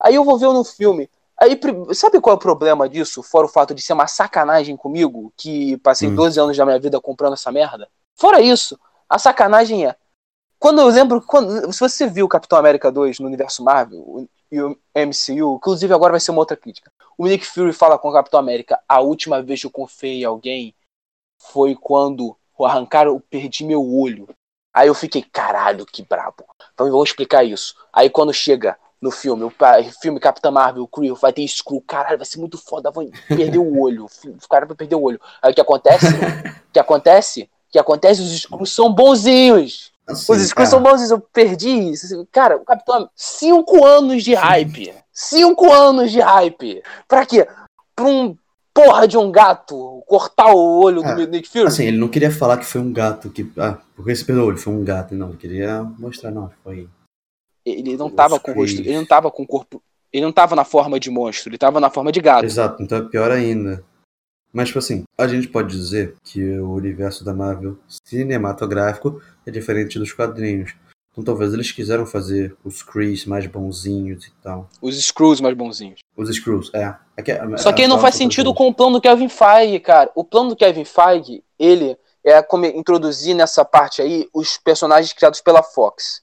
Aí 0.00 0.14
eu 0.14 0.24
vou 0.24 0.38
ver 0.38 0.46
no 0.46 0.64
filme. 0.64 1.10
Aí, 1.40 1.58
sabe 1.94 2.20
qual 2.20 2.34
é 2.34 2.36
o 2.36 2.40
problema 2.40 2.88
disso? 2.88 3.22
Fora 3.22 3.46
o 3.46 3.50
fato 3.50 3.74
de 3.74 3.82
ser 3.82 3.92
uma 3.92 4.06
sacanagem 4.06 4.76
comigo, 4.76 5.32
que 5.36 5.76
passei 5.78 6.08
Hum. 6.08 6.14
12 6.14 6.40
anos 6.40 6.56
da 6.56 6.66
minha 6.66 6.78
vida 6.78 7.00
comprando 7.00 7.34
essa 7.34 7.52
merda. 7.52 7.88
Fora 8.16 8.40
isso, 8.40 8.78
a 9.08 9.18
sacanagem 9.18 9.86
é. 9.86 9.96
Quando 10.58 10.80
eu 10.80 10.88
lembro, 10.88 11.22
quando, 11.22 11.72
se 11.72 11.78
você 11.78 12.08
viu 12.08 12.26
Capitão 12.26 12.58
América 12.58 12.90
2 12.90 13.20
no 13.20 13.26
universo 13.26 13.62
Marvel 13.62 14.28
e 14.50 14.60
o 14.60 14.76
MCU, 14.94 15.56
inclusive 15.56 15.94
agora 15.94 16.12
vai 16.12 16.20
ser 16.20 16.32
uma 16.32 16.40
outra 16.40 16.56
crítica. 16.56 16.90
O 17.16 17.26
Nick 17.28 17.46
Fury 17.46 17.72
fala 17.72 17.96
com 17.96 18.08
o 18.08 18.12
Capitão 18.12 18.40
América: 18.40 18.80
a 18.88 19.00
última 19.00 19.40
vez 19.40 19.60
que 19.60 19.66
eu 19.66 19.70
confiei 19.70 20.22
em 20.22 20.24
alguém 20.24 20.74
foi 21.40 21.76
quando 21.76 22.36
arrancaram, 22.66 23.12
eu 23.12 23.20
perdi 23.20 23.64
meu 23.64 23.82
olho. 23.82 24.28
Aí 24.74 24.88
eu 24.88 24.94
fiquei, 24.94 25.22
caralho, 25.22 25.86
que 25.86 26.02
brabo. 26.02 26.44
Então 26.72 26.90
vou 26.90 27.02
explicar 27.02 27.44
isso. 27.44 27.74
Aí 27.92 28.08
quando 28.08 28.32
chega 28.32 28.76
no 29.00 29.10
filme, 29.10 29.44
o 29.44 29.52
filme 30.00 30.20
Capitã 30.20 30.50
Marvel, 30.50 30.82
o 30.82 30.88
Creel, 30.88 31.14
vai 31.14 31.32
ter 31.32 31.42
Skrull, 31.42 31.82
caralho, 31.82 32.18
vai 32.18 32.26
ser 32.26 32.38
muito 32.38 32.58
foda, 32.58 32.90
vai 32.90 33.08
perder 33.28 33.58
o 33.58 33.80
olho. 33.80 34.06
O 34.24 34.48
cara 34.48 34.66
vai 34.66 34.76
perder 34.76 34.96
o 34.96 35.02
olho. 35.02 35.20
Aí 35.42 35.52
o 35.52 35.54
que 35.54 35.60
acontece? 35.60 36.06
O 36.06 36.72
que 36.72 36.78
acontece? 36.78 37.42
O 37.42 37.72
que 37.72 37.78
acontece? 37.78 38.22
Os 38.22 38.32
Skrulls 38.32 38.72
são 38.72 38.92
bonzinhos. 38.92 39.92
Assim, 40.06 40.32
Os 40.32 40.40
Skrulls 40.42 40.68
é, 40.68 40.70
são 40.70 40.82
bonzinhos, 40.82 41.10
eu 41.10 41.20
perdi 41.20 41.70
isso. 41.90 42.26
Cara, 42.32 42.56
o 42.56 42.64
Capitão. 42.64 43.08
Cinco 43.14 43.84
anos 43.84 44.24
de 44.24 44.34
hype. 44.34 44.94
Cinco 45.12 45.72
anos 45.72 46.10
de 46.10 46.20
hype. 46.20 46.82
Pra 47.06 47.26
quê? 47.26 47.46
Pra 47.94 48.06
um 48.06 48.36
porra 48.84 49.08
de 49.08 49.16
um 49.16 49.30
gato 49.30 50.02
cortar 50.06 50.52
o 50.52 50.80
olho 50.80 51.04
É, 51.04 51.14
do 51.14 51.26
Nick 51.26 51.48
Fury? 51.48 51.66
Assim, 51.66 51.86
ele 51.86 51.98
não 51.98 52.08
queria 52.08 52.30
falar 52.30 52.56
que 52.56 52.64
foi 52.64 52.80
um 52.80 52.92
gato 52.92 53.30
que. 53.30 53.50
Ah, 53.56 53.78
porque 53.96 54.12
perdeu 54.24 54.44
o 54.44 54.46
olho, 54.46 54.58
foi 54.58 54.72
um 54.72 54.84
gato. 54.84 55.14
Não, 55.14 55.30
ele 55.30 55.36
queria 55.38 55.82
mostrar, 55.82 56.30
não, 56.30 56.50
foi. 56.62 56.88
ele 57.64 57.96
não 57.96 58.06
os 58.06 58.12
tava 58.12 58.38
com 58.38 58.52
o 58.52 58.54
rosto. 58.54 58.80
Ele 58.80 58.96
não 58.96 59.04
tava 59.04 59.30
com 59.30 59.42
o 59.42 59.46
corpo. 59.46 59.82
Ele 60.12 60.24
não 60.24 60.32
tava 60.32 60.56
na 60.56 60.64
forma 60.64 60.98
de 60.98 61.10
monstro, 61.10 61.50
ele 61.50 61.58
tava 61.58 61.80
na 61.80 61.90
forma 61.90 62.10
de 62.10 62.20
gato. 62.20 62.44
Exato, 62.44 62.82
então 62.82 62.96
é 62.98 63.02
pior 63.02 63.30
ainda. 63.30 63.84
Mas, 64.50 64.68
tipo 64.68 64.78
assim, 64.78 65.02
a 65.18 65.28
gente 65.28 65.48
pode 65.48 65.76
dizer 65.76 66.14
que 66.24 66.42
o 66.58 66.72
universo 66.72 67.22
da 67.22 67.34
Marvel 67.34 67.78
cinematográfico 67.86 69.20
é 69.44 69.50
diferente 69.50 69.98
dos 69.98 70.12
quadrinhos. 70.12 70.74
Então 71.12 71.22
talvez 71.24 71.52
eles 71.52 71.72
quiseram 71.72 72.06
fazer 72.06 72.56
os 72.64 72.82
Krees 72.82 73.26
mais 73.26 73.46
bonzinhos 73.46 74.26
e 74.26 74.32
tal. 74.42 74.70
Os 74.80 74.96
Skrulls 74.96 75.42
mais 75.42 75.54
bonzinhos. 75.56 76.00
Os 76.16 76.30
Skrulls, 76.30 76.70
é. 76.72 76.94
É 77.18 77.22
que- 77.22 77.58
Só 77.58 77.72
que 77.72 77.82
é 77.82 77.84
aí 77.84 77.88
não 77.88 77.96
só 77.96 78.02
faz 78.02 78.14
sentido 78.14 78.54
com 78.54 78.68
o 78.68 78.74
plano 78.74 78.92
do 78.92 79.00
Kevin 79.00 79.28
Feige, 79.28 79.80
cara. 79.80 80.08
O 80.14 80.22
plano 80.22 80.50
do 80.50 80.56
Kevin 80.56 80.84
Feige, 80.84 81.42
ele 81.58 81.98
é 82.22 82.40
como 82.42 82.64
introduzir 82.64 83.34
nessa 83.34 83.64
parte 83.64 84.00
aí 84.00 84.28
os 84.32 84.56
personagens 84.56 85.12
criados 85.12 85.40
pela 85.40 85.60
Fox. 85.60 86.22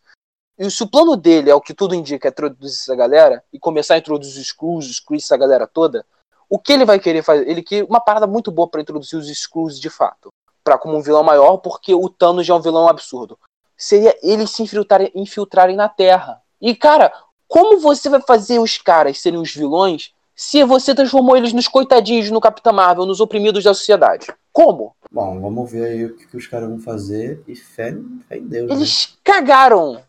E 0.58 0.72
se 0.72 0.82
o 0.84 0.88
plano 0.88 1.18
dele 1.18 1.50
é 1.50 1.56
o 1.56 1.60
que 1.60 1.74
tudo 1.74 1.94
indica, 1.94 2.30
é 2.30 2.32
introduzir 2.32 2.80
essa 2.80 2.96
galera 2.96 3.44
e 3.52 3.60
começar 3.60 3.96
a 3.96 3.98
introduzir 3.98 4.40
os 4.40 4.48
Skrulls, 4.48 4.86
os 4.86 4.92
Skrulls, 4.94 5.26
essa 5.26 5.36
galera 5.36 5.68
toda, 5.68 6.06
o 6.50 6.58
que 6.58 6.72
ele 6.72 6.86
vai 6.86 6.98
querer 6.98 7.22
fazer? 7.24 7.46
Ele 7.50 7.62
quer 7.62 7.84
uma 7.84 8.00
parada 8.00 8.26
muito 8.26 8.50
boa 8.50 8.70
pra 8.70 8.80
introduzir 8.80 9.20
os 9.20 9.28
Skrulls 9.30 9.78
de 9.78 9.90
fato. 9.90 10.30
Pra 10.64 10.78
como 10.78 10.96
um 10.96 11.02
vilão 11.02 11.24
maior, 11.24 11.58
porque 11.58 11.94
o 11.94 12.08
Thanos 12.08 12.46
já 12.48 12.54
é 12.54 12.58
um 12.58 12.62
vilão 12.62 12.88
absurdo. 12.88 13.38
Seria 13.78 14.18
eles 14.24 14.52
se 14.52 14.64
infiltrarem, 14.64 15.12
infiltrarem 15.14 15.76
na 15.76 15.90
Terra. 15.90 16.42
E, 16.62 16.74
cara, 16.74 17.12
como 17.50 17.80
você 17.80 18.08
vai 18.08 18.22
fazer 18.22 18.60
os 18.60 18.78
caras 18.78 19.20
serem 19.20 19.40
os 19.40 19.54
vilões 19.54 20.14
se 20.36 20.64
você 20.64 20.94
transformou 20.94 21.38
eles 21.38 21.54
nos 21.54 21.68
coitadinhos 21.68 22.30
no 22.30 22.42
Capitão 22.42 22.74
Marvel, 22.74 23.06
nos 23.06 23.20
oprimidos 23.22 23.64
da 23.64 23.74
sociedade? 23.74 24.28
Como? 24.52 24.96
Bom, 25.12 25.40
vamos 25.40 25.72
ver 25.72 25.86
aí 25.86 26.06
o 26.06 26.16
que, 26.16 26.28
que 26.28 26.38
os 26.38 26.46
caras 26.48 26.68
vão 26.70 26.80
fazer 26.80 27.42
e 27.48 27.56
fé, 27.56 27.96
fé 28.28 28.38
em 28.38 28.48
Deus. 28.48 28.70
né? 28.70 28.76
Eles 28.76 29.18
cagaram. 29.24 30.02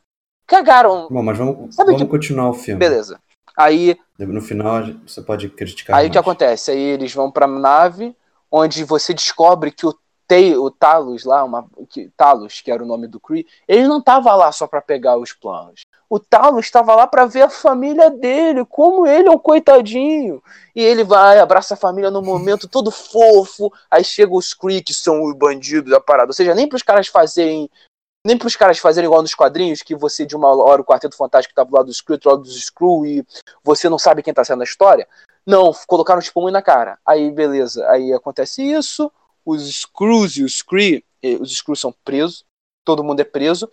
Cagaram. 0.47 1.09
Bom, 1.11 1.23
mas 1.23 1.37
vamos, 1.39 1.75
Sabe 1.75 1.93
vamos 1.93 2.03
que- 2.03 2.09
continuar 2.09 2.51
o 2.51 2.55
filme. 2.55 2.79
Beleza. 2.79 3.19
Aí, 3.57 3.97
No 4.19 4.41
final 4.43 4.83
você 5.07 5.23
pode 5.23 5.49
criticar. 5.49 5.97
aí 5.97 6.09
o 6.09 6.11
que 6.11 6.19
acontece? 6.19 6.71
Aí 6.71 6.79
eles 6.79 7.12
vão 7.15 7.31
pra 7.31 7.47
nave, 7.47 8.15
onde 8.51 8.85
você 8.85 9.15
descobre 9.15 9.71
que 9.71 9.87
o 9.87 9.95
O 10.59 10.71
Talos 10.71 11.25
lá, 11.25 11.45
uma, 11.45 11.69
que, 11.89 12.11
Talos, 12.17 12.61
que 12.61 12.71
era 12.71 12.83
o 12.83 12.87
nome 12.87 13.07
do 13.07 13.21
Kree, 13.21 13.47
ele 13.69 13.87
não 13.87 14.03
tava 14.03 14.35
lá 14.35 14.51
só 14.51 14.67
para 14.67 14.83
pegar 14.83 15.17
os 15.17 15.33
planos. 15.33 15.83
O 16.11 16.19
Talos 16.19 16.67
estava 16.67 16.95
lá 16.95 17.07
para 17.07 17.27
ver 17.27 17.43
a 17.43 17.51
família 17.51 18.11
dele, 18.11 18.65
como 18.65 19.07
ele 19.07 19.29
é 19.29 19.31
um 19.31 19.39
coitadinho. 19.39 20.43
E 20.75 20.83
ele 20.83 21.05
vai, 21.05 21.39
abraça 21.39 21.75
a 21.75 21.77
família 21.77 22.11
no 22.11 22.23
momento 22.23 22.69
todo 22.69 22.91
fofo. 22.91 23.73
Aí 23.91 24.03
chega 24.03 24.35
os 24.35 24.53
Kree, 24.53 24.83
que 24.83 24.95
são 24.95 25.23
os 25.25 25.35
bandidos 25.35 25.91
da 25.91 26.01
parada. 26.01 26.31
Ou 26.31 26.35
seja, 26.35 26.55
nem 26.55 26.69
pros 26.69 26.83
caras 26.83 27.07
fazerem 27.07 27.71
nem 28.27 28.37
para 28.37 28.49
os 28.49 28.57
caras 28.57 28.79
fazerem 28.79 29.07
igual 29.07 29.23
nos 29.23 29.37
quadrinhos, 29.37 29.83
que 29.83 29.95
você 29.95 30.27
de 30.27 30.35
uma 30.35 30.49
hora 30.49 30.83
o 30.83 30.85
Quarteto 30.85 31.17
Fantástico 31.17 31.55
tá 31.55 31.62
do 31.62 31.73
lado 31.73 31.87
do 31.87 31.95
Screw, 31.95 32.15
outro 32.15 32.31
lado 32.31 32.43
dos 32.43 32.61
Screw, 32.61 33.07
e 33.07 33.25
você 33.62 33.89
não 33.89 34.01
sabe 34.01 34.21
quem 34.21 34.35
tá 34.35 34.45
sendo 34.45 34.62
a 34.62 34.65
história. 34.65 35.07
Não, 35.47 35.73
colocaram 35.87 36.21
tipo 36.21 36.45
um 36.45 36.51
na 36.51 36.61
cara. 36.61 36.99
Aí, 37.07 37.31
beleza. 37.31 37.89
Aí 37.89 38.12
acontece 38.12 38.62
isso, 38.62 39.12
os 39.46 39.62
Screws 39.70 40.37
e 40.37 40.42
os 40.42 40.61
Kree, 40.61 41.04
os 41.40 41.56
Screws 41.56 41.80
são 41.80 41.94
presos, 42.04 42.44
todo 42.85 43.04
mundo 43.04 43.20
é 43.20 43.24
preso, 43.24 43.70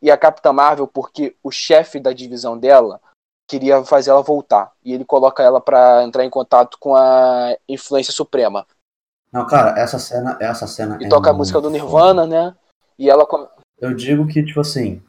e 0.00 0.10
a 0.10 0.16
Capitã 0.16 0.52
Marvel, 0.52 0.86
porque 0.86 1.34
o 1.42 1.50
chefe 1.50 1.98
da 1.98 2.12
divisão 2.12 2.56
dela 2.56 3.00
queria 3.48 3.84
fazer 3.84 4.10
ela 4.10 4.22
voltar, 4.22 4.72
e 4.84 4.92
ele 4.92 5.04
coloca 5.04 5.42
ela 5.42 5.60
para 5.60 6.04
entrar 6.04 6.24
em 6.24 6.30
contato 6.30 6.78
com 6.78 6.94
a 6.94 7.56
influência 7.68 8.12
suprema. 8.12 8.66
Não, 9.32 9.46
cara, 9.46 9.78
essa 9.78 9.98
cena, 9.98 10.38
essa 10.40 10.66
cena 10.66 10.98
E 11.00 11.06
é 11.06 11.08
toca 11.08 11.30
a 11.30 11.34
música 11.34 11.60
do 11.60 11.68
Nirvana, 11.68 12.22
foda. 12.22 12.26
né? 12.26 12.56
E 12.98 13.10
ela 13.10 13.26
Eu 13.78 13.92
digo 13.92 14.26
que 14.26 14.44
tipo 14.44 14.60
assim, 14.60 15.02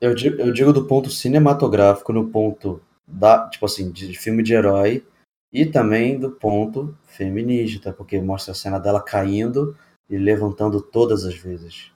eu 0.00 0.14
digo, 0.14 0.40
eu 0.40 0.52
digo 0.52 0.72
do 0.72 0.86
ponto 0.86 1.10
cinematográfico 1.10 2.12
no 2.12 2.28
ponto 2.28 2.80
da, 3.06 3.48
tipo 3.48 3.66
assim, 3.66 3.90
de 3.90 4.16
filme 4.16 4.42
de 4.42 4.54
herói 4.54 5.04
e 5.52 5.64
também 5.64 6.18
do 6.18 6.30
ponto 6.30 6.96
feminista, 7.06 7.92
porque 7.92 8.20
mostra 8.20 8.52
a 8.52 8.54
cena 8.54 8.78
dela 8.78 9.02
caindo 9.02 9.76
e 10.08 10.16
levantando 10.16 10.80
todas 10.80 11.24
as 11.24 11.34
vezes. 11.34 11.90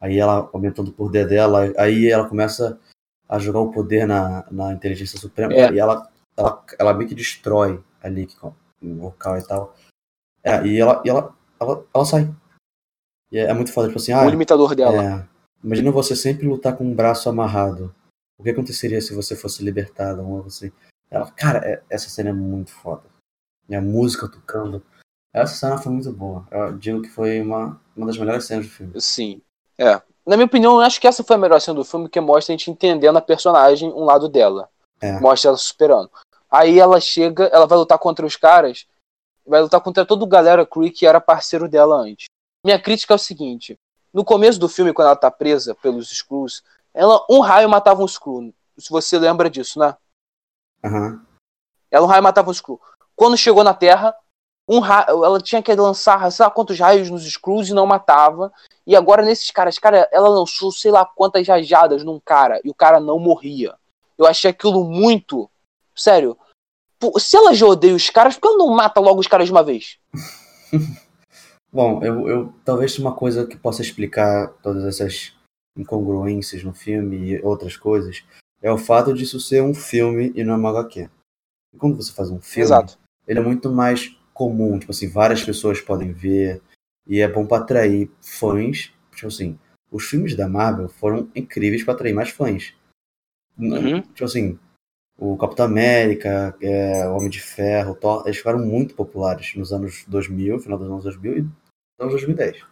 Aí 0.00 0.18
ela 0.18 0.48
aumentando 0.52 0.88
o 0.88 0.92
poder 0.92 1.26
dela, 1.26 1.72
aí 1.76 2.08
ela 2.08 2.28
começa 2.28 2.78
a 3.28 3.38
jogar 3.38 3.60
o 3.60 3.72
poder 3.72 4.06
na, 4.06 4.46
na 4.50 4.72
inteligência 4.72 5.18
suprema 5.18 5.52
é. 5.52 5.72
e 5.72 5.78
ela, 5.78 6.08
ela, 6.36 6.64
ela 6.78 6.94
meio 6.94 7.08
que 7.08 7.14
destrói 7.14 7.82
ali 8.02 8.28
o 8.42 8.94
local 8.94 9.36
e 9.36 9.46
tal. 9.46 9.74
É, 10.42 10.64
e 10.66 10.78
ela, 10.78 11.02
e 11.04 11.10
ela, 11.10 11.34
ela, 11.60 11.84
ela 11.92 12.04
sai. 12.04 12.32
E 13.30 13.38
é, 13.38 13.44
é 13.44 13.54
muito 13.54 13.72
foda, 13.72 13.88
tipo 13.88 13.98
assim, 13.98 14.12
ah, 14.12 14.24
o 14.24 14.30
limitador 14.30 14.74
dela. 14.74 15.02
É, 15.02 15.28
imagina 15.62 15.90
você 15.90 16.14
sempre 16.14 16.46
lutar 16.46 16.76
com 16.76 16.84
um 16.84 16.94
braço 16.94 17.28
amarrado. 17.28 17.94
O 18.38 18.44
que 18.44 18.50
aconteceria 18.50 19.00
se 19.00 19.14
você 19.14 19.34
fosse 19.34 19.64
libertada? 19.64 20.22
Ou 20.22 20.44
você 20.44 20.72
ela, 21.10 21.30
cara, 21.30 21.58
é, 21.64 21.82
essa 21.88 22.08
cena 22.08 22.30
é 22.30 22.32
muito 22.32 22.70
foda. 22.70 23.04
E 23.68 23.74
a 23.74 23.80
música 23.80 24.28
tocando. 24.28 24.82
Essa 25.32 25.54
cena 25.54 25.78
foi 25.78 25.92
muito 25.92 26.12
boa. 26.12 26.46
Eu 26.50 26.76
digo 26.76 27.02
que 27.02 27.08
foi 27.08 27.40
uma, 27.40 27.80
uma 27.96 28.06
das 28.06 28.16
melhores 28.16 28.44
cenas 28.44 28.66
do 28.66 28.72
filme. 28.72 29.00
Sim. 29.00 29.42
É. 29.76 30.00
Na 30.26 30.36
minha 30.36 30.46
opinião, 30.46 30.74
eu 30.74 30.80
acho 30.80 31.00
que 31.00 31.06
essa 31.06 31.24
foi 31.24 31.36
a 31.36 31.38
melhor 31.38 31.60
cena 31.60 31.76
do 31.76 31.84
filme, 31.84 32.08
que 32.08 32.20
mostra 32.20 32.52
a 32.52 32.56
gente 32.56 32.70
entendendo 32.70 33.16
a 33.16 33.22
personagem, 33.22 33.90
um 33.92 34.04
lado 34.04 34.28
dela. 34.28 34.68
É. 35.00 35.18
Mostra 35.20 35.50
ela 35.50 35.56
superando. 35.56 36.10
Aí 36.50 36.78
ela 36.78 37.00
chega, 37.00 37.44
ela 37.44 37.66
vai 37.66 37.78
lutar 37.78 37.98
contra 37.98 38.24
os 38.24 38.36
caras, 38.36 38.86
vai 39.46 39.60
lutar 39.60 39.80
contra 39.80 40.04
todo 40.04 40.22
o 40.22 40.26
galera 40.26 40.66
Cree 40.66 40.90
que 40.90 41.06
era 41.06 41.20
parceiro 41.20 41.68
dela 41.68 41.96
antes. 41.96 42.26
Minha 42.64 42.80
crítica 42.80 43.14
é 43.14 43.16
o 43.16 43.18
seguinte: 43.18 43.78
no 44.12 44.24
começo 44.24 44.58
do 44.58 44.68
filme, 44.68 44.92
quando 44.92 45.08
ela 45.08 45.16
tá 45.16 45.30
presa 45.30 45.74
pelos 45.74 46.08
Screws, 46.10 46.62
ela 46.94 47.24
um 47.30 47.40
raio 47.40 47.68
matava 47.68 48.02
um 48.02 48.08
Screw. 48.08 48.52
Se 48.78 48.90
você 48.90 49.18
lembra 49.18 49.50
disso, 49.50 49.78
né? 49.78 49.94
Uhum. 50.84 51.20
Ela 51.90 52.06
um 52.06 52.08
raio 52.08 52.22
matava 52.22 52.50
o 52.50 52.52
Skrull. 52.52 52.80
Quando 53.16 53.36
chegou 53.36 53.64
na 53.64 53.74
Terra, 53.74 54.14
um 54.68 54.80
raio, 54.80 55.24
ela 55.24 55.40
tinha 55.40 55.62
que 55.62 55.74
lançar 55.74 56.30
sei 56.30 56.44
lá 56.44 56.50
quantos 56.50 56.78
raios 56.78 57.10
nos 57.10 57.26
Skrulls 57.26 57.70
e 57.70 57.74
não 57.74 57.86
matava. 57.86 58.52
E 58.86 58.94
agora 58.94 59.22
nesses 59.22 59.50
caras, 59.50 59.78
cara, 59.78 60.08
ela 60.12 60.28
lançou 60.28 60.70
sei 60.70 60.90
lá 60.90 61.04
quantas 61.04 61.46
rajadas 61.46 62.04
num 62.04 62.20
cara 62.20 62.60
e 62.64 62.70
o 62.70 62.74
cara 62.74 63.00
não 63.00 63.18
morria. 63.18 63.74
Eu 64.16 64.26
achei 64.26 64.50
aquilo 64.50 64.84
muito. 64.84 65.50
Sério. 65.94 66.36
Se 67.18 67.36
ela 67.36 67.54
já 67.54 67.66
odeia 67.66 67.94
os 67.94 68.10
caras, 68.10 68.34
por 68.34 68.42
que 68.42 68.48
ela 68.48 68.58
não 68.58 68.70
mata 68.70 69.00
logo 69.00 69.20
os 69.20 69.26
caras 69.28 69.46
de 69.46 69.52
uma 69.52 69.62
vez? 69.62 69.98
Bom, 71.72 72.02
eu, 72.02 72.28
eu 72.28 72.54
talvez 72.64 72.98
uma 72.98 73.14
coisa 73.14 73.46
que 73.46 73.56
possa 73.56 73.82
explicar 73.82 74.48
todas 74.62 74.84
essas 74.84 75.32
incongruências 75.76 76.64
no 76.64 76.72
filme 76.72 77.16
e 77.16 77.42
outras 77.42 77.76
coisas 77.76 78.24
é 78.62 78.70
o 78.70 78.78
fato 78.78 79.14
disso 79.14 79.40
ser 79.40 79.62
um 79.62 79.74
filme 79.74 80.32
e 80.34 80.42
não 80.44 80.56
uma 80.56 80.70
HQ. 80.70 81.08
E 81.72 81.76
quando 81.78 81.96
você 81.96 82.12
faz 82.12 82.30
um 82.30 82.40
filme, 82.40 82.64
Exato. 82.64 82.98
ele 83.26 83.38
é 83.38 83.42
muito 83.42 83.70
mais 83.70 84.16
comum, 84.32 84.78
tipo 84.78 84.92
assim, 84.92 85.08
várias 85.08 85.42
pessoas 85.42 85.80
podem 85.80 86.12
ver 86.12 86.62
e 87.06 87.20
é 87.20 87.28
bom 87.28 87.46
para 87.46 87.62
atrair 87.62 88.10
fãs. 88.20 88.92
Tipo 89.14 89.28
assim, 89.28 89.58
os 89.90 90.04
filmes 90.04 90.36
da 90.36 90.48
Marvel 90.48 90.88
foram 90.88 91.28
incríveis 91.34 91.82
para 91.82 91.94
atrair 91.94 92.14
mais 92.14 92.30
fãs. 92.30 92.74
Uhum. 93.58 94.02
Tipo 94.02 94.24
assim, 94.24 94.58
o 95.18 95.36
Capitão 95.36 95.66
América, 95.66 96.54
é, 96.60 97.08
o 97.08 97.16
Homem 97.16 97.28
de 97.28 97.40
Ferro, 97.40 97.96
Thor, 97.96 98.22
eles 98.24 98.38
ficaram 98.38 98.60
muito 98.60 98.94
populares 98.94 99.54
nos 99.56 99.72
anos 99.72 100.04
2000, 100.06 100.60
final 100.60 100.78
dos 100.78 100.88
anos 100.88 101.02
2000 101.02 101.38
e 101.38 101.38
anos 101.98 102.12
2010. 102.12 102.64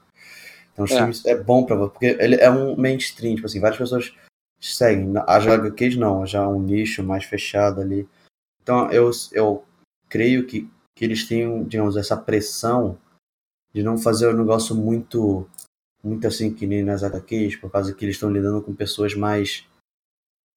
Então, 0.72 0.84
os 0.84 0.92
é. 0.92 0.96
filmes 0.96 1.24
é 1.24 1.34
bom 1.34 1.64
para 1.64 1.76
porque 1.88 2.16
ele 2.20 2.36
é 2.36 2.50
um 2.50 2.76
mainstream, 2.76 3.34
tipo 3.34 3.46
assim, 3.46 3.58
várias 3.58 3.78
pessoas 3.78 4.14
seguem. 4.60 5.12
As 5.26 5.46
HQs 5.46 5.96
não, 5.96 6.26
já 6.26 6.46
um 6.48 6.60
nicho 6.60 7.02
mais 7.02 7.24
fechado 7.24 7.80
ali. 7.80 8.08
Então 8.62 8.90
eu, 8.90 9.10
eu 9.32 9.64
creio 10.08 10.46
que, 10.46 10.68
que 10.94 11.04
eles 11.04 11.26
tenham, 11.26 11.64
digamos, 11.64 11.96
essa 11.96 12.16
pressão 12.16 12.98
de 13.72 13.82
não 13.82 13.98
fazer 13.98 14.28
um 14.28 14.36
negócio 14.36 14.74
muito, 14.74 15.48
muito 16.02 16.26
assim 16.26 16.52
que 16.52 16.66
nem 16.66 16.82
nas 16.82 17.02
HQs, 17.02 17.56
por 17.56 17.70
causa 17.70 17.92
que 17.94 18.04
eles 18.04 18.16
estão 18.16 18.30
lidando 18.30 18.62
com 18.62 18.74
pessoas 18.74 19.14
mais 19.14 19.66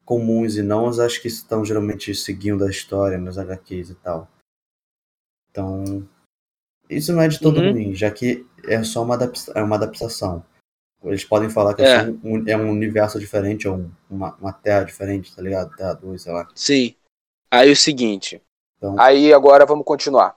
comuns 0.05 0.55
e 0.55 0.63
não 0.63 0.87
as 0.87 1.17
que 1.17 1.27
estão 1.27 1.63
geralmente 1.63 2.15
seguindo 2.15 2.63
a 2.63 2.69
história 2.69 3.17
nas 3.17 3.37
HQs 3.37 3.91
e 3.91 3.95
tal. 3.95 4.27
Então, 5.51 6.07
isso 6.89 7.13
não 7.13 7.21
é 7.21 7.27
de 7.27 7.39
todo 7.39 7.59
uhum. 7.59 7.73
ruim, 7.73 7.93
já 7.93 8.09
que 8.09 8.47
é 8.63 8.83
só 8.83 9.03
uma, 9.03 9.17
é 9.53 9.61
uma 9.61 9.75
adaptação. 9.75 10.43
Eles 11.03 11.23
podem 11.23 11.49
falar 11.49 11.73
que 11.73 11.81
é, 11.81 12.03
um, 12.23 12.43
é 12.47 12.57
um 12.57 12.69
universo 12.69 13.19
diferente 13.19 13.67
ou 13.67 13.89
uma, 14.09 14.35
uma 14.35 14.51
terra 14.51 14.83
diferente, 14.83 15.33
tá 15.33 15.41
ligado? 15.41 15.75
Terra 15.75 15.93
2, 15.93 16.21
sei 16.21 16.33
lá. 16.33 16.47
Sim. 16.53 16.95
Aí 17.49 17.71
o 17.71 17.75
seguinte. 17.75 18.41
Então... 18.77 18.95
Aí 18.99 19.33
agora 19.33 19.65
vamos 19.65 19.85
continuar. 19.85 20.35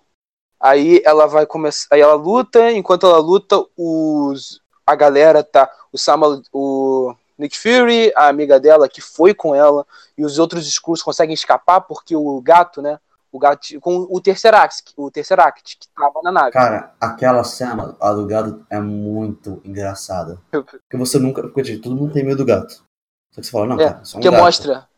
Aí 0.60 1.02
ela 1.04 1.26
vai 1.26 1.44
começar. 1.46 1.88
Aí 1.90 2.00
ela 2.00 2.14
luta, 2.14 2.70
enquanto 2.70 3.06
ela 3.06 3.18
luta, 3.18 3.64
os. 3.76 4.60
A 4.86 4.94
galera 4.94 5.42
tá. 5.42 5.68
O 5.92 5.98
Samuel. 5.98 6.42
O 6.52 7.14
Nick 7.36 7.58
Fury, 7.58 8.12
a 8.14 8.28
amiga 8.28 8.60
dela 8.60 8.88
que 8.88 9.00
foi 9.00 9.34
com 9.34 9.54
ela, 9.54 9.84
e 10.16 10.24
os 10.24 10.38
outros 10.38 10.68
Skrulls 10.68 11.02
conseguem 11.02 11.34
escapar 11.34 11.80
porque 11.80 12.14
o 12.14 12.40
gato, 12.40 12.80
né? 12.80 13.00
O 13.32 13.38
gato 13.38 13.80
com 13.80 14.06
o 14.10 14.20
Tesseract, 14.20 14.92
o 14.94 15.10
Tesseract 15.10 15.78
que 15.78 15.88
tava 15.88 16.20
na 16.22 16.30
nave. 16.30 16.52
Cara, 16.52 16.94
aquela 17.00 17.42
cena, 17.42 17.96
a 17.98 18.12
do 18.12 18.26
gato, 18.26 18.64
é 18.68 18.78
muito 18.78 19.62
engraçada. 19.64 20.38
Porque 20.50 20.96
você 20.96 21.18
nunca. 21.18 21.42
Porque 21.48 21.78
todo 21.78 21.96
mundo 21.96 22.12
tem 22.12 22.22
medo 22.22 22.36
do 22.36 22.44
gato. 22.44 22.84
Só 23.32 23.40
que 23.40 23.46
você 23.46 23.50
fala, 23.50 23.66
não, 23.66 23.80
é, 23.80 23.84
cara, 23.84 24.02
é 24.02 24.18
um 24.18 24.20
que 24.20 24.30
gato. 24.30 24.42
mostra. 24.42 24.88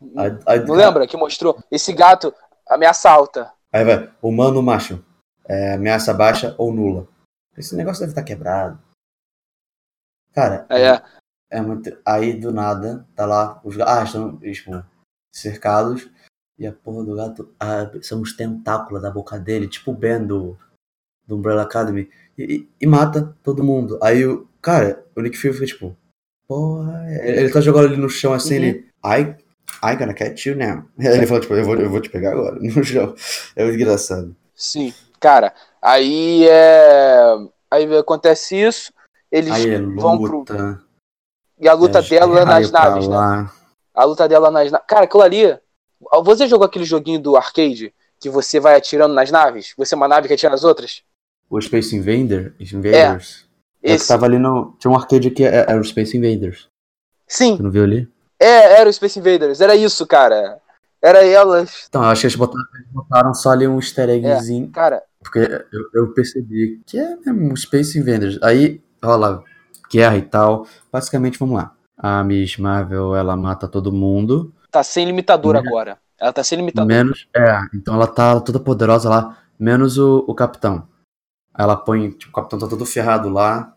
não 0.67 0.75
lembra? 0.75 1.07
Que 1.07 1.15
mostrou. 1.15 1.57
Esse 1.71 1.93
gato 1.93 2.33
ameaça 2.67 3.09
alta. 3.09 3.53
Aí 3.71 3.85
vai, 3.85 4.11
humano 4.21 4.61
macho. 4.61 5.03
É, 5.45 5.75
ameaça 5.75 6.13
baixa 6.13 6.53
ou 6.57 6.73
nula. 6.73 7.07
Esse 7.57 7.75
negócio 7.75 8.01
deve 8.01 8.11
estar 8.11 8.23
quebrado. 8.23 8.77
Cara, 10.33 10.65
é, 10.69 10.87
é, 10.87 11.01
é 11.51 11.61
muito. 11.61 11.97
Aí 12.05 12.33
do 12.33 12.51
nada, 12.51 13.07
tá 13.15 13.25
lá, 13.25 13.61
os 13.63 13.77
gatos. 13.77 13.93
Ah, 13.93 14.03
estão, 14.03 14.37
tipo, 14.39 14.85
cercados. 15.33 16.09
E 16.57 16.65
a 16.65 16.71
porra 16.71 17.03
do 17.03 17.15
gato 17.15 17.53
abre, 17.59 18.01
são 18.03 18.21
os 18.21 18.33
tentáculos 18.33 19.01
da 19.01 19.11
boca 19.11 19.37
dele, 19.37 19.67
tipo 19.67 19.91
o 19.91 19.95
Ben 19.95 20.25
do, 20.25 20.57
do 21.27 21.35
Umbrella 21.35 21.63
Academy, 21.63 22.09
e, 22.37 22.67
e, 22.79 22.87
mata 22.87 23.35
todo 23.43 23.63
mundo. 23.63 23.99
Aí 24.01 24.25
o. 24.25 24.47
Cara, 24.61 25.05
o 25.15 25.21
Nick 25.21 25.37
Fury 25.37 25.53
fica 25.53 25.65
tipo. 25.65 25.97
Porra. 26.47 27.05
Ele 27.09 27.51
tá 27.51 27.61
jogando 27.61 27.87
ali 27.87 27.97
no 27.97 28.09
chão 28.09 28.33
assim, 28.33 28.57
uhum. 28.57 28.63
ele. 28.63 28.89
I, 29.05 29.35
I 29.83 29.95
gonna 29.95 30.13
catch 30.13 30.45
you 30.45 30.55
now. 30.55 30.85
Ele 30.97 31.27
fala, 31.27 31.39
tipo, 31.39 31.53
eu 31.53 31.65
vou, 31.65 31.75
eu 31.75 31.89
vou 31.89 32.01
te 32.01 32.09
pegar 32.09 32.31
agora, 32.31 32.57
no 32.61 32.83
chão. 32.83 33.13
É 33.55 33.63
muito 33.63 33.75
engraçado. 33.75 34.35
Sim, 34.55 34.93
cara. 35.19 35.53
Aí 35.81 36.47
é. 36.47 37.35
Aí 37.69 37.97
acontece 37.97 38.55
isso. 38.55 38.93
Eles 39.31 39.51
aí 39.51 39.77
vão 39.95 40.21
pro. 40.21 40.45
E 41.59 41.67
a 41.67 41.73
luta 41.73 41.99
é, 41.99 42.01
dela 42.01 42.45
nas 42.45 42.71
naves, 42.71 43.07
né? 43.07 43.49
A 43.93 44.03
luta 44.03 44.27
dela 44.27 44.51
nas 44.51 44.71
naves. 44.71 44.87
Cara, 44.87 45.05
aquilo 45.05 45.23
ali 45.23 45.57
você 46.23 46.47
jogou 46.47 46.65
aquele 46.65 46.85
joguinho 46.85 47.19
do 47.19 47.35
arcade 47.35 47.93
que 48.19 48.29
você 48.29 48.59
vai 48.59 48.75
atirando 48.75 49.13
nas 49.13 49.31
naves? 49.31 49.73
Você 49.77 49.93
é 49.93 49.97
uma 49.97 50.07
nave 50.07 50.27
que 50.27 50.33
atira 50.33 50.51
nas 50.51 50.63
outras? 50.63 51.03
O 51.49 51.59
Space 51.61 51.95
Invader? 51.95 52.55
Invaders? 52.59 53.47
É. 53.83 53.91
é 53.91 53.95
esse. 53.95 54.07
tava 54.07 54.25
ali 54.25 54.39
no. 54.39 54.75
Tinha 54.79 54.91
um 54.91 54.95
arcade 54.95 55.29
que 55.31 55.43
é, 55.43 55.65
era 55.67 55.79
o 55.79 55.83
Space 55.83 56.17
Invaders. 56.17 56.67
Sim. 57.27 57.57
Você 57.57 57.63
não 57.63 57.71
viu 57.71 57.83
ali? 57.83 58.07
É, 58.39 58.79
era 58.79 58.89
o 58.89 58.93
Space 58.93 59.19
Invaders. 59.19 59.61
Era 59.61 59.75
isso, 59.75 60.05
cara. 60.05 60.59
Era 61.01 61.23
elas. 61.23 61.85
Então, 61.87 62.01
acho 62.01 62.21
que 62.21 62.27
eles 62.27 62.35
botaram, 62.35 62.65
eles 62.73 62.87
botaram 62.91 63.33
só 63.33 63.51
ali 63.51 63.67
um 63.67 63.77
easter 63.77 64.09
eggzinho. 64.09 64.69
É, 64.69 64.73
cara. 64.73 65.03
Porque 65.21 65.39
eu, 65.71 65.89
eu, 65.93 66.13
percebi 66.13 66.81
que 66.85 66.97
é 66.97 67.15
mesmo 67.15 67.55
Space 67.55 67.97
Invaders. 67.97 68.41
Aí 68.41 68.81
rola 69.03 69.43
guerra 69.91 70.17
e 70.17 70.23
tal. 70.23 70.67
Basicamente, 70.91 71.37
vamos 71.37 71.57
lá. 71.57 71.75
A 71.97 72.23
Miss 72.23 72.57
Marvel, 72.57 73.15
ela 73.15 73.35
mata 73.35 73.67
todo 73.67 73.91
mundo. 73.91 74.51
Tá 74.75 74.83
sem 74.83 75.05
limitador 75.05 75.55
agora. 75.55 75.97
Ela 76.19 76.33
tá 76.33 76.43
sem 76.43 76.57
limitador. 76.57 76.85
Menos. 76.85 77.29
É, 77.33 77.61
então 77.73 77.95
ela 77.95 78.07
tá 78.07 78.41
toda 78.41 78.59
poderosa 78.59 79.07
lá, 79.09 79.37
menos 79.57 79.97
o, 79.97 80.25
o 80.27 80.35
capitão. 80.35 80.85
Aí 81.53 81.63
ela 81.63 81.77
põe. 81.77 82.11
Tipo, 82.11 82.31
o 82.31 82.35
capitão 82.35 82.59
tá 82.59 82.67
todo 82.67 82.85
ferrado 82.85 83.29
lá. 83.29 83.73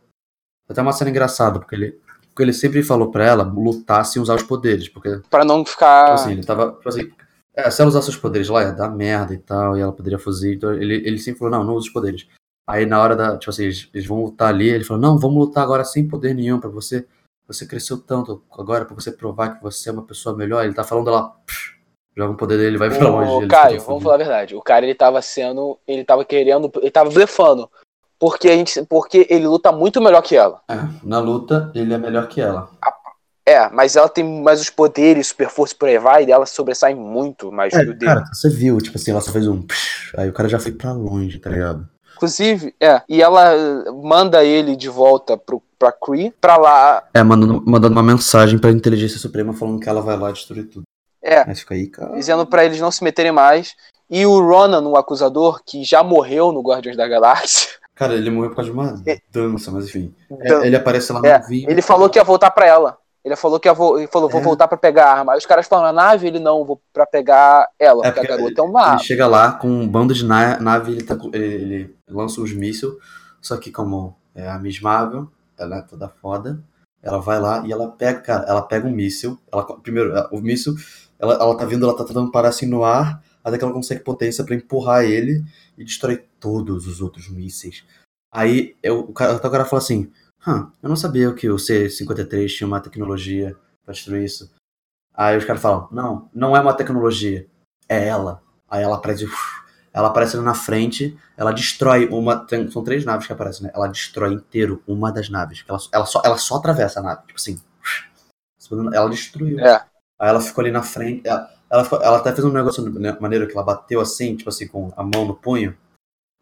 Até 0.69 0.83
uma 0.83 0.93
cena 0.93 1.11
engraçada, 1.11 1.61
porque 1.61 1.77
ele. 1.77 2.01
Porque 2.23 2.43
ele 2.43 2.53
sempre 2.53 2.83
falou 2.83 3.13
pra 3.13 3.25
ela 3.25 3.45
lutar 3.45 4.05
sem 4.07 4.21
usar 4.21 4.35
os 4.35 4.43
poderes. 4.43 4.89
Porque, 4.89 5.09
tipo 5.19 5.29
Pra 5.29 5.45
não 5.45 5.65
ficar. 5.65 6.15
assim, 6.15 6.33
ele 6.33 6.45
tava. 6.45 6.73
Tipo 6.73 6.89
assim, 6.89 7.13
é, 7.55 7.71
se 7.71 7.81
ela 7.81 7.91
usasse 7.91 8.11
os 8.11 8.17
poderes 8.17 8.49
lá, 8.49 8.65
ia 8.65 8.73
dar 8.73 8.91
merda 8.91 9.33
e 9.33 9.39
tal, 9.39 9.77
e 9.77 9.81
ela 9.81 9.93
poderia 9.93 10.19
fugir. 10.19 10.57
Então 10.57 10.75
ele, 10.75 10.97
ele 10.97 11.19
sempre 11.19 11.39
falou, 11.39 11.57
não, 11.57 11.63
não 11.63 11.75
usa 11.75 11.87
os 11.87 11.93
poderes. 11.93 12.27
Aí 12.69 12.85
na 12.87 13.01
hora 13.01 13.15
da. 13.15 13.39
Tipo 13.39 13.51
assim, 13.51 13.63
eles, 13.63 13.89
eles 13.95 14.07
vão 14.09 14.21
lutar 14.25 14.49
ali, 14.49 14.69
ele 14.69 14.83
falou, 14.83 15.01
não, 15.01 15.17
vamos 15.17 15.39
lutar 15.39 15.63
agora 15.63 15.85
sem 15.85 16.09
poder 16.09 16.35
nenhum, 16.35 16.59
pra 16.59 16.69
você. 16.69 17.07
Você 17.49 17.67
cresceu 17.67 17.99
tanto 17.99 18.45
agora, 18.53 18.85
pra 18.85 18.95
você 18.95 19.11
provar 19.11 19.57
que 19.57 19.63
você 19.63 19.89
é 19.89 19.93
uma 19.93 20.07
pessoa 20.07 20.37
melhor. 20.37 20.65
Ele 20.65 20.75
tá 20.75 20.85
falando 20.85 21.11
lá. 21.11 21.35
Joga 22.15 22.33
o 22.33 22.37
poder 22.37 22.59
dele, 22.59 22.77
vai 22.77 22.91
pra 22.91 23.09
longe. 23.09 23.31
O 23.31 23.41
ele 23.41 23.49
Caio, 23.49 23.81
vamos 23.81 24.03
falar 24.03 24.17
a 24.17 24.19
verdade. 24.19 24.55
O 24.55 24.61
cara 24.61 24.85
ele 24.85 24.95
tava 24.95 25.23
sendo. 25.23 25.79
Ele 25.87 26.05
tava 26.05 26.25
querendo. 26.25 26.71
Ele 26.77 26.91
tava 26.91 27.11
blefando. 27.11 27.71
Porque, 28.19 28.49
a 28.49 28.55
gente, 28.55 28.85
porque 28.85 29.27
ele 29.31 29.47
luta 29.47 29.73
muito 29.73 30.01
melhor 30.01 30.21
que 30.23 30.37
ela. 30.37 30.61
É, 30.69 30.77
na 31.05 31.21
luta, 31.21 31.71
ele 31.75 31.95
é 31.95 31.99
melhor 31.99 32.27
que 32.29 32.41
ela. 32.41 32.69
É, 33.47 33.71
mas 33.71 33.97
ela 33.97 34.11
tem 34.11 34.43
mais 34.43 34.61
os 34.61 34.69
poderes, 34.69 35.29
super 35.29 35.49
força 35.49 35.75
por 35.75 35.89
aí 35.89 35.99
vai, 35.99 36.25
e 36.25 36.33
ela 36.33 36.45
sobressai 36.45 36.95
muito 36.95 37.51
mais 37.51 37.73
que 37.73 37.81
o 37.81 37.95
dele. 37.95 38.11
É, 38.11 38.15
cara, 38.17 38.27
você 38.27 38.51
viu, 38.51 38.77
tipo 38.79 38.99
assim, 38.99 39.13
ela 39.13 39.23
só 39.23 39.33
fez 39.33 39.49
um. 39.49 39.65
Aí 40.19 40.29
o 40.29 40.35
cara 40.35 40.51
já 40.51 40.59
foi 40.59 40.73
pra 40.73 40.93
longe, 40.93 41.39
tá 41.39 41.49
ligado? 41.49 41.89
Inclusive, 42.17 42.75
é. 42.79 43.01
E 43.09 43.23
ela 43.23 43.55
manda 44.03 44.45
ele 44.45 44.77
de 44.77 44.89
volta 44.89 45.39
pro, 45.39 45.63
pra 45.79 45.93
Kree, 45.93 46.33
pra 46.41 46.57
lá. 46.57 47.05
É, 47.15 47.23
mandando, 47.23 47.63
mandando 47.67 47.93
uma 47.95 48.03
mensagem 48.03 48.59
pra 48.59 48.71
Inteligência 48.71 49.19
Suprema 49.19 49.53
falando 49.53 49.81
que 49.81 49.89
ela 49.89 50.01
vai 50.03 50.17
lá 50.17 50.31
destruir 50.33 50.65
tudo. 50.69 50.83
É, 51.23 51.41
Aí 51.49 51.55
fica 51.55 51.75
aí, 51.75 51.87
cara. 51.89 52.15
dizendo 52.15 52.47
pra 52.47 52.65
eles 52.65 52.81
não 52.81 52.91
se 52.91 53.03
meterem 53.05 53.33
mais. 53.33 53.75
E 54.11 54.25
o 54.25 54.41
Ronan, 54.41 54.81
o 54.89 54.97
acusador, 54.97 55.61
que 55.67 55.85
já 55.85 56.03
morreu 56.03 56.51
no 56.53 56.63
Guardiões 56.63 56.97
da 56.97 57.07
Galáxia, 57.07 57.69
Cara, 57.95 58.15
ele 58.15 58.31
morreu 58.31 58.51
por 58.51 58.57
causa 58.57 58.71
de 58.71 58.77
uma 58.79 59.03
dança, 59.33 59.73
mas 59.73 59.87
enfim. 59.87 60.15
É, 60.41 60.49
dan- 60.49 60.65
ele 60.65 60.77
aparece 60.77 61.13
lá 61.13 61.19
no 61.21 61.27
É, 61.27 61.41
vídeo. 61.41 61.69
ele 61.69 61.83
falou 61.83 62.09
que 62.09 62.17
ia 62.17 62.23
voltar 62.23 62.49
pra 62.53 62.65
ela. 62.65 62.97
Ele 63.25 63.35
falou 63.35 63.59
que 63.59 63.67
ia 63.69 63.75
vo 63.75 63.99
ele 63.99 64.07
falou, 64.07 64.29
vou 64.29 64.41
É. 64.41 64.45
voltar 64.45 64.69
pra 64.69 64.79
pegar 64.79 65.07
a 65.07 65.19
arma. 65.19 65.33
Aí 65.33 65.39
os 65.39 65.45
caras 65.45 65.67
falam, 65.67 65.85
na 65.87 65.93
nave? 65.93 66.29
Ele 66.29 66.39
não, 66.39 66.65
vou 66.65 66.81
pra 66.93 67.05
pegar 67.05 67.69
ela, 67.77 68.07
É, 68.07 68.11
porque 68.13 68.21
a 68.21 68.23
porque 68.23 68.37
garota 68.43 68.61
é 68.61 68.65
uma 68.65 68.91
Ele 68.93 68.99
chega 69.03 69.27
lá 69.27 69.51
com 69.51 69.67
um 69.69 69.87
bando 69.89 70.15
de 70.15 70.25
na- 70.25 70.61
nave, 70.61 70.93
ele, 70.93 71.03
tá 71.03 71.17
ele, 71.33 71.45
ele 71.55 71.97
lança 72.09 72.41
os 72.41 72.53
mísseis, 72.53 72.93
só 73.43 73.57
que 73.57 73.73
como 73.73 74.15
é 74.33 74.49
a 74.49 74.59
Miss 74.61 74.81
Marvel, 74.81 75.29
ela 75.59 75.79
é 75.79 75.83
toda 75.83 76.09
foda, 76.09 76.63
ela 77.03 77.19
vai 77.19 77.41
lá 77.41 77.67
e 77.67 77.73
ela 77.73 77.91
pega, 77.91 78.21
cara, 78.21 78.45
ela 78.49 78.63
pega 78.63 78.87
um 78.87 78.91
míssil, 78.93 79.39
ela, 79.53 79.65
primeiro, 79.81 80.11
ela- 80.11 80.29
o 80.33 80.41
míssil, 80.41 80.75
ela, 81.19 81.35
ela 81.35 81.57
tá 81.57 81.65
vindo, 81.65 81.85
ela 81.85 81.97
tá 81.97 82.05
tentando 82.05 82.31
parar 82.31 82.49
assim 82.51 82.67
no 82.67 82.85
ar, 82.85 83.23
até 83.45 83.57
que 83.59 83.65
ela 83.65 83.73
consegue 83.73 84.03
potência 84.03 84.45
pra 84.45 84.55
empurrar 84.55 85.05
ele 85.05 85.45
e 85.77 85.85
destrói 85.85 86.25
todos 86.41 86.87
os 86.87 87.01
outros 87.01 87.29
mísseis. 87.31 87.85
Aí 88.33 88.77
eu, 88.83 89.01
o 89.01 89.13
cara, 89.13 89.37
o 89.37 89.41
cara 89.41 89.65
fala 89.65 89.81
assim, 89.83 90.11
"Hã, 90.47 90.71
eu 90.83 90.89
não 90.89 90.97
sabia 90.97 91.33
que 91.35 91.49
o 91.49 91.59
C-53 91.59 92.53
tinha 92.55 92.67
uma 92.67 92.81
tecnologia 92.81 93.57
pra 93.85 93.95
destruir 93.95 94.25
isso. 94.25 94.51
Aí 95.15 95.37
os 95.37 95.45
caras 95.45 95.61
falam, 95.63 95.89
não, 95.91 96.31
não 96.35 96.57
é 96.57 96.61
uma 96.61 96.75
tecnologia, 96.75 97.47
é 97.89 98.07
ela. 98.09 98.43
Aí 98.71 98.83
ela 98.83 98.97
aparece, 98.97 99.25
uf, 99.25 99.35
ela 99.99 100.09
aparece 100.09 100.37
ali 100.37 100.45
na 100.45 100.55
frente, 100.55 101.19
ela 101.37 101.53
destrói 101.53 102.07
uma, 102.09 102.37
tem- 102.37 102.71
são 102.71 102.85
três 102.85 103.05
naves 103.05 103.27
que 103.27 103.33
aparecem, 103.33 103.65
né? 103.67 103.73
Ela 103.75 103.89
destrói 103.89 104.33
inteiro 104.33 104.81
uma 104.87 105.11
das 105.11 105.29
naves. 105.29 105.65
Ela, 105.69 105.79
ela, 105.93 106.07
só, 106.07 106.23
ela 106.25 106.39
só 106.39 106.57
atravessa 106.57 107.01
a 107.01 107.03
nave, 107.03 107.23
tipo 107.27 107.35
assim, 107.39 107.61
ela 108.95 109.09
destruiu. 109.11 109.59
É. 109.61 109.85
Aí 110.21 110.29
ela 110.29 110.41
ficou 110.41 110.63
ali 110.63 110.71
na 110.71 110.83
frente, 110.83 111.27
ela, 111.27 111.51
ela, 111.71 111.85
ficou- 111.85 112.01
ela 112.03 112.19
até 112.19 112.33
fez 112.33 112.45
um 112.45 112.53
negócio 112.53 112.83
né, 112.91 113.17
maneiro 113.21 113.47
que 113.49 113.55
ela 113.55 113.65
bateu 113.65 114.01
assim, 114.01 114.37
tipo 114.37 114.49
assim, 114.49 114.69
com 114.69 114.93
a 114.97 115.03
mão 115.03 115.25
no 115.25 115.35
punho, 115.35 115.77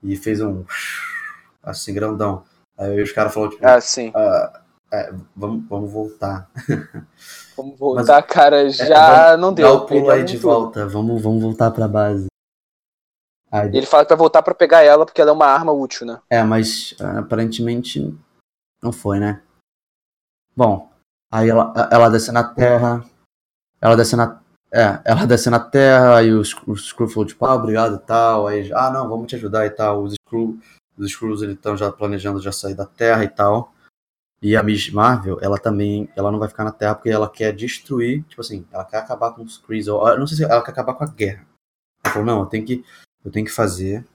e 0.03 0.17
fez 0.17 0.41
um, 0.43 0.65
assim, 1.63 1.95
grandão. 1.95 2.45
Aí 2.79 3.03
os 3.03 3.13
caras 3.13 3.33
falaram, 3.33 3.53
tipo, 3.53 3.67
É, 3.67 3.81
sim. 3.81 4.13
"Ah, 4.15 4.61
é, 4.93 5.13
vamos, 5.35 5.65
vamos 5.69 5.91
voltar. 5.91 6.51
Vamos 7.57 7.79
voltar, 7.79 8.23
cara. 8.23 8.69
Já 8.69 9.29
vamos 9.35 9.41
não 9.41 9.49
Dá 9.55 9.63
deu. 9.63 9.75
o 9.77 9.87
pulo 9.87 10.11
aí 10.11 10.25
de 10.25 10.37
volta, 10.37 10.87
vamos, 10.87 11.23
vamos 11.23 11.43
voltar 11.43 11.71
pra 11.71 11.89
base. 11.89 12.27
Aí, 13.51 13.69
Ele 13.69 13.87
fala 13.87 14.05
vai 14.05 14.17
voltar 14.17 14.43
pra 14.43 14.55
pegar 14.55 14.83
ela 14.83 15.07
porque 15.07 15.21
ela 15.21 15.31
é 15.31 15.35
uma 15.35 15.47
arma 15.47 15.73
útil, 15.73 16.07
né? 16.07 16.21
É, 16.29 16.43
mas 16.43 16.95
ah, 17.01 17.21
aparentemente 17.21 18.15
não 18.83 18.93
foi, 18.93 19.19
né? 19.19 19.43
Bom, 20.55 20.91
aí 21.31 21.49
ela, 21.49 21.73
ela 21.91 22.09
desce 22.09 22.33
na 22.33 22.43
terra, 22.43 23.05
ela 23.81 23.97
desce 23.97 24.17
na. 24.17 24.41
É, 24.73 25.01
ela 25.05 25.27
desce 25.27 25.49
na 25.49 25.61
terra, 25.61 26.17
aí 26.17 26.33
os, 26.33 26.55
os 26.67 26.89
Screw 26.89 27.09
falou, 27.09 27.27
tipo, 27.27 27.45
ah, 27.47 27.55
obrigado 27.55 27.97
e 27.97 27.99
tal. 28.01 28.47
Aí, 28.47 28.71
ah, 28.73 28.91
não, 28.91 29.09
vamos 29.09 29.29
te 29.29 29.37
ajudar 29.37 29.65
e 29.65 29.71
tal. 29.71 30.03
Os 30.03 30.15
Screw, 30.15 30.59
os 30.99 31.11
Screws 31.11 31.43
eles 31.43 31.55
estão 31.55 31.77
já 31.77 31.91
planejando 31.93 32.41
já 32.41 32.51
sair 32.51 32.75
da 32.75 32.85
terra 32.87 33.23
e 33.23 33.29
tal. 33.29 33.73
E 34.43 34.55
a 34.55 34.63
Miss 34.63 34.91
Marvel, 34.91 35.39
ela 35.41 35.59
também, 35.59 36.09
ela 36.15 36.31
não 36.31 36.39
vai 36.39 36.49
ficar 36.49 36.65
na 36.65 36.73
terra 36.73 36.95
porque 36.95 37.09
ela 37.09 37.29
quer 37.29 37.53
destruir, 37.55 38.23
tipo 38.25 38.41
assim, 38.41 38.67
ela 38.71 38.85
quer 38.85 38.99
acabar 38.99 39.33
com 39.33 39.43
os 39.43 39.57
Krees, 39.57 39.89
ou 39.89 40.19
não 40.19 40.27
sei 40.27 40.37
se 40.37 40.45
ela 40.45 40.63
quer 40.63 40.73
acabar 40.73 40.95
com 40.95 41.05
a 41.05 41.07
guerra. 41.07 41.47
Ela 42.05 42.13
falou, 42.13 42.27
não, 42.27 42.41
eu 42.41 42.47
tenho 42.47 42.65
que, 42.65 42.85
eu 43.27 43.33
tenho 43.33 43.45
que 43.45 43.53
fazer, 43.53 44.07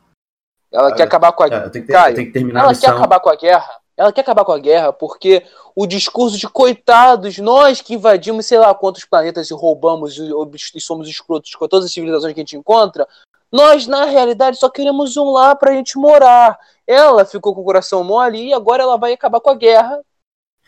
Ela 0.72 0.88
Ah, 0.88 0.96
quer 0.96 1.04
acabar 1.04 1.34
com 1.34 1.44
a 1.44 1.48
é, 1.48 1.66
eu 1.66 1.70
tenho 1.70 1.86
que, 1.86 1.92
ter- 1.92 1.94
Caio, 1.94 2.12
eu 2.12 2.16
tenho 2.16 2.28
que 2.28 2.34
terminar 2.34 2.62
a 2.62 2.64
Ela 2.64 2.76
quer 2.76 2.90
acabar 2.90 3.20
com 3.20 3.30
a 3.30 3.36
guerra. 3.36 3.72
Ela 3.98 4.14
quer 4.14 4.22
acabar 4.22 4.46
com 4.46 4.54
a 4.54 4.58
guerra 4.58 4.94
porque 4.94 5.46
o 5.76 5.86
discurso 5.86 6.38
de 6.38 6.48
coitados, 6.48 7.38
nós 7.40 7.82
que 7.82 7.96
invadimos 7.96 8.46
sei 8.46 8.58
lá 8.58 8.74
quantos 8.74 9.04
planetas 9.04 9.52
e 9.52 9.54
roubamos 9.54 10.18
e, 10.18 10.80
somos 10.80 11.10
escrotos 11.10 11.54
com 11.56 11.68
todas 11.68 11.86
as 11.88 11.94
civilizações 11.94 12.34
que 12.34 12.40
a 12.40 12.44
gente 12.44 12.56
encontra, 12.56 13.06
nós 13.52 13.86
na 13.86 14.06
realidade 14.06 14.58
só 14.58 14.70
queremos 14.70 15.18
um 15.18 15.30
lá 15.32 15.54
pra 15.56 15.74
gente 15.74 15.98
morar. 15.98 16.58
Ela 16.88 17.26
ficou 17.26 17.54
com 17.54 17.62
o 17.62 17.66
coração 17.66 18.02
mole 18.04 18.48
e 18.48 18.54
agora 18.54 18.82
ela 18.82 18.98
vai 18.98 19.12
acabar 19.12 19.42
com 19.42 19.50
a 19.50 19.56
guerra, 19.56 20.00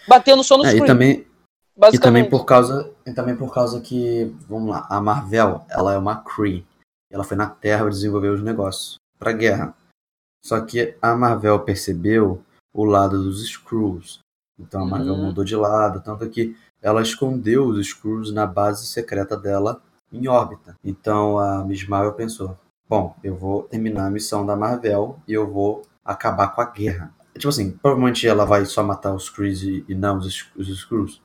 batendo 0.05 0.43
só 0.43 0.57
no 0.57 0.65
É, 0.65 0.75
e 0.75 0.85
também, 0.85 1.25
E 1.93 1.97
também 1.97 2.29
por 2.29 2.43
causa, 2.45 2.91
e 3.07 3.13
também 3.13 3.35
por 3.37 3.53
causa 3.53 3.79
que, 3.79 4.35
vamos 4.49 4.69
lá, 4.69 4.85
a 4.89 4.99
Marvel, 4.99 5.61
ela 5.69 5.93
é 5.93 5.97
uma 5.97 6.17
Kree. 6.17 6.65
Ela 7.13 7.23
foi 7.23 7.37
na 7.37 7.47
Terra 7.47 7.87
desenvolver 7.89 8.29
os 8.29 8.41
negócios 8.41 8.95
pra 9.19 9.31
guerra. 9.31 9.75
Só 10.43 10.59
que 10.59 10.97
a 10.99 11.15
Marvel 11.15 11.59
percebeu 11.59 12.43
o 12.73 12.83
lado 12.83 13.21
dos 13.23 13.43
Skrulls. 13.43 14.19
Então 14.59 14.81
a 14.81 14.85
Marvel 14.85 15.13
Uhum. 15.13 15.25
mudou 15.27 15.43
de 15.43 15.55
lado, 15.55 16.01
tanto 16.01 16.27
que 16.29 16.57
ela 16.81 17.01
escondeu 17.03 17.65
os 17.67 17.77
Skrulls 17.79 18.33
na 18.33 18.45
base 18.47 18.87
secreta 18.87 19.37
dela 19.37 19.81
em 20.11 20.27
órbita. 20.27 20.75
Então 20.83 21.37
a 21.37 21.63
Miss 21.63 21.87
Marvel 21.87 22.13
pensou: 22.13 22.57
bom, 22.89 23.15
eu 23.23 23.35
vou 23.35 23.63
terminar 23.63 24.07
a 24.07 24.11
missão 24.11 24.43
da 24.45 24.55
Marvel 24.55 25.19
e 25.27 25.33
eu 25.33 25.49
vou 25.49 25.83
acabar 26.03 26.49
com 26.49 26.61
a 26.61 26.65
guerra. 26.65 27.13
Tipo 27.33 27.49
assim, 27.49 27.71
provavelmente 27.71 28.27
ela 28.27 28.45
vai 28.45 28.65
só 28.65 28.83
matar 28.83 29.13
os 29.13 29.31
e, 29.63 29.85
e 29.87 29.95
não 29.95 30.17
os, 30.17 30.51
os 30.55 30.67
Skrulls. 30.67 31.21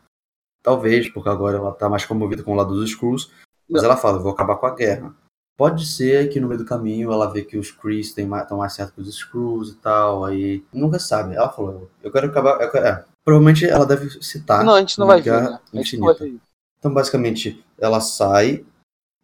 Talvez, 0.62 1.10
porque 1.10 1.28
agora 1.28 1.56
ela 1.56 1.72
tá 1.72 1.88
mais 1.88 2.04
comovida 2.04 2.42
com 2.42 2.52
o 2.52 2.56
lado 2.56 2.74
dos 2.74 2.90
Skrulls. 2.90 3.30
Mas 3.68 3.82
ela 3.82 3.96
fala, 3.96 4.18
eu 4.18 4.22
vou 4.22 4.32
acabar 4.32 4.56
com 4.56 4.66
a 4.66 4.74
guerra. 4.74 5.14
Pode 5.58 5.84
ser 5.86 6.28
que 6.28 6.38
no 6.38 6.46
meio 6.46 6.60
do 6.60 6.64
caminho 6.64 7.12
ela 7.12 7.26
vê 7.26 7.42
que 7.42 7.58
os 7.58 7.72
Krees 7.72 8.06
estão 8.06 8.28
mais, 8.28 8.48
mais 8.48 8.72
certo 8.72 8.94
que 8.94 9.00
os 9.00 9.08
Skrulls 9.08 9.72
e 9.72 9.74
tal, 9.74 10.24
aí 10.24 10.64
nunca 10.72 11.00
sabe. 11.00 11.34
Ela 11.34 11.48
falou, 11.48 11.90
eu 12.00 12.12
quero 12.12 12.28
acabar... 12.28 12.62
Eu 12.62 12.70
quero, 12.70 12.86
é, 12.86 13.04
provavelmente 13.24 13.66
ela 13.66 13.84
deve 13.84 14.08
citar 14.22 14.64
Não, 14.64 14.74
a 14.74 14.80
gente 14.80 15.00
não 15.00 15.08
vai 15.08 15.20
ver, 15.20 15.42
né? 15.42 15.58
Vai 15.72 16.14
ver. 16.14 16.36
Então, 16.78 16.94
basicamente, 16.94 17.64
ela 17.76 18.00
sai 18.00 18.64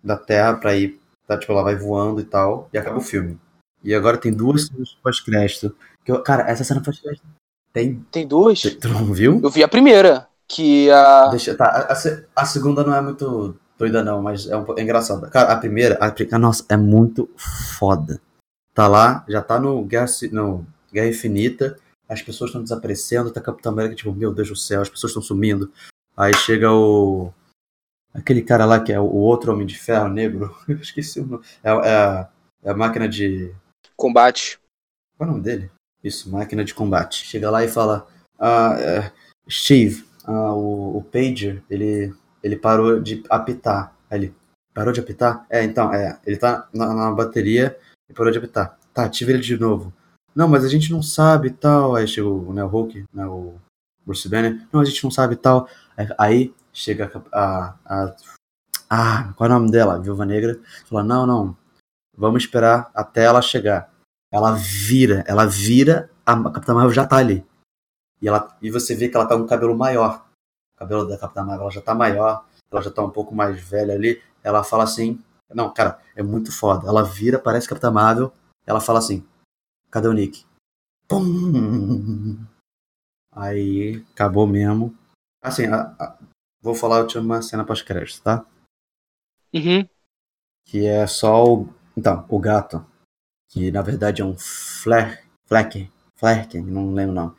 da 0.03 0.17
Terra 0.17 0.55
pra 0.55 0.75
ir. 0.75 1.01
Tá, 1.25 1.39
tipo, 1.39 1.53
ela 1.53 1.63
vai 1.63 1.77
voando 1.77 2.21
e 2.21 2.25
tal. 2.25 2.69
E 2.73 2.79
acaba 2.79 2.99
o 2.99 3.01
filme. 3.01 3.39
E 3.83 3.95
agora 3.95 4.19
tem 4.19 4.33
duas 4.33 4.67
cenas 4.67 4.97
pós-crédito. 5.03 5.75
Cara, 6.25 6.51
essa 6.51 6.65
cena 6.65 6.83
pós-crédito. 6.83 7.25
Tem. 7.73 8.05
Tem 8.11 8.27
duas? 8.27 8.61
Tu 8.61 8.89
não 8.89 9.13
viu? 9.13 9.41
Eu 9.41 9.51
vi 9.51 9.63
a 9.63 9.69
primeira, 9.69 10.27
que 10.49 10.91
a 10.91 11.29
Deixa, 11.29 11.55
tá, 11.55 11.65
a, 11.65 11.93
a 11.93 12.43
a 12.43 12.45
segunda 12.45 12.83
não 12.85 12.95
é 12.95 13.01
muito 13.01 13.57
doida, 13.79 14.03
não, 14.03 14.23
mas 14.23 14.47
é, 14.47 14.57
um, 14.57 14.65
é 14.77 14.83
engraçada. 14.83 15.29
Cara, 15.29 15.53
a 15.53 15.57
primeira, 15.57 15.99
a, 16.01 16.15
ah, 16.33 16.39
nossa, 16.39 16.65
é 16.69 16.77
muito 16.77 17.31
foda. 17.37 18.21
Tá 18.73 18.89
lá, 18.89 19.25
já 19.29 19.41
tá 19.41 19.59
no 19.59 19.85
Guerra, 19.85 20.07
no 20.33 20.67
Guerra 20.93 21.09
Infinita, 21.09 21.79
as 22.09 22.23
pessoas 22.23 22.49
estão 22.49 22.63
desaparecendo, 22.63 23.31
tá 23.31 23.41
Capitão 23.41 23.73
América, 23.73 23.95
tipo, 23.95 24.13
meu 24.13 24.33
Deus 24.33 24.49
do 24.49 24.57
céu, 24.57 24.83
as 24.83 24.89
pessoas 24.89 25.11
estão 25.11 25.23
sumindo. 25.23 25.73
Aí 26.17 26.35
chega 26.35 26.73
o. 26.73 27.33
Aquele 28.13 28.43
cara 28.43 28.65
lá 28.65 28.79
que 28.79 28.93
é 28.93 29.01
o 29.01 29.13
outro 29.13 29.53
Homem 29.53 29.67
de 29.67 29.79
Ferro 29.79 30.09
negro, 30.09 30.57
eu 30.69 30.77
esqueci 30.77 31.21
o 31.21 31.27
nome. 31.27 31.45
É, 31.63 31.71
é 31.71 31.73
a, 31.73 32.29
é 32.63 32.71
a 32.71 32.75
máquina 32.75 33.09
de. 33.09 33.53
combate. 33.97 34.59
Qual 35.17 35.29
é 35.29 35.31
o 35.31 35.35
nome 35.35 35.45
dele? 35.45 35.71
Isso, 36.03 36.31
máquina 36.31 36.65
de 36.65 36.75
combate. 36.75 37.25
Chega 37.27 37.51
lá 37.51 37.65
e 37.65 37.69
fala: 37.69 38.07
ah, 38.39 38.77
é, 38.79 39.13
Steve, 39.49 40.05
ah, 40.25 40.53
o, 40.53 40.99
o 40.99 41.03
Pager, 41.03 41.63
ele, 41.71 42.15
ele 42.45 42.57
parou 42.57 43.01
de 43.01 43.25
apitar. 43.31 43.97
Aí 44.11 44.19
ele 44.21 44.35
parou 44.75 44.93
de 44.93 45.01
apitar? 45.01 45.47
É, 45.49 45.65
então, 45.65 45.93
é. 45.93 46.21
Ele 46.27 46.37
tá 46.37 46.69
na, 46.75 46.93
na 46.93 47.11
bateria 47.11 47.77
e 48.09 48.13
parou 48.13 48.31
de 48.31 48.37
apitar. 48.37 48.79
Tá, 48.93 49.05
ativa 49.05 49.31
ele 49.31 49.41
de 49.41 49.59
novo. 49.59 49.93
não, 50.35 50.47
mas 50.47 50.65
a 50.65 50.69
gente 50.69 50.93
não 50.93 51.03
sabe 51.03 51.49
e 51.49 51.53
tal. 51.53 51.97
Aí 51.97 52.07
chega 52.07 52.29
o, 52.29 52.53
né, 52.53 52.63
o 52.63 52.69
Hulk, 52.69 53.07
né, 53.13 53.27
o 53.27 53.55
Bruce 54.05 54.29
Banner, 54.29 54.61
não, 54.71 54.81
a 54.81 54.85
gente 54.85 55.03
não 55.03 55.11
sabe 55.11 55.35
e 55.35 55.37
tal. 55.39 55.67
Aí 56.19 56.55
chega 56.71 57.11
a, 57.33 57.75
a, 57.87 58.15
ah, 58.91 59.33
qual 59.35 59.49
é 59.49 59.53
o 59.53 59.59
nome 59.59 59.71
dela? 59.71 59.99
Viúva 59.99 60.27
Negra. 60.27 60.61
Fala, 60.87 61.03
não, 61.03 61.27
não, 61.27 61.57
vamos 62.17 62.43
esperar 62.43 62.91
até 62.95 63.25
ela 63.25 63.41
chegar. 63.41 63.91
Ela 64.31 64.53
vira, 64.53 65.25
ela 65.27 65.47
vira, 65.47 66.11
a 66.27 66.35
Capitã 66.51 66.75
Marvel 66.75 66.93
já 66.93 67.07
tá 67.07 67.17
ali. 67.17 67.45
E, 68.21 68.29
ela, 68.29 68.57
e 68.61 68.71
você 68.71 68.95
vê 68.95 69.09
que 69.09 69.17
ela 69.17 69.27
tá 69.27 69.37
com 69.37 69.43
um 69.43 69.47
cabelo 69.47 69.77
maior. 69.77 70.24
Cabelo 70.85 71.09
da 71.09 71.19
Capitã 71.19 71.43
Marvel 71.43 71.63
ela 71.63 71.71
já 71.71 71.81
tá 71.81 71.95
maior, 71.95 72.47
ela 72.71 72.83
já 72.83 72.91
tá 72.91 73.03
um 73.03 73.11
pouco 73.11 73.35
mais 73.35 73.61
velha 73.61 73.95
ali. 73.95 74.23
Ela 74.43 74.63
fala 74.63 74.85
assim, 74.85 75.19
não, 75.53 75.73
cara, 75.73 75.99
é 76.15 76.23
muito 76.23 76.53
foda. 76.53 76.87
Ela 76.87 77.03
vira, 77.03 77.39
parece 77.39 77.69
Capitã 77.69 77.91
Marvel, 77.91 78.33
ela 78.67 78.81
fala 78.81 78.99
assim, 78.99 79.27
cadê 79.91 80.09
o 80.09 80.13
Nick? 80.13 80.45
Pum! 81.09 82.45
Aí, 83.33 84.05
acabou 84.13 84.47
mesmo. 84.47 84.97
Assim, 85.43 85.67
a, 85.67 85.95
a, 85.99 86.19
vou 86.63 86.75
falar 86.75 86.99
a 86.99 87.01
última 87.01 87.43
cena 87.43 87.65
pós-crédito, 87.65 88.23
tá? 88.23 88.47
Uhum. 89.53 89.89
Que 90.67 90.87
é 90.87 91.07
só 91.07 91.45
o. 91.45 91.69
Então, 91.97 92.25
o 92.29 92.39
gato. 92.39 92.85
Que 93.51 93.71
na 93.71 93.83
verdade 93.83 94.23
é 94.23 94.25
um 94.25 94.37
Flair. 94.37 95.25
Fleck. 95.47 95.91
Fleck, 96.17 96.61
não 96.61 96.93
lembro 96.93 97.15
não. 97.15 97.37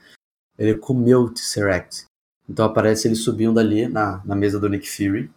Ele 0.57 0.77
comeu 0.77 1.21
o 1.21 1.33
Tesseract. 1.33 2.05
Então 2.47 2.65
aparece 2.65 3.07
ele 3.07 3.15
subindo 3.15 3.59
ali 3.59 3.87
na, 3.87 4.21
na 4.25 4.35
mesa 4.35 4.59
do 4.59 4.69
Nick 4.69 4.89
Fury. 4.89 5.31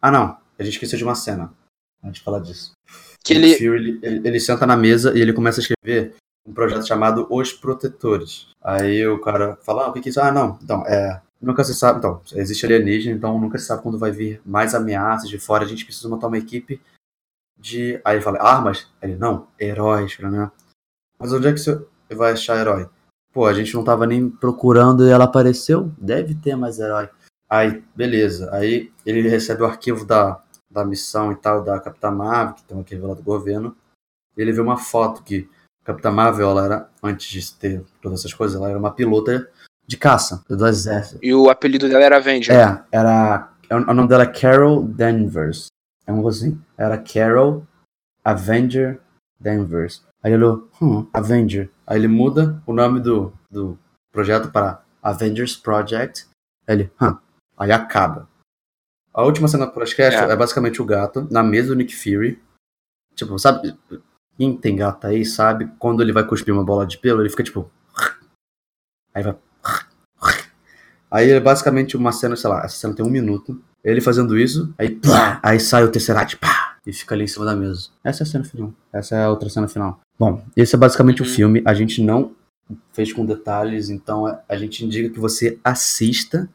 Ah 0.00 0.10
não, 0.10 0.36
a 0.58 0.62
gente 0.62 0.74
esqueceu 0.74 0.98
de 0.98 1.04
uma 1.04 1.14
cena. 1.14 1.52
A 2.02 2.06
gente 2.06 2.20
fala 2.20 2.40
disso. 2.40 2.72
Que 3.24 3.34
Nick 3.34 3.62
ele... 3.62 3.78
Fury, 3.78 3.98
ele, 4.02 4.28
ele 4.28 4.40
senta 4.40 4.66
na 4.66 4.76
mesa 4.76 5.16
e 5.16 5.20
ele 5.20 5.32
começa 5.32 5.60
a 5.60 5.62
escrever 5.62 6.14
um 6.46 6.52
projeto 6.52 6.86
chamado 6.86 7.26
Os 7.30 7.52
Protetores. 7.52 8.48
Aí 8.62 9.06
o 9.06 9.20
cara 9.20 9.56
fala, 9.62 9.84
ah, 9.84 9.88
o 9.88 9.92
que 9.92 10.00
que 10.00 10.08
é 10.08 10.10
isso? 10.10 10.20
Ah, 10.20 10.30
não, 10.30 10.58
então, 10.62 10.86
é, 10.86 11.20
Nunca 11.44 11.62
se 11.62 11.74
sabe, 11.74 11.98
então, 11.98 12.22
existe 12.32 12.64
alienígena, 12.64 13.14
então 13.14 13.38
nunca 13.38 13.58
se 13.58 13.66
sabe 13.66 13.82
quando 13.82 13.98
vai 13.98 14.10
vir 14.10 14.40
mais 14.46 14.74
ameaças 14.74 15.28
de 15.28 15.38
fora. 15.38 15.64
A 15.64 15.68
gente 15.68 15.84
precisa 15.84 16.08
montar 16.08 16.28
uma 16.28 16.38
equipe 16.38 16.80
de. 17.58 18.00
Aí 18.02 18.16
ele 18.16 18.22
fala, 18.22 18.40
armas? 18.40 18.90
Ele, 19.02 19.16
não, 19.16 19.46
heróis, 19.60 20.18
né? 20.18 20.50
Mas 21.18 21.32
onde 21.32 21.48
é 21.48 21.52
que 21.52 21.58
você 21.58 21.84
vai 22.10 22.32
achar 22.32 22.58
herói? 22.58 22.88
Pô, 23.34 23.46
a 23.46 23.52
gente 23.52 23.74
não 23.74 23.82
tava 23.82 24.06
nem 24.06 24.30
procurando 24.30 25.04
e 25.04 25.10
ela 25.10 25.24
apareceu? 25.24 25.90
Deve 25.98 26.36
ter 26.36 26.54
mais 26.54 26.78
herói. 26.78 27.10
Aí, 27.50 27.82
beleza. 27.94 28.48
Aí 28.54 28.92
ele 29.04 29.28
recebe 29.28 29.62
o 29.62 29.66
arquivo 29.66 30.06
da, 30.06 30.40
da 30.70 30.84
missão 30.84 31.32
e 31.32 31.36
tal, 31.36 31.62
da 31.62 31.80
Capitã 31.80 32.12
Marvel, 32.12 32.54
que 32.54 32.62
tem 32.62 32.76
um 32.76 32.80
arquivo 32.80 33.08
lá 33.08 33.14
do 33.14 33.24
governo. 33.24 33.76
Ele 34.36 34.52
vê 34.52 34.60
uma 34.60 34.76
foto 34.76 35.24
que 35.24 35.48
a 35.82 35.86
Capitã 35.86 36.12
Marvel, 36.12 36.48
ela 36.48 36.64
era, 36.64 36.90
antes 37.02 37.28
de 37.28 37.52
ter 37.54 37.84
todas 38.00 38.20
essas 38.20 38.32
coisas, 38.32 38.56
ela 38.56 38.70
era 38.70 38.78
uma 38.78 38.92
pilota 38.92 39.50
de 39.84 39.96
caça 39.96 40.42
do 40.48 40.66
exército. 40.66 41.18
E 41.20 41.34
o 41.34 41.50
apelido 41.50 41.88
dela 41.88 42.04
era 42.04 42.16
Avenger. 42.16 42.54
É, 42.54 42.84
era. 42.90 43.50
O 43.70 43.94
nome 43.94 44.08
dela 44.08 44.22
é 44.22 44.26
Carol 44.26 44.84
Danvers. 44.84 45.66
É 46.06 46.12
uma 46.12 46.22
coisa 46.22 46.46
assim. 46.46 46.60
Era 46.78 46.98
Carol 46.98 47.66
Avenger 48.24 49.00
Danvers. 49.40 50.04
Aí 50.24 50.32
ele 50.32 50.42
olhou, 50.42 50.70
hum, 50.80 51.06
Avenger. 51.12 51.70
Aí 51.86 51.98
ele 51.98 52.08
muda 52.08 52.62
o 52.66 52.72
nome 52.72 52.98
do, 52.98 53.30
do 53.50 53.78
projeto 54.10 54.50
para 54.50 54.82
Avengers 55.02 55.54
Project. 55.54 56.26
Aí 56.66 56.76
ele, 56.76 56.92
hum. 57.00 57.14
Aí 57.58 57.70
acaba. 57.70 58.26
A 59.12 59.22
última 59.22 59.46
cena 59.46 59.66
do 59.66 59.72
podcast 59.72 60.18
é. 60.18 60.24
é 60.24 60.36
basicamente 60.36 60.80
o 60.80 60.84
gato 60.86 61.28
na 61.30 61.42
mesa 61.42 61.68
do 61.68 61.74
Nick 61.74 61.94
Fury. 61.94 62.42
Tipo, 63.14 63.38
sabe? 63.38 63.78
Quem 64.36 64.56
tem 64.56 64.74
gato 64.74 65.06
aí 65.06 65.26
sabe 65.26 65.70
quando 65.78 66.02
ele 66.02 66.12
vai 66.12 66.26
cuspir 66.26 66.54
uma 66.54 66.64
bola 66.64 66.86
de 66.86 66.96
pelo, 66.96 67.20
ele 67.20 67.28
fica 67.28 67.44
tipo. 67.44 67.70
Aí 69.14 69.22
vai 69.22 69.36
Aí 71.10 71.30
é 71.30 71.38
basicamente 71.38 71.96
uma 71.96 72.10
cena, 72.10 72.34
sei 72.34 72.50
lá, 72.50 72.64
essa 72.64 72.76
cena 72.76 72.94
tem 72.94 73.06
um 73.06 73.10
minuto. 73.10 73.62
Ele 73.84 74.00
fazendo 74.00 74.36
isso, 74.36 74.74
aí 74.76 74.98
aí 75.42 75.60
sai 75.60 75.84
o 75.84 75.90
Tesseract, 75.90 76.38
pá, 76.38 76.63
e 76.86 76.92
fica 76.92 77.14
ali 77.14 77.24
em 77.24 77.28
cima 77.28 77.44
da 77.44 77.56
mesa. 77.56 77.88
Essa 78.02 78.22
é 78.22 78.24
a 78.24 78.26
cena 78.26 78.44
final. 78.44 78.72
Essa 78.92 79.16
é 79.16 79.24
a 79.24 79.30
outra 79.30 79.48
cena 79.48 79.68
final. 79.68 80.00
Bom, 80.18 80.44
esse 80.56 80.74
é 80.74 80.78
basicamente 80.78 81.22
o 81.22 81.24
filme. 81.24 81.62
A 81.64 81.74
gente 81.74 82.02
não 82.02 82.34
fez 82.92 83.12
com 83.12 83.24
detalhes, 83.26 83.90
então 83.90 84.26
a 84.48 84.56
gente 84.56 84.84
indica 84.84 85.10
que 85.10 85.18
você 85.20 85.58
assista 85.64 86.48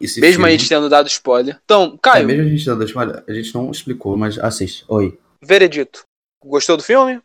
esse 0.00 0.20
Mesmo 0.20 0.34
filme. 0.36 0.48
a 0.48 0.50
gente 0.56 0.68
tendo 0.68 0.88
dado 0.88 1.06
spoiler. 1.08 1.58
Então, 1.64 1.92
É, 1.94 1.98
Caio, 2.02 2.26
mesmo 2.26 2.42
a 2.42 2.48
gente 2.48 2.64
dando 2.64 2.84
spoiler, 2.84 3.22
a 3.26 3.32
gente 3.32 3.54
não 3.54 3.70
explicou, 3.70 4.16
mas 4.16 4.38
assiste. 4.38 4.84
Oi. 4.88 5.18
veredito. 5.42 6.02
Gostou 6.44 6.76
do 6.76 6.82
filme? 6.82 7.20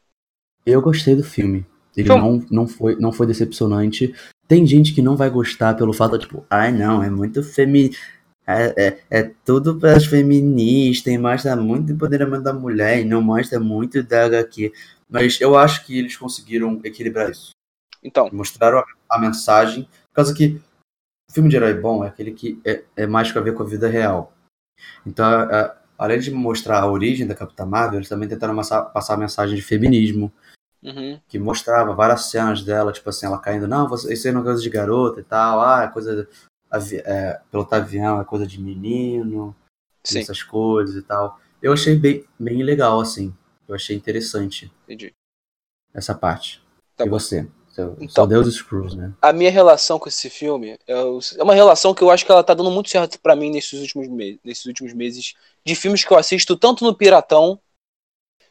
Eu 0.66 0.82
gostei 0.82 1.16
do 1.16 1.24
filme. 1.24 1.66
Ele 1.96 2.06
Então- 2.08 2.20
não, 2.20 2.46
não, 2.52 2.68
foi, 2.68 2.96
não 2.98 3.12
foi 3.12 3.26
decepcionante. 3.28 4.14
Tem 4.48 4.66
gente 4.68 4.94
que 4.94 5.02
não 5.02 5.16
vai 5.16 5.30
gostar 5.30 5.74
pelo 5.76 5.94
fato, 5.94 6.18
tipo, 6.20 6.46
ai 6.50 6.72
não, 6.72 7.02
é 7.02 7.10
muito 7.10 7.42
femi... 7.44 7.96
É, 8.48 8.88
é, 8.88 9.04
é 9.10 9.32
tudo 9.44 9.80
para 9.80 9.96
as 9.96 10.06
feministas 10.06 11.12
e 11.12 11.18
mostra 11.18 11.56
muito 11.56 11.92
empoderamento 11.92 12.44
da 12.44 12.54
mulher 12.54 13.00
e 13.00 13.06
não 13.06 13.22
mostra 13.22 13.60
muito 13.60 14.04
da 14.04 14.26
HQ. 14.26 14.72
Mas 15.10 15.42
eu 15.42 15.58
acho 15.58 15.86
que 15.86 15.98
eles 15.98 16.16
conseguiram 16.16 16.80
equilibrar 16.84 17.30
isso. 17.30 17.52
Então, 18.04 18.30
Mostraram 18.32 18.80
a, 18.80 18.86
a 19.10 19.20
mensagem. 19.20 19.84
Por 19.84 20.16
causa 20.16 20.34
que 20.34 20.62
filme 21.32 21.50
de 21.50 21.56
herói 21.56 21.74
bom 21.74 22.04
é 22.06 22.08
aquele 22.08 22.32
que 22.32 22.62
é, 22.64 22.84
é 22.96 23.08
mais 23.08 23.32
com 23.32 23.40
a 23.40 23.42
ver 23.42 23.54
com 23.54 23.64
a 23.64 23.66
vida 23.66 23.88
real. 23.88 24.32
Então, 25.06 25.26
além 25.98 26.20
de 26.20 26.32
mostrar 26.32 26.80
a 26.82 26.90
origem 26.90 27.26
da 27.26 27.36
Capitã 27.36 27.66
Marvel, 27.66 28.00
eles 28.00 28.10
também 28.10 28.28
tentaram 28.30 28.54
massa- 28.54 28.84
passar 28.84 29.16
a 29.16 29.18
mensagem 29.18 29.56
de 29.56 29.62
feminismo 29.62 30.32
uhum. 30.84 31.20
que 31.28 31.40
mostrava 31.40 31.94
várias 31.94 32.30
cenas 32.30 32.64
dela, 32.64 32.92
tipo 32.92 33.10
assim, 33.10 33.26
ela 33.26 33.40
caindo, 33.40 33.68
não, 33.68 33.88
você- 33.88 34.14
isso 34.14 34.28
aí 34.28 34.34
não 34.34 34.42
é 34.42 34.44
coisa 34.44 34.62
de 34.62 34.70
garota 34.70 35.20
e 35.20 35.24
tal, 35.24 35.62
ah, 35.62 35.84
é 35.84 35.88
coisa. 35.88 36.28
Avi 36.76 36.98
é, 36.98 37.40
pilotar 37.50 37.82
avião 37.82 38.22
é 38.22 38.26
coisa 38.26 38.46
de 38.46 38.60
menino, 38.60 39.56
sim, 40.04 40.20
essas 40.20 40.44
coisas 40.44 40.96
e 40.96 41.02
tal. 41.02 41.40
Eu 41.62 41.74
achei 41.74 41.96
bem, 41.96 42.26
bem 42.38 42.64
legal, 42.64 43.00
assim. 43.00 43.34
Eu 43.68 43.76
achei 43.76 43.96
interessante 43.96 44.72
entendi. 44.84 45.14
essa 45.94 46.14
parte. 46.14 46.62
Tá 46.96 47.06
e 47.06 47.10
bom. 47.10 47.18
você? 47.18 47.48
Então. 48.00 48.28
Deus 48.28 48.54
Screws, 48.56 48.96
né? 48.96 49.14
A 49.22 49.34
minha 49.34 49.52
relação 49.52 50.00
com 50.00 50.08
esse 50.08 50.30
filme 50.30 50.78
é, 50.88 50.96
uma 51.42 51.54
relação 51.54 51.94
que 51.94 52.02
eu 52.02 52.10
acho 52.10 52.26
que 52.26 52.32
ela 52.32 52.44
tá 52.44 52.54
dando 52.54 52.72
muito 52.72 52.90
certo 52.90 53.20
pra 53.20 53.36
mim 53.36 53.52
nesses 53.52 53.82
últimos, 53.82 54.08
meses, 54.08 54.40
nesses 54.44 54.66
últimos 54.66 54.94
meses 54.94 55.34
de 55.64 55.76
filmes 55.76 56.04
que 56.04 56.12
eu 56.12 56.18
assisto 56.18 56.56
tanto 56.56 56.86
no 56.86 56.96
Piratão. 56.96 57.60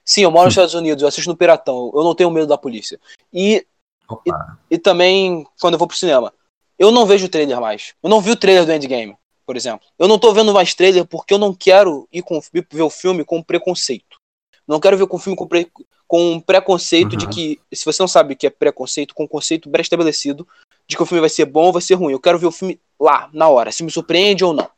Sim, 0.04 0.22
eu 0.22 0.30
moro 0.30 0.46
nos 0.46 0.52
Estados 0.54 0.74
Unidos, 0.74 1.00
eu 1.00 1.08
assisto 1.08 1.30
no 1.30 1.36
Piratão, 1.36 1.90
eu 1.94 2.04
não 2.04 2.14
tenho 2.14 2.30
medo 2.30 2.46
da 2.46 2.58
polícia. 2.58 3.00
E 3.32 3.66
Opa, 4.06 4.58
e 4.70 4.76
também 4.76 5.46
quando 5.58 5.74
eu 5.74 5.78
vou 5.78 5.88
pro 5.88 5.96
cinema. 5.96 6.32
Eu 6.78 6.90
não 6.90 7.06
vejo 7.06 7.28
trailer 7.28 7.60
mais. 7.60 7.94
Eu 8.02 8.10
não 8.10 8.20
vi 8.20 8.30
o 8.30 8.36
trailer 8.36 8.66
do 8.66 8.72
Endgame, 8.72 9.16
por 9.46 9.56
exemplo. 9.56 9.86
Eu 9.98 10.08
não 10.08 10.18
tô 10.18 10.32
vendo 10.32 10.52
mais 10.52 10.74
trailer 10.74 11.04
porque 11.04 11.34
eu 11.34 11.38
não 11.38 11.54
quero 11.54 12.08
ir, 12.12 12.22
com, 12.22 12.40
ver 12.52 12.82
o 12.82 12.90
filme 12.90 13.24
com 13.24 13.42
preconceito. 13.42 14.18
Não 14.66 14.80
quero 14.80 14.96
ver 14.96 15.06
o 15.08 15.18
filme 15.18 15.36
com, 15.36 15.46
pre, 15.46 15.70
com 16.06 16.32
um 16.32 16.40
preconceito 16.40 17.16
de 17.16 17.26
Uhum. 17.26 17.30
que, 17.30 17.60
se 17.72 17.84
você 17.84 18.02
não 18.02 18.08
sabe 18.08 18.34
o 18.34 18.36
que 18.36 18.46
é 18.46 18.50
preconceito, 18.50 19.14
com 19.14 19.24
um 19.24 19.28
conceito 19.28 19.70
pré-estabelecido 19.70 20.46
de 20.86 20.96
que 20.96 21.02
o 21.02 21.06
filme 21.06 21.20
vai 21.20 21.30
ser 21.30 21.44
bom 21.44 21.66
ou 21.66 21.72
vai 21.72 21.82
ser 21.82 21.94
ruim. 21.94 22.12
Eu 22.12 22.20
quero 22.20 22.38
ver 22.38 22.46
o 22.46 22.52
filme 22.52 22.80
lá, 22.98 23.28
na 23.32 23.48
hora, 23.48 23.70
se 23.70 23.82
me 23.82 23.90
surpreende 23.90 24.44
ou 24.44 24.52
não. 24.52 24.68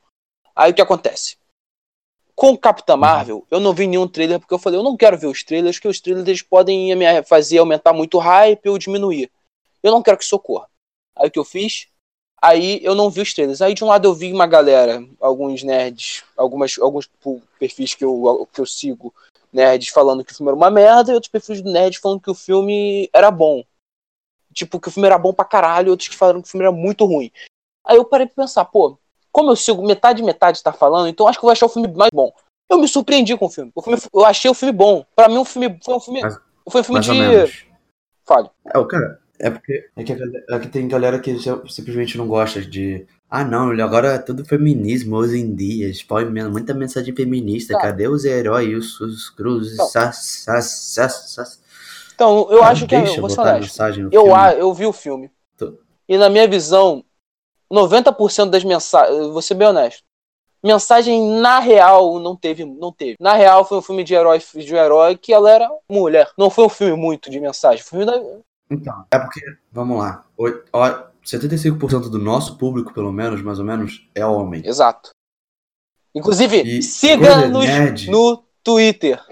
Aí 0.54 0.70
o 0.70 0.74
que 0.74 0.82
acontece? 0.82 1.36
Com 2.34 2.50
o 2.50 2.58
Capitã 2.58 2.96
Marvel, 2.96 3.46
eu 3.50 3.58
não 3.58 3.72
vi 3.72 3.86
nenhum 3.86 4.06
trailer 4.06 4.38
porque 4.38 4.52
eu 4.52 4.58
falei, 4.58 4.78
eu 4.78 4.84
não 4.84 4.96
quero 4.96 5.16
ver 5.16 5.26
os 5.26 5.42
trailers, 5.42 5.76
porque 5.76 5.88
os 5.88 6.00
trailers 6.00 6.42
podem 6.42 6.94
me 6.94 7.22
fazer 7.22 7.58
aumentar 7.58 7.92
muito 7.92 8.18
o 8.18 8.20
hype 8.20 8.68
ou 8.68 8.76
diminuir. 8.76 9.30
Eu 9.82 9.90
não 9.90 10.02
quero 10.02 10.18
que 10.18 10.24
isso 10.24 10.36
ocorra. 10.36 10.68
Aí 11.16 11.28
o 11.28 11.30
que 11.30 11.38
eu 11.38 11.44
fiz? 11.44 11.86
Aí 12.40 12.80
eu 12.84 12.94
não 12.94 13.08
vi 13.10 13.22
os 13.22 13.32
trailers. 13.32 13.62
Aí 13.62 13.74
de 13.74 13.82
um 13.82 13.88
lado 13.88 14.06
eu 14.06 14.14
vi 14.14 14.32
uma 14.32 14.46
galera, 14.46 15.02
alguns 15.20 15.62
nerds, 15.62 16.22
algumas, 16.36 16.78
alguns 16.78 17.08
perfis 17.58 17.94
que 17.94 18.04
eu, 18.04 18.46
que 18.52 18.60
eu 18.60 18.66
sigo, 18.66 19.12
nerds 19.52 19.88
falando 19.88 20.24
que 20.24 20.32
o 20.32 20.36
filme 20.36 20.50
era 20.50 20.56
uma 20.56 20.70
merda, 20.70 21.10
e 21.10 21.14
outros 21.14 21.30
perfis 21.30 21.62
de 21.62 21.70
nerds 21.70 21.98
falando 21.98 22.20
que 22.20 22.30
o 22.30 22.34
filme 22.34 23.08
era 23.12 23.30
bom. 23.30 23.64
Tipo, 24.52 24.78
que 24.80 24.88
o 24.88 24.90
filme 24.90 25.06
era 25.06 25.18
bom 25.18 25.32
pra 25.32 25.44
caralho, 25.44 25.88
e 25.88 25.90
outros 25.90 26.08
que 26.08 26.16
falaram 26.16 26.40
que 26.42 26.48
o 26.48 26.50
filme 26.50 26.64
era 26.64 26.72
muito 26.74 27.04
ruim. 27.04 27.30
Aí 27.84 27.96
eu 27.96 28.04
parei 28.04 28.26
pra 28.26 28.44
pensar, 28.44 28.64
pô, 28.66 28.98
como 29.32 29.50
eu 29.50 29.56
sigo 29.56 29.86
metade 29.86 30.22
metade 30.22 30.62
tá 30.62 30.72
falando, 30.72 31.08
então 31.08 31.26
acho 31.28 31.38
que 31.38 31.44
eu 31.44 31.48
vou 31.48 31.52
achar 31.52 31.66
o 31.66 31.70
filme 31.70 31.88
mais 31.94 32.10
bom. 32.12 32.32
Eu 32.68 32.78
me 32.78 32.88
surpreendi 32.88 33.36
com 33.36 33.46
o 33.46 33.50
filme. 33.50 33.70
O 33.74 33.82
filme 33.82 33.98
eu 34.12 34.24
achei 34.24 34.50
o 34.50 34.54
filme 34.54 34.72
bom. 34.72 35.04
Pra 35.14 35.28
mim, 35.28 35.38
um 35.38 35.44
filme, 35.44 35.78
foi 35.84 35.94
um 35.94 36.00
filme. 36.00 36.20
Mais- 36.22 36.38
Foi 36.68 36.80
um 36.80 36.84
filme 36.84 37.00
de. 37.00 37.66
Fale. 38.24 38.50
É, 38.74 38.76
o 38.78 38.86
cara, 38.86 39.20
é 39.38 39.50
porque, 39.50 39.88
é 39.96 40.04
que, 40.04 40.12
é 40.12 40.58
que 40.58 40.68
tem 40.68 40.88
galera 40.88 41.18
que 41.18 41.36
simplesmente 41.68 42.16
não 42.18 42.26
gosta 42.26 42.60
de. 42.60 43.06
Ah, 43.28 43.44
não, 43.44 43.70
agora 43.82 44.14
é 44.14 44.18
tudo 44.18 44.44
feminismo 44.44 45.16
hoje 45.16 45.38
em 45.38 45.54
dia. 45.54 45.90
Põe 46.06 46.24
muita 46.24 46.72
mensagem 46.74 47.14
feminista. 47.14 47.74
Tá. 47.74 47.80
Cadê 47.82 48.08
os 48.08 48.24
heróis, 48.24 48.72
os, 48.76 49.00
os 49.00 49.30
cruzes? 49.30 49.76
Não. 49.76 49.86
Sas, 49.86 50.16
sas, 50.44 50.64
sas, 50.64 51.12
sas. 51.30 51.60
Então, 52.14 52.48
eu 52.50 52.60
Cara, 52.60 52.70
acho 52.72 52.86
que 52.86 52.94
é. 52.94 53.02
deixa 53.02 53.18
Eu 53.18 53.22
mensagem 53.60 54.08
Eu, 54.12 54.34
a- 54.34 54.52
eu 54.54 54.72
vi 54.72 54.86
o 54.86 54.92
filme. 54.92 55.30
Tô- 55.58 55.78
E 56.08 56.16
na 56.16 56.30
minha 56.30 56.48
visão, 56.48 57.04
90% 57.72 58.50
das 58.50 58.64
mensagens. 58.64 59.26
Vou 59.28 59.42
ser 59.42 59.54
bem 59.54 59.68
honesto. 59.68 60.02
Mensagem 60.64 61.22
na 61.40 61.58
real 61.60 62.18
não 62.18 62.34
teve, 62.34 62.64
não 62.64 62.90
teve. 62.90 63.16
Na 63.20 63.34
real 63.34 63.64
foi 63.64 63.78
um 63.78 63.82
filme 63.82 64.02
de 64.02 64.14
herói, 64.14 64.40
de 64.54 64.74
um 64.74 64.78
herói 64.78 65.16
que 65.16 65.32
ela 65.32 65.50
era 65.50 65.68
mulher. 65.88 66.30
Não 66.38 66.48
foi 66.50 66.64
um 66.64 66.68
filme 66.70 66.96
muito 66.96 67.30
de 67.30 67.38
mensagem. 67.38 67.84
Foi 67.84 67.98
um 67.98 68.02
filme 68.04 68.18
da- 68.18 68.38
Então, 68.70 69.06
é 69.10 69.18
porque, 69.18 69.40
vamos 69.70 69.98
lá, 69.98 70.24
oi- 70.36 70.64
ó, 70.72 71.06
75% 71.24 72.08
do 72.10 72.18
nosso 72.18 72.56
público, 72.58 72.92
pelo 72.92 73.12
menos, 73.12 73.42
mais 73.42 73.58
ou 73.58 73.64
menos, 73.64 74.08
é 74.14 74.24
homem. 74.26 74.62
Exato. 74.64 75.10
Inclusive, 76.14 76.82
siga-nos 76.82 77.64
nerd- 77.64 78.10
no 78.10 78.42
Twitter. 78.64 79.22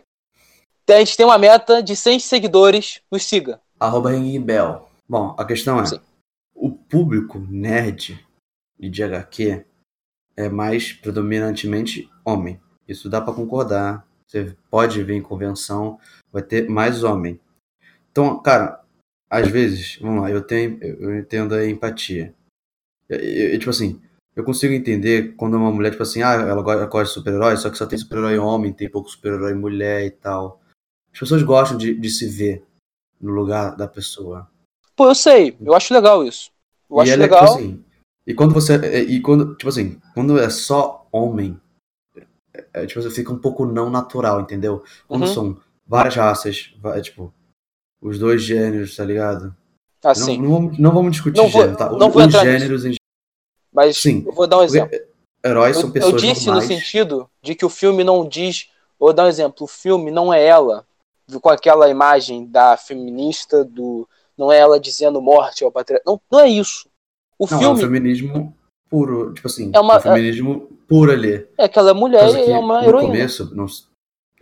A 0.89 0.99
gente 0.99 1.17
tem 1.17 1.25
uma 1.25 1.39
meta 1.39 1.83
de 1.83 1.97
100 1.97 2.21
seguidores. 2.21 3.01
Nos 3.11 3.25
siga. 3.25 3.61
Arroba 3.81 4.11
Bell. 4.41 4.87
Bom, 5.09 5.35
a 5.39 5.45
questão 5.45 5.81
é, 5.81 5.87
Sim. 5.87 6.01
o 6.55 6.71
público 6.71 7.39
nerd 7.39 8.25
e 8.79 8.89
de 8.91 9.03
HQ 9.03 9.65
é 10.37 10.49
mais 10.49 10.93
predominantemente 10.93 12.11
homem. 12.25 12.61
Isso 12.87 13.09
dá 13.09 13.21
pra 13.21 13.33
concordar. 13.33 14.07
Você 14.29 14.55
pode 14.71 15.03
ver 15.03 15.15
em 15.15 15.23
convenção, 15.23 15.99
vai 16.31 16.43
ter 16.43 16.69
mais 16.69 17.03
homem. 17.03 17.41
Então, 18.11 18.41
cara, 18.43 18.84
às 19.31 19.49
vezes, 19.49 19.99
vamos 20.01 20.23
lá, 20.23 20.31
eu 20.31 20.43
tenho, 20.43 20.79
eu 20.83 21.17
entendo 21.19 21.55
a 21.55 21.67
empatia. 21.67 22.35
Eu- 23.09 23.19
eu- 23.19 23.59
tipo 23.59 23.71
assim, 23.71 24.01
eu 24.37 24.45
consigo 24.45 24.73
entender 24.75 25.35
quando 25.37 25.55
uma 25.57 25.71
mulher, 25.71 25.91
tipo 25.91 26.03
assim, 26.03 26.23
ah, 26.23 26.33
ela 26.35 26.63
go- 26.63 26.73
ela 26.73 26.87
gosta 26.87 27.07
de 27.09 27.15
super-herói, 27.15 27.57
só 27.57 27.71
que 27.71 27.79
só 27.79 27.87
tem 27.87 27.99
super-herói 27.99 28.39
homem, 28.39 28.73
tem 28.73 28.89
pouco 28.89 29.09
super-herói 29.09 29.55
mulher 29.55 30.05
e 30.07 30.11
tal. 30.11 30.61
As 31.13 31.19
pessoas 31.21 31.43
gostam 31.43 31.77
de, 31.79 31.95
de 31.95 32.11
se 32.11 32.29
ver 32.29 32.65
no 33.21 33.33
lugar 33.33 33.77
da 33.77 33.87
pessoa. 33.87 34.49
Pô, 34.97 35.09
eu 35.09 35.15
sei. 35.15 35.57
Eu 35.61 35.75
acho 35.75 35.95
legal 35.95 36.25
isso. 36.25 36.51
Eu 36.91 36.99
e 36.99 37.01
acho 37.03 37.13
ela 37.13 37.23
é, 37.23 37.27
legal. 37.27 37.47
tipo 37.47 37.59
assim, 37.59 37.85
e 38.27 38.35
quando 38.35 38.53
você. 38.55 39.03
E 39.03 39.21
quando, 39.21 39.55
tipo 39.57 39.69
assim, 39.69 40.01
quando 40.13 40.39
é 40.39 40.49
só 40.51 41.07
homem, 41.13 41.61
é, 42.53 42.65
é, 42.73 42.87
tipo, 42.87 43.01
fica 43.11 43.33
um 43.33 43.39
pouco 43.39 43.65
não 43.65 43.91
natural, 43.91 44.41
entendeu? 44.41 44.83
Quando 45.07 45.23
Uhum. 45.23 45.35
são 45.35 45.61
várias 45.87 46.17
raças, 46.17 46.75
é, 46.85 47.01
tipo, 47.01 47.33
os 48.05 48.19
dois 48.19 48.43
gêneros, 48.43 48.95
tá 48.95 49.05
ligado? 49.05 49.55
assim. 50.05 50.37
Não, 50.37 50.43
não, 50.45 50.51
vamos, 50.53 50.79
não 50.79 50.93
vamos 50.93 51.13
discutir 51.13 51.39
Não 51.39 51.49
vou- 51.49 51.63
gênero, 51.63 51.79
tá? 51.79 51.89
não 51.91 52.09
Os 52.09 52.15
vou 52.15 52.31
gêneros 52.31 52.85
em 52.85 52.95
Mas 53.73 53.97
Sim. 53.97 54.23
eu 54.27 54.33
vou 54.33 54.47
dar 54.47 54.59
um 54.59 54.63
exemplo. 54.63 54.97
Heróis 55.45 55.77
são 55.77 55.85
Eu, 55.85 55.89
eu 55.89 55.93
pessoas 55.95 56.23
disse 56.23 56.47
normais. 56.47 56.69
no 56.69 56.75
sentido 56.77 57.31
de 57.43 57.55
que 57.55 57.65
o 57.65 57.71
filme 57.71 58.05
não 58.05 58.29
diz. 58.29 58.69
Vou 59.01 59.13
dar 59.13 59.25
um 59.25 59.29
exemplo. 59.29 59.65
O 59.65 59.67
filme 59.67 60.11
não 60.11 60.33
é 60.33 60.45
ela 60.45 60.87
com 61.41 61.49
aquela 61.49 61.89
imagem 61.89 62.47
da 62.47 62.77
feminista, 62.77 63.65
do. 63.65 64.07
Não 64.37 64.53
é 64.53 64.59
ela 64.59 64.79
dizendo 64.79 65.21
morte 65.23 65.65
ao 65.65 65.73
patriarca. 65.73 66.05
Não, 66.07 66.21
não 66.31 66.41
é 66.41 66.49
isso. 66.49 66.87
O 67.39 67.47
Não, 67.51 67.63
é 67.63 67.69
um 67.69 67.77
filme 67.77 67.97
feminismo 67.99 68.55
puro, 68.91 69.33
tipo 69.33 69.47
assim, 69.49 69.71
É 69.75 69.81
uma- 69.81 69.97
um 69.97 70.01
feminismo 70.01 70.69
puro 70.87 71.11
ali. 71.13 71.47
é 71.59 71.65
aquela 71.65 71.93
Por 71.95 72.01
mulher 72.01 72.29
e 72.47 72.51
é 72.53 72.59
uma 72.59 72.83
no 72.83 72.89
heroína. 72.89 73.09
começo, 73.09 73.55
não, 73.55 73.67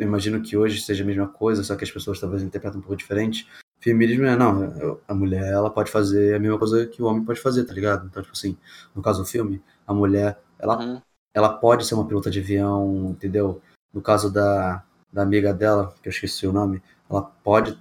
eu 0.03 0.09
imagino 0.09 0.43
que 0.43 0.57
hoje 0.57 0.81
seja 0.81 1.03
a 1.05 1.07
mesma 1.07 1.29
coisa, 1.29 1.63
só 1.63 1.77
que 1.77 1.85
as 1.85 1.91
pessoas 1.91 2.21
talvez 2.21 2.43
interpretam 2.43 2.79
um 2.79 2.83
pouco 2.83 2.97
diferente. 2.97 3.49
Feminismo 3.81 4.25
é, 4.27 4.37
não, 4.37 4.65
eu- 4.79 5.01
a 5.09 5.15
mulher, 5.15 5.53
ela 5.53 5.71
pode 5.71 5.91
fazer 5.91 6.35
a 6.35 6.39
mesma 6.39 6.59
coisa 6.59 6.87
que 6.87 7.03
o 7.03 7.07
homem 7.07 7.25
pode 7.25 7.41
fazer, 7.41 7.65
tá 7.65 7.73
ligado? 7.73 8.07
Então, 8.07 8.23
tipo 8.23 8.35
assim, 8.35 8.57
no 8.95 9.03
caso 9.03 9.23
do 9.23 9.29
filme, 9.29 9.63
a 9.87 9.93
mulher, 9.93 10.39
ela, 10.59 10.79
Uhum. 10.79 11.03
ela 11.35 11.49
pode 11.59 11.85
ser 11.87 11.95
uma 11.95 12.07
pilota 12.07 12.31
de 12.31 12.39
avião, 12.41 13.11
entendeu? 13.11 13.61
No 13.93 14.01
caso 14.01 14.33
da, 14.33 14.85
da 15.13 15.23
amiga 15.23 15.53
dela, 15.53 15.95
que 16.03 16.09
eu 16.09 16.13
esqueci 16.13 16.47
o 16.47 16.53
nome, 16.53 16.83
ela 17.11 17.23
pode 17.23 17.79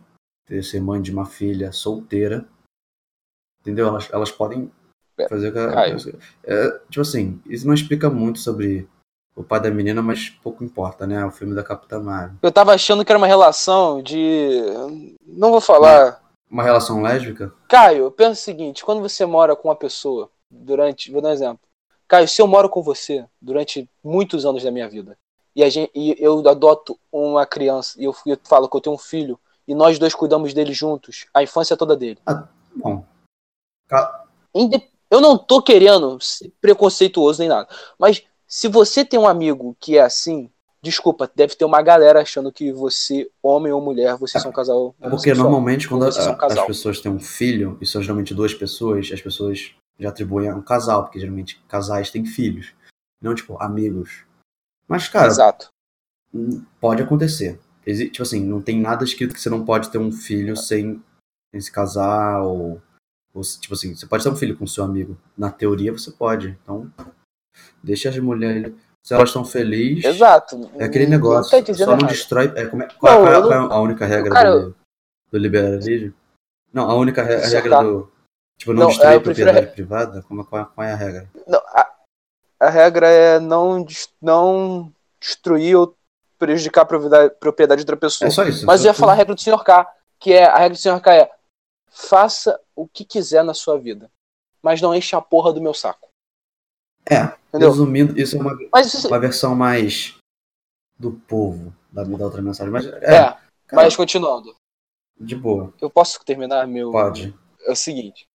ter, 0.47 0.63
ser 0.63 0.81
mãe 0.81 1.01
de 1.01 1.11
uma 1.11 1.25
filha 1.25 1.71
solteira, 1.71 2.47
entendeu? 3.61 3.87
Elas, 3.87 4.09
elas 4.11 4.31
podem 4.31 4.71
É, 5.17 5.27
fazer 5.29 5.49
o 5.49 5.53
que 5.53 5.59
é, 6.43 6.79
Tipo 6.89 7.01
assim, 7.01 7.41
isso 7.45 7.67
não 7.67 7.73
explica 7.73 8.09
muito 8.09 8.39
sobre 8.39 8.87
o 9.35 9.43
pai 9.43 9.59
da 9.61 9.69
menina, 9.71 10.01
mas 10.01 10.29
pouco 10.29 10.63
importa, 10.63 11.07
né? 11.07 11.25
O 11.25 11.31
filme 11.31 11.55
da 11.55 11.63
Capitã 11.63 11.99
Marvel. 11.99 12.37
Eu 12.41 12.51
tava 12.51 12.73
achando 12.73 13.03
que 13.05 13.11
era 13.11 13.17
uma 13.17 13.27
relação 13.27 14.01
de. 14.01 14.61
Não 15.25 15.51
vou 15.51 15.61
falar. 15.61 16.21
Uma 16.49 16.63
relação 16.63 17.01
lésbica? 17.01 17.53
Caio, 17.69 18.11
pensa 18.11 18.31
o 18.41 18.43
seguinte: 18.43 18.83
quando 18.83 19.01
você 19.01 19.25
mora 19.25 19.55
com 19.55 19.67
uma 19.69 19.75
pessoa 19.75 20.29
durante. 20.49 21.11
Vou 21.11 21.21
dar 21.21 21.29
um 21.29 21.33
exemplo. 21.33 21.59
Caio, 22.07 22.27
se 22.27 22.41
eu 22.41 22.47
moro 22.47 22.67
com 22.69 22.81
você 22.83 23.25
durante 23.41 23.89
muitos 24.03 24.45
anos 24.45 24.63
da 24.63 24.69
minha 24.71 24.89
vida 24.89 25.17
e, 25.55 25.63
a 25.63 25.69
gente, 25.69 25.89
e 25.95 26.13
eu 26.19 26.45
adoto 26.49 26.99
uma 27.09 27.45
criança 27.45 27.97
e 27.97 28.03
eu, 28.03 28.13
eu 28.25 28.37
falo 28.43 28.67
que 28.67 28.75
eu 28.75 28.81
tenho 28.81 28.95
um 28.95 28.99
filho 28.99 29.39
e 29.65 29.73
nós 29.73 29.97
dois 29.97 30.13
cuidamos 30.13 30.53
dele 30.53 30.73
juntos, 30.73 31.25
a 31.33 31.41
infância 31.41 31.77
toda 31.77 31.95
dele. 31.95 32.19
Bom, 32.75 33.05
Inde- 34.53 34.83
Eu 35.09 35.21
não 35.21 35.37
tô 35.37 35.61
querendo 35.61 36.19
ser 36.21 36.51
preconceituoso 36.61 37.39
nem 37.39 37.47
nada, 37.49 37.67
mas 37.97 38.23
se 38.51 38.67
você 38.67 39.05
tem 39.05 39.17
um 39.17 39.25
amigo 39.27 39.77
que 39.79 39.97
é 39.97 40.01
assim, 40.01 40.51
desculpa, 40.83 41.31
deve 41.33 41.55
ter 41.55 41.63
uma 41.63 41.81
galera 41.81 42.21
achando 42.21 42.51
que 42.51 42.69
você, 42.73 43.31
homem 43.41 43.71
ou 43.71 43.79
mulher, 43.81 44.17
vocês 44.17 44.41
são 44.41 44.51
um 44.51 44.53
casal. 44.53 44.93
é 44.99 45.09
porque 45.09 45.33
normalmente 45.33 45.87
quando 45.87 46.03
a- 46.03 46.07
um 46.09 46.45
as 46.59 46.65
pessoas 46.65 46.99
têm 46.99 47.09
um 47.09 47.19
filho, 47.19 47.77
e 47.79 47.85
são 47.85 48.01
geralmente 48.01 48.33
duas 48.33 48.53
pessoas, 48.53 49.09
as 49.13 49.21
pessoas 49.21 49.73
já 49.97 50.09
atribuem 50.09 50.49
a 50.49 50.55
um 50.55 50.61
casal, 50.61 51.03
porque 51.03 51.17
geralmente 51.19 51.63
casais 51.69 52.11
têm 52.11 52.25
filhos, 52.25 52.73
não 53.21 53.33
tipo 53.33 53.55
amigos. 53.61 54.25
Mas, 54.85 55.07
cara, 55.07 55.27
Exato. 55.27 55.69
hum, 56.33 56.61
pode 56.81 57.01
acontecer. 57.01 57.57
Exi- 57.87 58.09
tipo 58.09 58.23
assim, 58.23 58.43
não 58.43 58.61
tem 58.61 58.81
nada 58.81 59.05
escrito 59.05 59.33
que 59.33 59.39
você 59.39 59.49
não 59.49 59.63
pode 59.63 59.89
ter 59.89 59.97
um 59.97 60.11
filho 60.11 60.57
sem, 60.57 61.01
se 61.57 61.71
casar, 61.71 62.41
ou, 62.43 62.81
ou 63.33 63.41
tipo 63.43 63.73
assim, 63.75 63.95
você 63.95 64.05
pode 64.05 64.23
ter 64.25 64.29
um 64.29 64.35
filho 64.35 64.57
com 64.57 64.67
seu 64.67 64.83
amigo. 64.83 65.17
Na 65.37 65.49
teoria 65.49 65.93
você 65.93 66.11
pode. 66.11 66.57
Então, 66.63 66.91
deixa 67.83 68.09
as 68.09 68.17
mulheres. 68.17 68.73
Se 69.03 69.13
elas 69.15 69.29
estão 69.29 69.43
felizes. 69.43 70.05
Exato. 70.05 70.69
É 70.77 70.83
aquele 70.85 71.07
negócio. 71.07 71.49
tá 71.51 71.59
dizendo 71.59 71.85
só 71.85 71.91
não 71.91 71.99
errado. 72.01 72.09
destrói. 72.11 72.53
É, 72.55 72.65
como 72.67 72.83
é- 72.83 72.87
qual, 72.99 73.13
Não, 73.13 73.21
qual 73.21 73.33
é- 73.33 73.35
eu 73.35 73.41
não- 73.41 73.47
qual 73.47 73.71
é 73.71 73.73
a 73.73 73.79
única 73.81 74.05
regra 74.05 74.31
Cara, 74.31 74.59
do, 74.59 74.75
do 75.31 75.37
liberalismo? 75.39 76.13
Não, 76.71 76.89
a 76.89 76.93
única 76.95 77.23
re- 77.23 77.35
a 77.35 77.39
Cercar. 77.47 77.79
regra 77.81 77.83
do. 77.83 78.11
Tipo, 78.59 78.73
não, 78.73 78.81
Não, 78.83 78.87
destruir 78.89 79.09
é, 79.11 79.15
eu 79.15 79.17
a 79.17 79.21
propriedade 79.21 79.67
privada? 79.67 80.21
Como, 80.27 80.41
é- 80.41 80.45
qual, 80.45 80.61
é- 80.61 80.65
qual 80.75 80.87
é 80.87 80.93
a 80.93 80.95
regra? 80.95 81.29
Não, 81.47 81.59
a, 81.59 81.91
a 82.59 82.69
regra 82.69 83.07
é 83.09 83.39
não, 83.39 83.83
não 84.21 84.93
destruir 85.19 85.75
ou 85.75 85.97
prejudicar 86.37 86.81
a 86.81 86.85
propriedade, 86.85 87.33
propriedade 87.39 87.79
de 87.79 87.83
outra 87.83 87.97
pessoa. 87.97 88.27
É 88.27 88.31
só 88.31 88.43
isso. 88.43 88.65
Mas 88.67 88.81
eu 88.81 88.83
só 88.83 88.89
ia 88.89 88.93
falar 88.93 89.13
a 89.13 89.15
regra 89.15 89.33
do 89.33 89.41
Sr. 89.41 89.63
K, 89.63 89.91
que 90.19 90.31
é 90.31 90.45
a 90.45 90.57
regra 90.57 90.75
do 90.75 90.79
Sr. 90.79 91.01
K 91.01 91.11
é 91.15 91.31
faça 91.89 92.59
o 92.75 92.87
que 92.87 93.03
quiser 93.03 93.43
na 93.43 93.55
sua 93.55 93.79
vida, 93.79 94.09
mas 94.61 94.79
não 94.79 94.93
enche 94.93 95.15
a 95.15 95.21
porra 95.21 95.51
do 95.51 95.59
meu 95.61 95.73
saco. 95.73 96.07
É, 97.09 97.33
Entendeu? 97.51 97.69
resumindo, 97.69 98.19
isso 98.19 98.37
é 98.37 98.39
uma, 98.39 98.57
isso, 98.81 99.07
uma 99.07 99.19
versão 99.19 99.53
mais 99.55 100.15
do 100.97 101.11
povo 101.11 101.73
da, 101.91 102.03
da 102.03 102.25
outra 102.25 102.41
mensagem. 102.41 102.71
Mas, 102.71 102.85
é, 102.85 103.15
é, 103.15 103.37
mas 103.73 103.95
continuando. 103.95 104.55
de 105.19 105.35
boa. 105.35 105.73
Eu 105.81 105.89
posso 105.89 106.23
terminar 106.23 106.65
meu 106.67 106.91
Pode. 106.91 107.35
é 107.65 107.71
o 107.71 107.75
seguinte. 107.75 108.25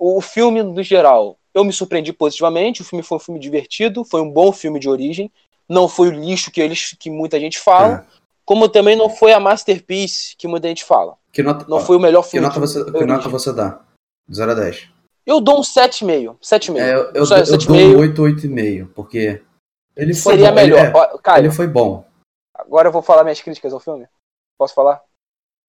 O 0.00 0.20
filme, 0.20 0.62
no 0.62 0.82
geral, 0.82 1.38
eu 1.54 1.64
me 1.64 1.72
surpreendi 1.72 2.12
positivamente. 2.12 2.82
O 2.82 2.84
filme 2.84 3.02
foi 3.02 3.16
um 3.16 3.20
filme 3.20 3.40
divertido, 3.40 4.04
foi 4.04 4.20
um 4.20 4.30
bom 4.30 4.52
filme 4.52 4.78
de 4.80 4.88
origem. 4.88 5.30
Não 5.68 5.88
foi 5.88 6.08
o 6.08 6.12
lixo 6.12 6.50
que 6.50 6.60
eles 6.60 6.94
que 6.98 7.08
muita 7.10 7.38
gente 7.40 7.58
fala, 7.58 8.06
É. 8.08 8.16
como 8.44 8.68
também 8.68 8.96
não 8.96 9.08
foi 9.08 9.32
a 9.32 9.40
masterpiece 9.40 10.34
que 10.36 10.46
muita 10.48 10.68
gente 10.68 10.84
fala. 10.84 11.16
Que 11.32 11.42
nota, 11.42 11.64
Não 11.68 11.80
foi 11.80 11.96
o 11.96 12.00
melhor 12.00 12.22
que 12.22 12.30
filme. 12.30 12.46
nota 12.46 12.60
de 12.60 12.66
você, 12.66 12.84
que 12.84 13.04
nota 13.06 13.28
você 13.28 13.52
dá? 13.52 13.80
De 14.28 14.36
0 14.36 14.52
a 14.52 14.54
10. 14.54 14.88
Eu 15.26 15.40
dou 15.40 15.58
um 15.58 15.62
7,5. 15.62 16.38
7,5. 16.40 16.78
É, 16.78 16.94
eu, 16.94 16.98
eu, 17.12 17.24
eu, 17.24 17.58
dou 17.58 17.76
um 17.76 17.98
8, 17.98 18.22
8,5, 18.22 18.88
porque 18.94 19.42
ele 19.96 20.14
foi 20.14 20.34
Seria 20.34 20.50
bom. 20.50 20.54
melhor. 20.54 20.78
Ele, 20.78 20.96
é, 20.96 21.18
Caio, 21.18 21.40
ele 21.42 21.50
foi 21.50 21.66
bom. 21.66 22.04
agora 22.54 22.88
eu 22.88 22.92
vou 22.92 23.02
falar 23.02 23.24
minhas 23.24 23.40
críticas 23.40 23.72
ao 23.72 23.80
filme. 23.80 24.06
Posso 24.56 24.74
falar? 24.74 25.02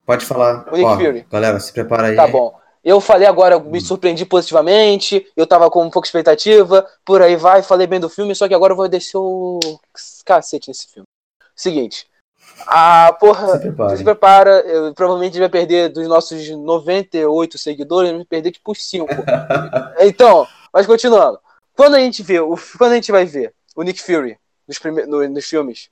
Pode 0.06 0.26
falar. 0.26 0.68
O 0.72 0.78
Nick 0.78 0.86
Ó, 0.86 0.98
Fury. 0.98 1.28
Galera, 1.30 1.60
se 1.60 1.74
prepara 1.74 2.08
aí. 2.08 2.16
Tá 2.16 2.28
bom. 2.28 2.58
Eu 2.84 3.02
falei 3.02 3.28
agora, 3.28 3.60
me 3.60 3.82
surpreendi 3.82 4.26
positivamente, 4.26 5.28
eu 5.36 5.46
tava 5.46 5.70
com 5.70 5.82
um 5.84 5.90
pouco 5.90 6.04
de 6.04 6.08
expectativa, 6.08 6.88
por 7.04 7.22
aí 7.22 7.36
vai, 7.36 7.62
falei 7.62 7.86
bem 7.86 8.00
do 8.00 8.08
filme, 8.08 8.34
só 8.34 8.48
que 8.48 8.54
agora 8.54 8.72
eu 8.72 8.78
vou 8.78 8.88
descer 8.88 9.18
o 9.18 9.60
cacete 10.24 10.70
nesse 10.70 10.88
filme. 10.88 11.06
Seguinte, 11.54 12.08
a 12.66 13.14
porra, 13.14 13.54
Se 13.54 13.60
prepare. 13.60 13.98
se 13.98 14.04
prepara, 14.04 14.50
eu 14.62 14.94
provavelmente 14.94 15.40
vai 15.40 15.50
perder 15.50 15.90
dos 15.90 16.08
nossos 16.08 16.50
98 16.50 17.58
seguidores, 17.58 18.12
vai 18.12 18.26
perder 18.26 18.52
tipo 18.52 18.74
5. 18.74 19.08
então, 20.00 20.48
mas 20.74 20.86
continuando. 20.86 21.40
Quando 21.76 21.96
a 21.96 22.00
gente 22.00 22.24
vê, 22.24 22.40
o, 22.40 22.56
quando 22.78 22.94
a 22.94 22.96
gente 22.96 23.12
vai 23.12 23.26
ver 23.26 23.54
o 23.76 23.84
Nick 23.84 24.02
Fury 24.02 24.38
nos, 24.68 24.80
prime, 24.80 25.06
no, 25.06 25.28
nos 25.30 25.46
filmes, 25.46 25.90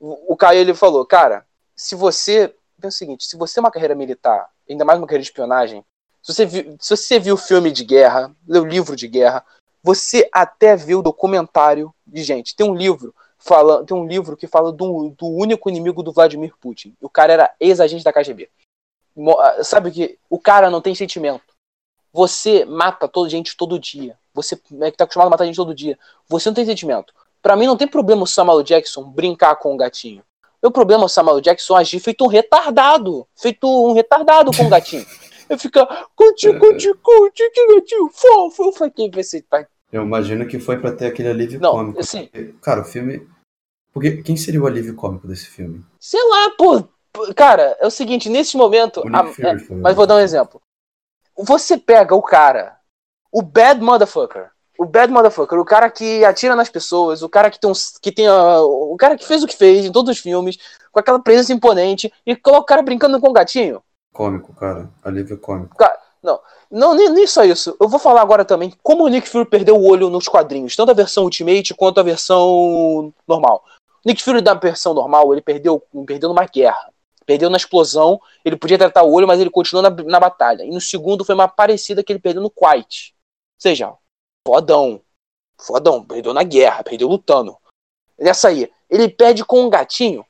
o, 0.00 0.32
o 0.32 0.36
Caio 0.36 0.60
ele 0.60 0.74
falou, 0.74 1.04
cara, 1.04 1.44
se 1.74 1.94
você, 1.94 2.54
pensa 2.80 2.94
o 2.94 2.98
seguinte, 2.98 3.24
se 3.24 3.36
você 3.36 3.58
é 3.58 3.62
uma 3.62 3.70
carreira 3.70 3.94
militar, 3.94 4.48
ainda 4.68 4.84
mais 4.84 4.98
uma 4.98 5.06
carreira 5.06 5.22
de 5.22 5.28
espionagem, 5.28 5.84
se 6.22 6.32
você, 6.32 6.46
viu, 6.46 6.76
se 6.80 6.96
você 6.96 7.20
viu 7.20 7.36
filme 7.36 7.70
de 7.70 7.84
guerra, 7.84 8.34
leu 8.48 8.64
livro 8.64 8.96
de 8.96 9.06
guerra, 9.06 9.44
você 9.82 10.28
até 10.32 10.74
viu 10.74 11.02
documentário 11.02 11.94
de 12.04 12.24
gente. 12.24 12.56
Tem 12.56 12.68
um 12.68 12.74
livro 12.74 13.14
fala, 13.38 13.84
tem 13.84 13.96
um 13.96 14.06
livro 14.06 14.36
que 14.36 14.46
fala 14.46 14.72
do, 14.72 15.10
do 15.10 15.26
único 15.26 15.68
inimigo 15.68 16.02
do 16.02 16.12
Vladimir 16.12 16.54
Putin. 16.60 16.94
O 17.00 17.08
cara 17.08 17.32
era 17.32 17.54
ex-agente 17.60 18.04
da 18.04 18.12
KGB. 18.12 18.48
Ah, 19.38 19.64
Sabe 19.64 19.90
que 19.90 20.18
o 20.28 20.38
cara 20.38 20.70
não 20.70 20.80
tem 20.80 20.94
sentimento. 20.94 21.42
Você 22.12 22.64
mata 22.64 23.06
toda 23.06 23.28
gente 23.28 23.56
todo 23.56 23.78
dia. 23.78 24.18
Você 24.34 24.58
é 24.80 24.90
que 24.90 24.96
tá 24.96 25.04
acostumado 25.04 25.28
a 25.28 25.30
matar 25.30 25.44
gente 25.46 25.56
todo 25.56 25.74
dia. 25.74 25.98
Você 26.28 26.48
não 26.48 26.54
tem 26.54 26.64
sentimento. 26.64 27.12
Pra 27.42 27.56
mim 27.56 27.66
não 27.66 27.76
tem 27.76 27.86
problema 27.86 28.22
o 28.22 28.26
Samuel 28.26 28.62
Jackson 28.62 29.04
brincar 29.04 29.56
com 29.56 29.74
o 29.74 29.76
gatinho. 29.76 30.22
O 30.62 30.70
problema 30.70 31.04
é 31.04 31.06
o 31.06 31.08
Samuel 31.08 31.40
Jackson 31.40 31.76
agir 31.76 32.00
feito 32.00 32.24
um 32.24 32.28
retardado. 32.28 33.26
Feito 33.36 33.66
um 33.68 33.92
retardado 33.92 34.50
com 34.56 34.64
o 34.64 34.68
gatinho. 34.68 35.06
Eu 35.48 35.56
ficar, 35.56 35.86
conte, 36.16 36.52
conte, 36.58 36.92
conte, 36.94 37.50
que 37.50 37.74
gatinho 37.74 38.10
fofo. 38.12 38.64
Eu 38.64 38.72
falei, 38.72 38.92
quem 38.92 39.10
vai 39.10 39.22
ser? 39.22 39.44
Eu 39.92 40.02
imagino 40.02 40.46
que 40.46 40.58
foi 40.58 40.78
pra 40.78 40.92
ter 40.92 41.06
aquele 41.06 41.28
alívio 41.28 41.60
Não, 41.60 41.70
cômico. 41.72 42.00
assim, 42.00 42.28
Cara, 42.60 42.80
o 42.80 42.84
filme. 42.84 43.26
Porque 43.92 44.22
quem 44.22 44.36
seria 44.36 44.60
o 44.62 44.66
alívio 44.66 44.94
cômico 44.94 45.26
desse 45.26 45.46
filme? 45.46 45.84
sei 46.00 46.20
lá, 46.28 46.50
pô. 46.50 46.84
Cara, 47.34 47.76
é 47.80 47.86
o 47.86 47.90
seguinte, 47.90 48.28
nesse 48.28 48.56
momento. 48.56 49.00
A- 49.12 49.22
o 49.24 49.76
Mas 49.80 49.94
vou 49.96 50.06
dar 50.06 50.16
um 50.16 50.20
exemplo. 50.20 50.60
Você 51.38 51.78
pega 51.78 52.14
o 52.14 52.20
cara, 52.22 52.76
o 53.32 53.40
bad 53.40 53.80
motherfucker, 53.80 54.50
o 54.78 54.84
bad 54.84 55.10
motherfucker, 55.12 55.58
o 55.58 55.64
cara 55.64 55.88
que 55.90 56.24
atira 56.24 56.54
nas 56.54 56.68
pessoas, 56.68 57.22
o 57.22 57.28
cara 57.28 57.50
que 57.50 57.58
tem, 57.58 57.70
um, 57.70 57.74
que 58.02 58.12
tem 58.12 58.26
a- 58.26 58.60
o 58.60 58.94
cara 58.98 59.16
que 59.16 59.26
fez 59.26 59.42
o 59.42 59.46
que 59.46 59.56
fez 59.56 59.84
em 59.86 59.92
todos 59.92 60.10
os 60.14 60.18
filmes, 60.22 60.58
com 60.92 61.00
aquela 61.00 61.18
presença 61.18 61.52
imponente, 61.52 62.12
e 62.26 62.36
coloca 62.36 62.62
o 62.62 62.66
cara 62.66 62.82
brincando 62.82 63.18
com 63.20 63.28
o 63.30 63.32
gatinho. 63.32 63.82
Cômico, 64.12 64.54
cara. 64.54 64.90
Alívio 65.02 65.38
cômico. 65.38 65.76
Não, 66.70 66.94
nem, 66.94 67.08
nem 67.10 67.26
só 67.26 67.44
isso. 67.44 67.76
Eu 67.80 67.88
vou 67.88 68.00
falar 68.00 68.22
agora 68.22 68.44
também 68.44 68.72
como 68.82 69.04
o 69.04 69.08
Nick 69.08 69.28
Fury 69.28 69.44
perdeu 69.44 69.76
o 69.76 69.88
olho 69.88 70.10
nos 70.10 70.26
quadrinhos, 70.26 70.74
tanto 70.74 70.90
a 70.90 70.94
versão 70.94 71.24
Ultimate 71.24 71.74
quanto 71.74 72.00
a 72.00 72.02
versão 72.02 73.12
normal. 73.26 73.64
O 74.04 74.08
Nick 74.08 74.22
Fury 74.22 74.40
da 74.40 74.54
versão 74.54 74.94
normal, 74.94 75.32
ele 75.32 75.42
perdeu, 75.42 75.82
perdeu 76.06 76.28
numa 76.28 76.44
guerra. 76.44 76.92
Perdeu 77.24 77.50
na 77.50 77.56
explosão, 77.56 78.20
ele 78.44 78.56
podia 78.56 78.78
tratar 78.78 79.02
o 79.02 79.12
olho, 79.12 79.26
mas 79.26 79.40
ele 79.40 79.50
continuou 79.50 79.82
na, 79.82 79.90
na 80.04 80.20
batalha. 80.20 80.62
E 80.62 80.70
no 80.70 80.80
segundo 80.80 81.24
foi 81.24 81.34
uma 81.34 81.48
parecida 81.48 82.02
que 82.02 82.12
ele 82.12 82.20
perdeu 82.20 82.40
no 82.40 82.50
Quiet. 82.50 83.12
Ou 83.12 83.60
seja, 83.60 83.92
fodão. 84.46 85.02
Fodão, 85.60 86.04
perdeu 86.04 86.32
na 86.32 86.44
guerra, 86.44 86.84
perdeu 86.84 87.08
lutando. 87.08 87.56
Nessa 88.16 88.48
aí, 88.48 88.70
ele 88.88 89.08
perde 89.08 89.44
com 89.44 89.64
um 89.64 89.70
gatinho. 89.70 90.24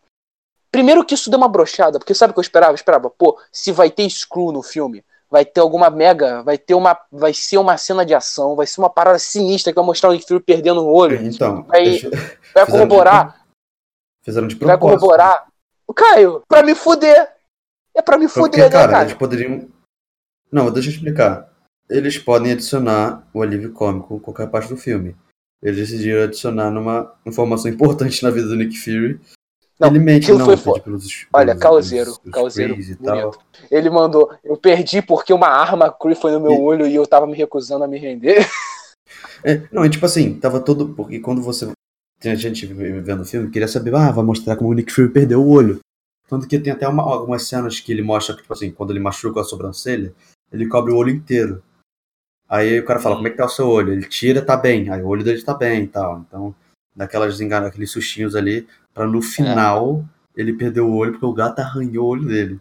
Primeiro 0.71 1.05
que 1.05 1.15
isso 1.15 1.31
deu 1.31 1.39
uma 1.39 1.49
brochada, 1.49 1.99
porque 1.99 2.15
sabe 2.15 2.31
o 2.31 2.35
que 2.35 2.41
eu 2.41 2.43
esperava? 2.43 2.73
Eu 2.73 2.77
esperava, 2.77 3.11
pô, 3.11 3.39
se 3.53 3.73
vai 3.73 3.91
ter 3.91 4.09
Screw 4.09 4.53
no 4.53 4.63
filme, 4.63 5.05
vai 5.37 5.45
ter 5.45 5.61
alguma 5.61 5.91
mega, 5.91 6.43
vai 6.43 6.57
ter 6.57 6.73
uma, 6.75 6.99
vai 7.13 7.35
ser 7.35 7.59
uma 7.59 7.77
cena 7.77 8.07
de 8.07 8.15
ação, 8.15 8.57
vai 8.57 8.67
ser 8.67 8.81
uma 8.81 8.89
parada 8.89 9.19
sinistra 9.19 9.71
que 9.71 9.77
vai 9.77 9.85
mostrar 9.85 10.09
o 10.09 10.13
Nick 10.15 10.27
Fury 10.27 10.41
perdendo 10.43 10.81
o 10.81 10.91
olho, 10.91 11.21
Então, 11.23 11.63
vai 11.65 11.91
de- 11.99 12.11
corroborar, 12.71 13.45
Fizeram 14.25 14.49
de 14.49 14.55
vai 14.57 14.79
propósito. 14.79 14.99
corroborar. 15.01 15.47
O 15.87 15.93
Caio, 15.93 16.43
pra 16.49 16.63
me 16.63 16.75
fuder. 16.75 17.31
É 17.95 18.01
pra 18.01 18.17
me 18.17 18.27
Porque, 18.27 18.41
fuder, 18.41 18.65
né, 18.65 18.71
cara, 18.71 18.93
cara? 18.93 19.05
eles 19.05 19.15
poderiam. 19.15 19.69
Não, 20.51 20.71
deixa 20.71 20.89
eu 20.89 20.95
explicar. 20.95 21.53
Eles 21.91 22.17
podem 22.19 22.53
adicionar 22.53 23.29
o 23.35 23.43
alívio 23.43 23.73
cômico 23.73 24.17
em 24.17 24.19
qualquer 24.19 24.49
parte 24.49 24.71
do 24.71 24.77
filme. 24.79 25.15
Eles 25.63 25.77
decidiram 25.79 26.25
adicionar 26.25 26.71
numa 26.71 27.15
informação 27.27 27.71
importante 27.71 28.23
na 28.23 28.31
vida 28.31 28.49
do 28.49 28.57
Nick 28.57 28.77
Fury. 28.79 29.21
Não, 29.79 29.89
ele 29.89 29.99
mente, 29.99 30.25
aquilo 30.25 30.39
não, 30.39 30.47
foi 30.47 30.57
foda. 30.57 30.81
pelos, 30.81 31.27
Olha, 31.33 31.55
causeiro, 31.55 32.19
causeiro 32.33 32.75
e 32.75 32.95
bonito. 32.95 33.39
Ele 33.71 33.91
mandou, 33.91 34.33
eu 34.43 34.57
perdi 34.57 35.03
porque 35.03 35.33
uma 35.33 35.49
arma 35.49 35.93
Cree 35.93 36.15
foi 36.15 36.33
no 36.33 36.41
meu 36.41 36.53
E- 36.53 36.59
olho 36.61 36.87
e 36.87 36.95
eu 36.95 37.07
tava 37.07 37.27
me 37.27 37.35
recusando 37.37 37.85
a 37.85 37.89
me 37.89 37.99
render. 37.99 38.37
É, 39.45 39.63
não, 39.71 39.85
é 39.85 39.89
tipo 39.89 40.05
assim, 40.05 40.35
tava 40.35 40.59
todo. 40.61 40.89
Porque 40.89 41.21
quando 41.21 41.41
você. 41.41 41.71
Tem 42.19 42.35
gente 42.35 42.67
vendo 42.67 43.21
o 43.21 43.25
filme, 43.25 43.51
queria 43.51 43.69
saber, 43.69 43.95
ah, 43.95 44.11
vai 44.11 44.25
mostrar 44.25 44.57
como 44.57 44.71
o 44.71 44.73
Nick 44.73 44.91
Fury 44.93 45.11
perdeu 45.11 45.41
o 45.43 45.49
olho. 45.49 45.79
Tanto 46.29 46.49
que 46.49 46.59
tem 46.59 46.73
até 46.73 46.89
uma- 46.89 47.03
algumas 47.05 47.47
cenas 47.47 47.79
que 47.79 47.93
ele 47.93 48.03
mostra, 48.03 48.35
que, 48.35 48.41
tipo 48.43 48.53
assim, 48.53 48.71
quando 48.73 48.91
ele 48.91 48.99
machuca 48.99 49.41
a 49.41 49.45
sobrancelha, 49.45 50.13
ele 50.51 50.67
cobre 50.67 50.93
o 50.93 50.97
olho 50.97 51.11
inteiro. 51.11 51.63
Aí 52.49 52.81
o 52.81 52.85
cara 52.85 52.99
fala, 52.99 53.15
como 53.17 53.29
é 53.29 53.31
que 53.31 53.37
tá 53.37 53.45
o 53.45 53.49
seu 53.51 53.69
olho? 53.69 53.93
Ele 53.93 54.07
tira, 54.09 54.43
tá 54.43 54.57
bem. 54.57 54.89
Aí 54.91 55.03
o 55.03 55.07
olho 55.09 55.23
dele 55.23 55.43
tá 55.43 55.55
bem 55.55 55.85
e 55.85 55.87
tal. 55.87 56.25
Então, 56.27 56.55
daquelas 56.97 57.41
engana, 57.41 57.67
aqueles 57.67 57.91
sustinhos 57.91 58.35
ali, 58.35 58.67
pra 58.95 59.07
no 59.07 59.21
final 59.23 60.05
ele 60.37 60.53
perder 60.55 60.81
o 60.81 60.93
olho, 60.95 61.13
porque 61.13 61.27
o 61.27 61.33
gato 61.33 61.59
arranhou 61.61 62.07
o 62.07 62.09
olho 62.09 62.27
dele. 62.27 62.61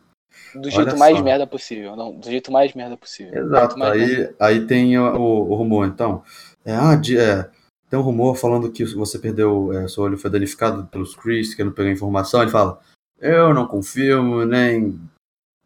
Do 0.54 0.62
Olha 0.68 0.72
jeito 0.72 0.98
mais 0.98 1.18
só. 1.18 1.24
merda 1.24 1.48
possível. 1.48 1.96
Não, 1.96 2.14
do 2.18 2.30
jeito 2.30 2.52
mais 2.52 2.74
merda 2.74 2.96
possível. 2.98 3.34
Exato. 3.46 3.78
mais 3.80 3.98
merda. 4.00 4.36
Aí, 4.40 4.56
aí 4.60 4.68
tem 4.68 4.98
o, 4.98 5.16
o- 5.16 5.52
o 5.52 5.56
rumor, 5.56 5.88
então. 5.88 6.24
É, 6.66 6.74
ah, 6.76 6.96
de- 6.96 7.18
é, 7.18 7.50
tem 7.90 7.98
um 8.00 8.02
rumor 8.02 8.36
falando 8.36 8.72
que 8.72 8.84
você 8.86 9.18
perdeu, 9.20 9.72
é, 9.74 9.88
seu 9.88 10.04
olho 10.04 10.18
foi 10.18 10.30
danificado 10.30 10.86
pelos 10.88 11.16
Chris, 11.16 11.54
que 11.54 11.64
não 11.64 11.72
pegou 11.72 11.92
informação. 11.92 12.42
Ele 12.42 12.52
fala: 12.52 12.80
Eu 13.20 13.54
não 13.54 13.66
confirmo, 13.68 14.44
nem 14.46 15.00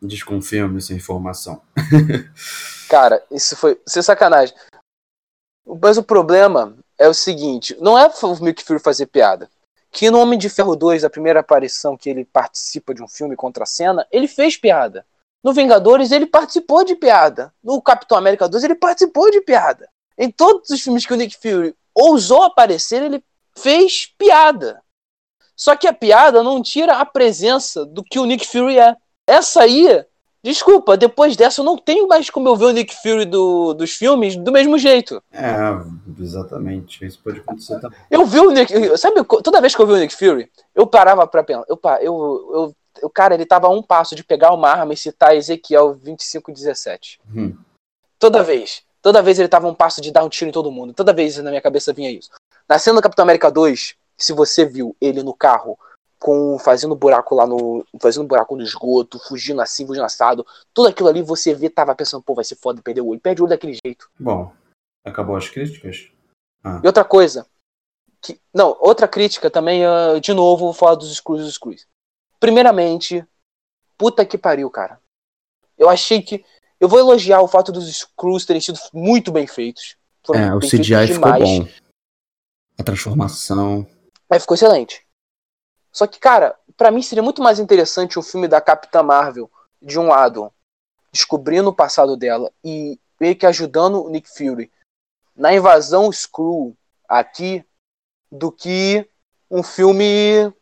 desconfirmo 0.02 0.78
essa 0.78 0.94
informação. 0.94 1.62
Cara, 2.90 3.24
isso 3.32 3.56
foi 3.56 3.80
sem 3.88 4.02
sacanagem. 4.02 4.56
Mas 5.82 5.98
o 5.98 6.04
problema 6.04 6.76
é 7.00 7.08
o 7.08 7.14
seguinte: 7.14 7.76
não 7.80 7.98
é 7.98 8.06
o 8.06 8.44
Nick 8.44 8.64
Fury 8.64 8.80
fazer 8.80 9.08
piada. 9.08 9.50
Que 9.92 10.12
no 10.12 10.20
Homem 10.20 10.38
de 10.38 10.50
Ferro 10.50 10.76
2, 10.76 11.04
a 11.04 11.10
primeira 11.10 11.40
aparição 11.40 11.98
que 11.98 12.10
ele 12.10 12.24
participa 12.24 12.94
de 12.94 13.02
um 13.02 13.08
filme 13.08 13.36
contra 13.36 13.64
a 13.64 13.66
cena, 13.66 14.06
ele 14.12 14.28
fez 14.28 14.56
piada. 14.56 15.04
No 15.44 15.54
Vingadores, 15.54 16.12
ele 16.12 16.28
participou 16.28 16.84
de 16.84 16.96
piada. 16.96 17.52
No 17.64 17.82
Capitão 17.82 18.18
América 18.18 18.48
2, 18.48 18.66
ele 18.66 18.76
participou 18.76 19.32
de 19.32 19.42
piada. 19.42 19.90
Em 20.16 20.30
todos 20.30 20.70
os 20.70 20.82
filmes 20.82 21.06
que 21.06 21.14
o 21.14 21.16
Nick 21.16 21.36
Fury 21.42 21.76
ousou 21.96 22.44
aparecer, 22.44 23.02
ele 23.02 23.24
fez 23.58 24.06
piada. 24.18 24.82
Só 25.56 25.76
que 25.76 25.88
a 25.88 25.94
piada 25.94 26.44
não 26.44 26.62
tira 26.62 26.98
a 26.98 27.06
presença 27.06 27.86
do 27.86 28.04
que 28.04 28.20
o 28.20 28.26
Nick 28.26 28.46
Fury 28.46 28.78
é. 28.78 28.96
Essa 29.26 29.64
aí 29.64 30.06
Desculpa, 30.42 30.96
depois 30.96 31.36
dessa 31.36 31.60
eu 31.60 31.66
não 31.66 31.78
tenho 31.78 32.08
mais 32.08 32.30
como 32.30 32.48
eu 32.48 32.56
ver 32.56 32.66
o 32.66 32.72
Nick 32.72 32.96
Fury 33.02 33.26
do, 33.26 33.74
dos 33.74 33.92
filmes 33.92 34.38
do 34.38 34.52
mesmo 34.52 34.78
jeito. 34.78 35.22
É, 35.32 35.52
exatamente. 36.18 37.06
Isso 37.06 37.20
pode 37.22 37.40
acontecer 37.40 37.80
também. 37.80 38.00
Eu 38.10 38.26
vi 38.26 38.40
o 38.40 38.52
Nick. 38.52 38.98
Sabe, 38.98 39.24
toda 39.44 39.60
vez 39.60 39.76
que 39.76 39.82
eu 39.82 39.88
vi 39.88 39.94
o 39.94 39.98
Nick 39.98 40.16
Fury, 40.16 40.50
eu 40.74 40.88
parava 40.88 41.28
pra 41.28 41.44
pensar. 41.44 41.66
Eu, 41.68 41.80
eu, 42.02 42.52
eu, 42.54 42.76
o 43.04 43.10
cara, 43.10 43.34
ele 43.34 43.46
tava 43.46 43.68
a 43.68 43.70
um 43.70 43.84
passo 43.84 44.16
de 44.16 44.24
pegar 44.24 44.54
uma 44.54 44.70
arma 44.70 44.94
e 44.94 44.98
citar 44.98 45.36
Ezequiel 45.36 45.96
2517. 45.96 47.20
Hum. 47.36 47.58
Toda 48.18 48.42
vez. 48.42 48.84
Toda 49.02 49.22
vez 49.22 49.40
ele 49.40 49.48
tava 49.48 49.68
a 49.68 49.70
um 49.70 49.76
passo 49.76 50.02
de 50.02 50.12
dar 50.12 50.24
um 50.24 50.30
tiro 50.30 50.50
em 50.50 50.54
todo 50.54 50.72
mundo. 50.72 50.94
Toda 50.94 51.14
vez 51.14 51.38
na 51.38 51.50
minha 51.50 51.62
cabeça 51.62 51.92
vinha 51.92 52.12
isso. 52.12 52.30
Na 52.68 52.80
cena 52.80 52.98
do 52.98 53.04
Capitão 53.04 53.24
América 53.24 53.50
2, 53.50 53.96
se 54.18 54.34
você 54.34 54.66
viu 54.66 54.96
ele 55.02 55.24
no 55.24 55.34
carro 55.34 55.78
com 56.20 56.60
fazendo 56.60 56.96
buraco 56.96 57.34
lá 57.34 57.48
no. 57.48 57.86
fazendo 58.02 58.28
buraco 58.28 58.56
no 58.56 58.62
esgoto, 58.62 59.18
fugindo 59.20 59.62
assim, 59.62 59.88
fugindo 59.88 60.04
assado, 60.04 60.46
tudo 60.74 60.90
aquilo 60.90 61.08
ali 61.08 61.22
você 61.22 61.54
vê, 61.54 61.70
tava 61.70 61.96
pensando, 61.96 62.22
pô, 62.22 62.36
vai 62.36 62.44
ser 62.44 62.56
foda 62.56 62.82
perder 62.82 63.02
o 63.02 63.08
olho. 63.08 63.22
Perde 63.22 63.42
o 63.42 63.46
olho 63.46 63.50
daquele 63.50 63.78
jeito. 63.84 64.10
Bom, 64.20 64.52
acabou 65.06 65.38
as 65.38 65.50
críticas? 65.50 66.12
E 66.84 66.86
outra 66.86 67.06
coisa. 67.06 67.48
Que, 68.22 68.40
não, 68.54 68.76
outra 68.82 69.08
crítica 69.08 69.50
também, 69.50 69.86
ah, 69.86 70.20
de 70.20 70.34
novo, 70.34 70.66
vou 70.66 70.74
falar 70.74 70.96
dos 70.96 71.16
Screws 71.16 71.42
dos 71.42 71.54
Screws. 71.54 71.88
Primeiramente, 72.38 73.26
puta 73.98 74.26
que 74.26 74.38
pariu, 74.38 74.70
cara. 74.70 75.00
Eu 75.78 75.90
achei 75.90 76.22
que. 76.22 76.44
Eu 76.80 76.90
vou 76.90 77.00
elogiar 77.00 77.42
o 77.42 77.48
fato 77.48 77.72
dos 77.72 77.90
Screws 77.90 78.46
terem 78.46 78.62
sido 78.62 78.78
muito 78.94 79.32
bem 79.32 79.48
feitos. 79.48 79.96
Foram 80.26 80.40
É, 80.40 80.56
o 80.56 80.60
bem 80.60 80.70
CGI 80.70 80.96
feitos 80.96 81.16
ficou 81.16 81.34
demais. 81.34 81.60
bom. 81.60 81.68
A 82.78 82.84
transformação. 82.84 83.88
Aí 84.30 84.40
ficou 84.40 84.56
excelente. 84.56 85.09
Só 85.92 86.08
que, 86.08 86.20
cara, 86.20 86.58
pra 86.78 86.92
mim 86.92 87.02
seria 87.02 87.24
muito 87.24 87.42
mais 87.42 87.60
interessante 87.60 88.20
o 88.20 88.24
filme 88.24 88.48
da 88.48 88.62
Capitã 88.62 89.04
Marvel, 89.04 89.50
de 89.82 90.00
um 90.00 90.08
lado, 90.08 90.52
descobrindo 91.12 91.70
o 91.70 91.76
passado 91.76 92.16
dela 92.16 92.52
e 92.64 93.00
meio 93.20 93.36
que 93.36 93.46
ajudando 93.46 94.04
o 94.04 94.10
Nick 94.10 94.30
Fury 94.30 94.72
na 95.36 95.54
invasão 95.54 96.10
Skrull 96.10 96.76
aqui, 97.08 97.66
do 98.32 98.52
que 98.52 99.10
um 99.50 99.64
filme, 99.64 100.54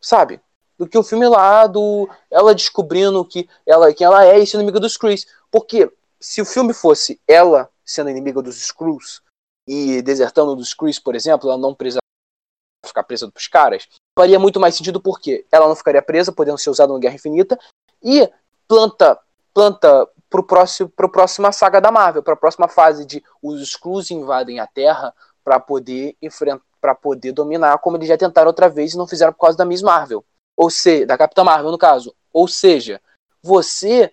sabe? 0.00 0.40
Do 0.78 0.88
que 0.88 0.96
um 0.96 1.02
filme 1.02 1.28
lá 1.28 1.66
do 1.66 2.08
ela 2.30 2.54
descobrindo 2.54 3.24
que 3.24 3.48
ela, 3.66 3.92
que 3.92 4.02
ela 4.02 4.24
é 4.24 4.38
esse 4.38 4.56
inimigo 4.56 4.80
dos 4.80 4.92
Skrulls. 4.92 5.26
Porque 5.50 5.92
se 6.18 6.40
o 6.40 6.46
filme 6.46 6.72
fosse 6.72 7.20
ela 7.28 7.70
sendo 7.84 8.08
inimiga 8.08 8.40
dos 8.40 8.56
Skrulls 8.56 9.20
e 9.66 10.00
desertando 10.00 10.56
dos 10.56 10.68
Skrulls, 10.68 10.98
por 10.98 11.14
exemplo, 11.14 11.50
ela 11.50 11.58
não 11.58 11.74
precisava 11.74 12.00
ficar 12.86 13.02
presa 13.04 13.30
pros 13.30 13.46
caras, 13.46 13.86
faria 14.18 14.38
muito 14.38 14.60
mais 14.60 14.74
sentido 14.74 15.00
porque 15.00 15.46
ela 15.50 15.68
não 15.68 15.76
ficaria 15.76 16.02
presa, 16.02 16.32
podendo 16.32 16.58
ser 16.58 16.70
usada 16.70 16.92
no 16.92 16.98
Guerra 16.98 17.14
Infinita, 17.14 17.58
e 18.02 18.28
planta 18.68 19.18
planta 19.52 20.08
pro 20.28 20.44
próximo 20.44 20.88
pro 20.90 21.10
próxima 21.10 21.52
saga 21.52 21.80
da 21.80 21.90
Marvel, 21.90 22.22
para 22.22 22.34
a 22.34 22.36
próxima 22.36 22.68
fase 22.68 23.04
de 23.04 23.22
os 23.42 23.60
Skrulls 23.62 24.10
invadem 24.10 24.60
a 24.60 24.66
Terra 24.66 25.14
para 25.42 25.58
poder 25.58 26.16
enfrentar 26.22 26.64
para 26.80 26.94
poder 26.94 27.32
dominar, 27.32 27.78
como 27.78 27.96
eles 27.96 28.08
já 28.08 28.16
tentaram 28.16 28.48
outra 28.48 28.68
vez 28.68 28.94
e 28.94 28.96
não 28.96 29.06
fizeram 29.06 29.32
por 29.32 29.40
causa 29.40 29.58
da 29.58 29.64
Miss 29.64 29.82
Marvel. 29.82 30.24
Ou 30.56 30.70
seja, 30.70 31.06
da 31.06 31.18
Capitã 31.18 31.44
Marvel 31.44 31.70
no 31.70 31.78
caso. 31.78 32.14
Ou 32.32 32.48
seja, 32.48 33.00
você 33.42 34.10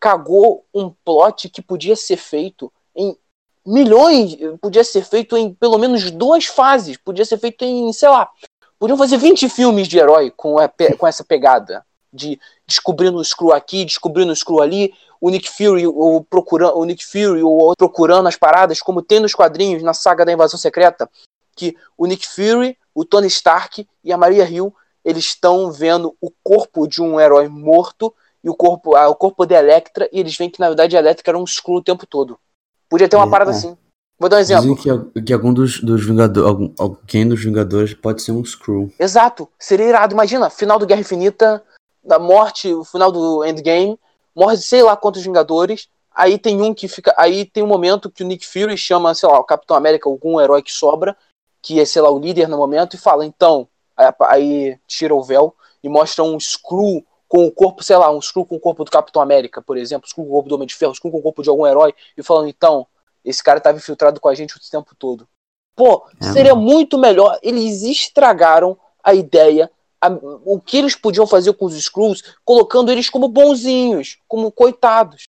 cagou 0.00 0.66
um 0.74 0.90
plot 1.04 1.48
que 1.48 1.62
podia 1.62 1.96
ser 1.96 2.16
feito 2.16 2.72
em 2.94 3.16
milhões, 3.64 4.36
podia 4.60 4.82
ser 4.82 5.04
feito 5.04 5.36
em 5.36 5.54
pelo 5.54 5.78
menos 5.78 6.10
duas 6.10 6.46
fases, 6.46 6.96
podia 6.96 7.24
ser 7.24 7.38
feito 7.38 7.64
em, 7.64 7.92
sei 7.92 8.08
lá, 8.08 8.30
podiam 8.78 8.96
fazer 8.96 9.16
20 9.16 9.48
filmes 9.48 9.88
de 9.88 9.98
herói 9.98 10.30
com, 10.30 10.58
a 10.58 10.68
com 10.96 11.06
essa 11.06 11.24
pegada 11.24 11.84
de 12.12 12.40
descobrindo 12.66 13.18
o 13.18 13.22
Skrull 13.22 13.52
aqui, 13.52 13.84
descobrindo 13.84 14.30
o 14.30 14.34
Skrull 14.34 14.62
ali, 14.62 14.94
o 15.20 15.30
Nick 15.30 15.50
Fury, 15.50 15.86
o 15.86 16.24
procurando, 16.28 16.78
o 16.78 16.84
Nick 16.84 17.04
Fury, 17.04 17.42
o 17.42 17.50
outro 17.50 17.88
procurando 17.88 18.28
as 18.28 18.36
paradas, 18.36 18.80
como 18.80 19.02
tem 19.02 19.20
nos 19.20 19.34
quadrinhos 19.34 19.82
na 19.82 19.92
saga 19.92 20.24
da 20.24 20.32
Invasão 20.32 20.58
Secreta, 20.58 21.10
que 21.56 21.76
o 21.96 22.06
Nick 22.06 22.26
Fury, 22.26 22.78
o 22.94 23.04
Tony 23.04 23.26
Stark 23.26 23.86
e 24.02 24.12
a 24.12 24.16
Maria 24.16 24.48
Hill, 24.48 24.74
eles 25.04 25.24
estão 25.24 25.70
vendo 25.72 26.14
o 26.20 26.30
corpo 26.42 26.86
de 26.86 27.02
um 27.02 27.18
herói 27.18 27.48
morto 27.48 28.14
e 28.42 28.48
o 28.48 28.54
corpo, 28.54 28.96
o 28.96 29.14
corpo 29.14 29.44
da 29.44 29.58
Electra, 29.58 30.08
e 30.12 30.20
eles 30.20 30.36
veem 30.36 30.50
que 30.50 30.60
na 30.60 30.68
verdade 30.68 30.96
a 30.96 31.00
Electra 31.00 31.32
era 31.32 31.38
um 31.38 31.44
Skrull 31.44 31.78
o 31.78 31.82
tempo 31.82 32.06
todo. 32.06 32.38
Podia 32.88 33.08
ter 33.08 33.16
uma 33.16 33.26
É, 33.26 33.30
parada 33.30 33.50
é. 33.50 33.54
assim. 33.54 33.76
Vou 34.18 34.28
dar 34.28 34.38
um 34.38 34.40
exemplo. 34.40 34.74
Dizem 34.74 35.10
que, 35.14 35.22
que 35.22 35.32
algum 35.32 35.52
dos, 35.52 35.80
dos 35.80 36.04
Vingadores, 36.04 36.48
algum, 36.48 36.72
alguém 36.78 37.28
dos 37.28 37.42
Vingadores 37.42 37.94
pode 37.94 38.20
ser 38.20 38.32
um 38.32 38.44
Screw. 38.44 38.92
Exato, 38.98 39.48
seria 39.58 39.86
irado. 39.86 40.12
Imagina, 40.12 40.50
final 40.50 40.78
do 40.78 40.86
Guerra 40.86 41.02
Infinita, 41.02 41.62
da 42.02 42.18
morte, 42.18 42.72
o 42.72 42.84
final 42.84 43.12
do 43.12 43.44
Endgame, 43.44 43.98
morre 44.34 44.56
sei 44.56 44.82
lá 44.82 44.96
quantos 44.96 45.22
Vingadores. 45.22 45.88
Aí 46.12 46.36
tem 46.36 46.60
um 46.60 46.74
que 46.74 46.88
fica. 46.88 47.14
Aí 47.16 47.44
tem 47.44 47.62
um 47.62 47.68
momento 47.68 48.10
que 48.10 48.24
o 48.24 48.26
Nick 48.26 48.44
Fury 48.44 48.76
chama, 48.76 49.14
sei 49.14 49.28
lá, 49.28 49.38
o 49.38 49.44
Capitão 49.44 49.76
América, 49.76 50.08
algum 50.08 50.40
herói 50.40 50.62
que 50.62 50.72
sobra, 50.72 51.16
que 51.62 51.78
é, 51.78 51.84
sei 51.84 52.02
lá, 52.02 52.10
o 52.10 52.18
líder 52.18 52.48
no 52.48 52.56
momento, 52.56 52.94
e 52.94 52.98
fala, 52.98 53.24
então. 53.24 53.68
Aí, 53.96 54.12
aí 54.20 54.78
tira 54.86 55.14
o 55.14 55.22
véu 55.22 55.54
e 55.82 55.88
mostra 55.88 56.24
um 56.24 56.36
Skrull 56.36 57.04
com 57.28 57.46
o 57.46 57.52
corpo, 57.52 57.84
sei 57.84 57.96
lá, 57.96 58.10
um 58.10 58.18
Skrull 58.18 58.46
com 58.46 58.56
o 58.56 58.60
corpo 58.60 58.84
do 58.84 58.90
Capitão 58.90 59.20
América, 59.20 59.60
por 59.60 59.76
exemplo, 59.76 60.08
Skrull 60.08 60.26
com 60.26 60.32
o 60.32 60.34
corpo 60.34 60.48
do 60.48 60.54
Homem 60.54 60.66
de 60.66 60.74
Ferro, 60.74 60.92
Skrull 60.92 61.12
com 61.12 61.18
o 61.18 61.22
corpo 61.22 61.42
de 61.42 61.50
algum 61.50 61.66
herói, 61.66 61.94
e 62.16 62.22
falando, 62.22 62.48
então, 62.48 62.86
esse 63.28 63.42
cara 63.42 63.60
tava 63.60 63.78
infiltrado 63.78 64.20
com 64.20 64.28
a 64.28 64.34
gente 64.34 64.56
o 64.56 64.60
tempo 64.70 64.94
todo. 64.98 65.28
Pô, 65.76 66.04
É, 66.20 66.32
seria 66.32 66.54
muito 66.54 66.98
melhor. 66.98 67.38
Eles 67.42 67.82
estragaram 67.82 68.76
a 69.02 69.14
ideia, 69.14 69.70
a- 70.00 70.10
o 70.44 70.60
que 70.60 70.76
eles 70.78 70.94
podiam 70.94 71.26
fazer 71.26 71.52
com 71.52 71.66
os 71.66 71.74
Skrulls, 71.76 72.22
colocando 72.44 72.90
eles 72.90 73.08
como 73.08 73.28
bonzinhos, 73.28 74.18
como 74.26 74.50
coitados. 74.50 75.24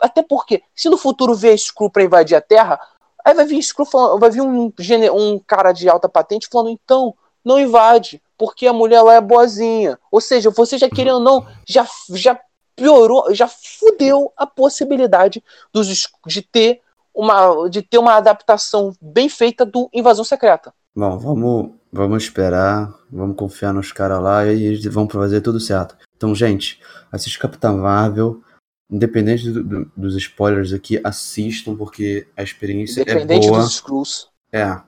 Até 0.00 0.22
porque, 0.22 0.62
se 0.74 0.88
no 0.88 0.98
futuro 0.98 1.34
vier 1.34 1.54
Skrull 1.54 1.90
pra 1.90 2.04
invadir 2.04 2.36
a 2.36 2.40
Terra, 2.40 2.78
aí 3.24 3.34
vai 3.34 3.44
vir 3.46 3.58
Skrull 3.58 3.86
falando, 3.86 4.20
vai 4.20 4.30
vir 4.30 4.42
um, 4.42 4.72
um 5.14 5.38
cara 5.38 5.72
de 5.72 5.88
alta 5.88 6.08
patente 6.08 6.48
falando, 6.50 6.70
então, 6.70 7.14
não 7.44 7.58
invade, 7.58 8.22
porque 8.36 8.66
a 8.66 8.72
mulher 8.72 9.02
lá 9.02 9.14
é 9.14 9.20
boazinha. 9.20 9.98
Ou 10.12 10.20
seja, 10.20 10.50
você 10.50 10.76
já 10.78 10.88
querendo 10.88 11.16
ou 11.16 11.20
não, 11.20 11.46
já, 11.66 11.86
já 12.10 12.38
piorou, 12.76 13.34
já 13.34 13.48
fudeu 13.48 14.32
a 14.36 14.46
possibilidade 14.46 15.42
dos, 15.72 16.08
de 16.26 16.42
ter 16.42 16.80
uma 17.18 17.68
de 17.68 17.82
ter 17.82 17.98
uma 17.98 18.14
adaptação 18.14 18.92
bem 19.02 19.28
feita 19.28 19.66
do 19.66 19.88
Invasão 19.92 20.24
Secreta. 20.24 20.72
Bom, 20.96 21.18
vamos, 21.18 21.70
vamos 21.92 22.22
esperar, 22.22 22.94
vamos 23.10 23.36
confiar 23.36 23.74
nos 23.74 23.92
caras 23.92 24.20
lá 24.22 24.46
e 24.46 24.62
eles 24.64 24.84
vão 24.86 25.08
fazer 25.08 25.40
tudo 25.40 25.58
certo. 25.58 25.96
Então, 26.16 26.34
gente, 26.34 26.80
assiste 27.10 27.38
Capitã 27.38 27.72
Marvel. 27.72 28.40
Independente 28.90 29.50
do- 29.50 29.62
do- 29.62 29.92
dos 29.94 30.16
spoilers 30.16 30.72
aqui, 30.72 30.98
assistam, 31.04 31.76
porque 31.76 32.26
a 32.34 32.42
experiência 32.42 33.02
Independente 33.02 33.46
é 33.46 33.50
boa. 33.50 33.60
dos 33.62 33.72
Skrulls. 33.74 34.28
É. 34.50 34.80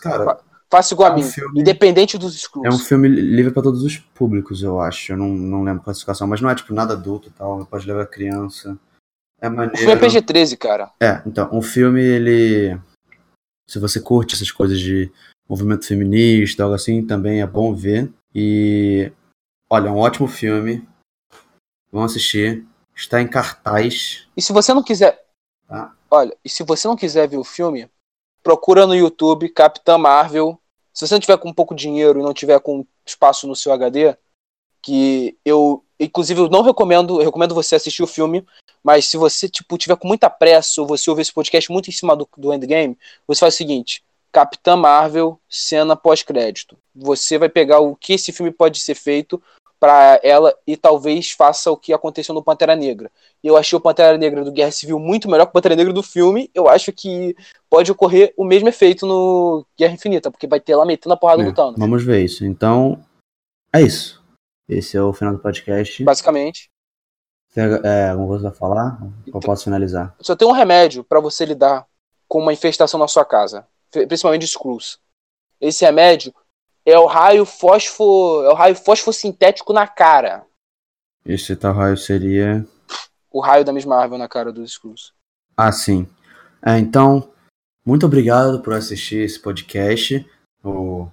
Cara, 0.00 0.38
Faça 0.70 0.94
igual 0.94 1.08
É 1.08 1.12
a 1.12 1.14
um 1.14 1.18
mim. 1.18 1.24
filme- 1.24 1.60
Independente 1.60 2.16
dos 2.18 2.48
é 2.64 2.68
um 2.68 2.78
filme 2.78 3.06
livre 3.08 3.52
pra 3.52 3.62
todos 3.62 3.82
os 3.84 3.96
públicos, 3.98 4.62
eu 4.62 4.80
acho. 4.80 5.12
Eu 5.12 5.16
não, 5.16 5.28
não 5.28 5.62
lembro 5.62 5.82
a 5.82 5.84
classificação, 5.84 6.26
mas 6.26 6.40
não 6.40 6.48
é 6.50 6.54
tipo 6.54 6.72
nada 6.74 6.94
adulto 6.94 7.28
e 7.28 7.30
tal. 7.32 7.64
Pode 7.66 7.86
levar 7.86 8.06
criança. 8.06 8.76
É 9.44 9.48
O 9.48 9.52
maneiro. 9.52 9.76
filme 9.76 9.92
é 9.92 9.96
PG-13, 9.96 10.56
cara. 10.56 10.90
É, 11.02 11.22
então, 11.26 11.50
um 11.52 11.60
filme, 11.60 12.00
ele. 12.02 12.80
Se 13.68 13.78
você 13.78 14.00
curte 14.00 14.34
essas 14.34 14.50
coisas 14.50 14.80
de 14.80 15.12
movimento 15.46 15.86
feminista, 15.86 16.62
algo 16.62 16.74
assim, 16.74 17.06
também 17.06 17.42
é 17.42 17.46
bom 17.46 17.74
ver. 17.74 18.10
E. 18.34 19.12
Olha, 19.68 19.88
é 19.88 19.90
um 19.90 19.98
ótimo 19.98 20.26
filme. 20.26 20.86
Vão 21.92 22.04
assistir. 22.04 22.64
Está 22.96 23.20
em 23.20 23.28
cartaz. 23.28 24.26
E 24.34 24.40
se 24.40 24.52
você 24.52 24.72
não 24.72 24.82
quiser. 24.82 25.22
Tá. 25.68 25.94
Olha, 26.10 26.34
e 26.42 26.48
se 26.48 26.62
você 26.62 26.88
não 26.88 26.96
quiser 26.96 27.28
ver 27.28 27.36
o 27.36 27.44
filme, 27.44 27.90
procura 28.42 28.86
no 28.86 28.94
YouTube 28.94 29.48
Capitã 29.50 29.98
Marvel. 29.98 30.58
Se 30.92 31.06
você 31.06 31.14
não 31.14 31.20
tiver 31.20 31.36
com 31.36 31.52
pouco 31.52 31.74
dinheiro 31.74 32.20
e 32.20 32.22
não 32.22 32.32
tiver 32.32 32.58
com 32.60 32.86
espaço 33.04 33.46
no 33.46 33.54
seu 33.56 33.72
HD, 33.72 34.16
que 34.80 35.36
eu. 35.44 35.84
Inclusive, 36.00 36.40
eu 36.40 36.48
não 36.48 36.62
recomendo, 36.62 37.20
eu 37.20 37.24
recomendo 37.24 37.54
você 37.54 37.74
assistir 37.76 38.02
o 38.02 38.06
filme, 38.06 38.44
mas 38.84 39.06
se 39.06 39.16
você, 39.16 39.48
tipo, 39.48 39.78
tiver 39.78 39.96
com 39.96 40.06
muita 40.06 40.28
pressa 40.28 40.82
ou 40.82 40.86
você 40.86 41.08
ouvir 41.08 41.22
esse 41.22 41.32
podcast 41.32 41.72
muito 41.72 41.88
em 41.88 41.92
cima 41.92 42.14
do, 42.14 42.28
do 42.36 42.52
Endgame, 42.52 42.98
você 43.26 43.40
faz 43.40 43.54
o 43.54 43.56
seguinte: 43.56 44.04
Capitã 44.30 44.76
Marvel, 44.76 45.40
cena 45.48 45.96
pós-crédito. 45.96 46.76
Você 46.94 47.38
vai 47.38 47.48
pegar 47.48 47.80
o 47.80 47.96
que 47.96 48.12
esse 48.12 48.30
filme 48.30 48.52
pode 48.52 48.78
ser 48.80 48.94
feito 48.94 49.42
para 49.80 50.20
ela 50.22 50.54
e 50.66 50.76
talvez 50.76 51.32
faça 51.32 51.70
o 51.70 51.76
que 51.76 51.92
aconteceu 51.92 52.34
no 52.34 52.42
Pantera 52.42 52.76
Negra. 52.76 53.10
Eu 53.42 53.56
achei 53.56 53.76
o 53.76 53.80
Pantera 53.80 54.16
Negra 54.16 54.44
do 54.44 54.52
Guerra 54.52 54.70
Civil 54.70 54.98
muito 54.98 55.30
melhor 55.30 55.46
que 55.46 55.50
o 55.50 55.52
Pantera 55.52 55.76
Negra 55.76 55.92
do 55.92 56.02
filme. 56.02 56.50
Eu 56.54 56.68
acho 56.68 56.92
que 56.92 57.34
pode 57.68 57.90
ocorrer 57.90 58.32
o 58.36 58.44
mesmo 58.44 58.68
efeito 58.68 59.06
no 59.06 59.66
Guerra 59.78 59.94
Infinita, 59.94 60.30
porque 60.30 60.46
vai 60.46 60.60
ter 60.60 60.72
ela 60.72 60.86
metendo 60.86 61.14
a 61.14 61.16
porrada 61.16 61.42
É, 61.42 61.52
Thanos. 61.52 61.78
Vamos 61.78 62.04
ver 62.04 62.24
isso. 62.24 62.44
Então, 62.44 63.02
é 63.74 63.82
isso. 63.82 64.22
Esse 64.68 64.96
é 64.96 65.02
o 65.02 65.12
final 65.12 65.34
do 65.34 65.40
podcast. 65.40 66.02
Basicamente. 66.02 66.70
Tem 67.54 67.62
é, 67.84 68.08
alguma 68.08 68.26
coisa 68.26 68.50
pra 68.50 68.58
falar? 68.58 68.98
Eu 69.24 69.38
posso 69.38 69.62
finalizar? 69.62 70.12
Só 70.20 70.34
tem 70.34 70.46
um 70.46 70.50
remédio 70.52 71.04
para 71.04 71.20
você 71.20 71.44
lidar 71.44 71.86
com 72.26 72.40
uma 72.40 72.52
infestação 72.52 72.98
na 72.98 73.06
sua 73.06 73.24
casa, 73.24 73.64
principalmente 73.92 74.40
de 74.40 74.48
Skrulls. 74.48 74.98
Esse 75.60 75.84
remédio 75.84 76.34
é 76.84 76.98
o 76.98 77.06
raio 77.06 77.44
fosfo, 77.44 78.42
é 78.42 78.48
o 78.48 78.54
raio 78.54 78.74
fosfossintético 78.74 79.72
na 79.72 79.86
cara. 79.86 80.44
Esse 81.24 81.54
tal 81.54 81.72
raio 81.72 81.96
seria. 81.96 82.66
O 83.30 83.40
raio 83.40 83.64
da 83.64 83.72
mesma 83.72 83.96
árvore 83.96 84.20
na 84.20 84.28
cara 84.28 84.52
dos 84.52 84.72
Skrulls. 84.72 85.12
Ah, 85.56 85.70
sim. 85.70 86.08
É, 86.60 86.76
então, 86.76 87.32
muito 87.86 88.04
obrigado 88.04 88.62
por 88.62 88.72
assistir 88.72 89.18
esse 89.18 89.38
podcast. 89.38 90.28
O... 90.64 91.06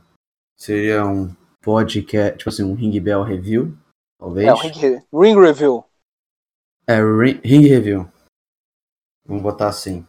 Seria 0.57 1.05
um 1.05 1.35
podcast, 1.61 2.39
tipo 2.39 2.49
assim, 2.49 2.63
um 2.63 2.73
Ring 2.73 2.99
Bell 2.99 3.21
Review, 3.21 3.77
talvez. 4.19 4.47
É, 4.47 4.53
o 4.53 4.55
ring, 4.55 5.01
ring 5.13 5.39
Review. 5.39 5.85
É, 6.87 6.99
Ring, 6.99 7.67
Review. 7.67 8.11
Vamos 9.25 9.43
botar 9.43 9.69
assim. 9.69 10.05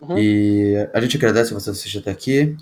Uhum. 0.00 0.18
E 0.18 0.76
a 0.92 1.00
gente 1.00 1.16
agradece 1.16 1.54
você 1.54 1.70
assistir 1.70 1.98
até 1.98 2.10
aqui. 2.10 2.56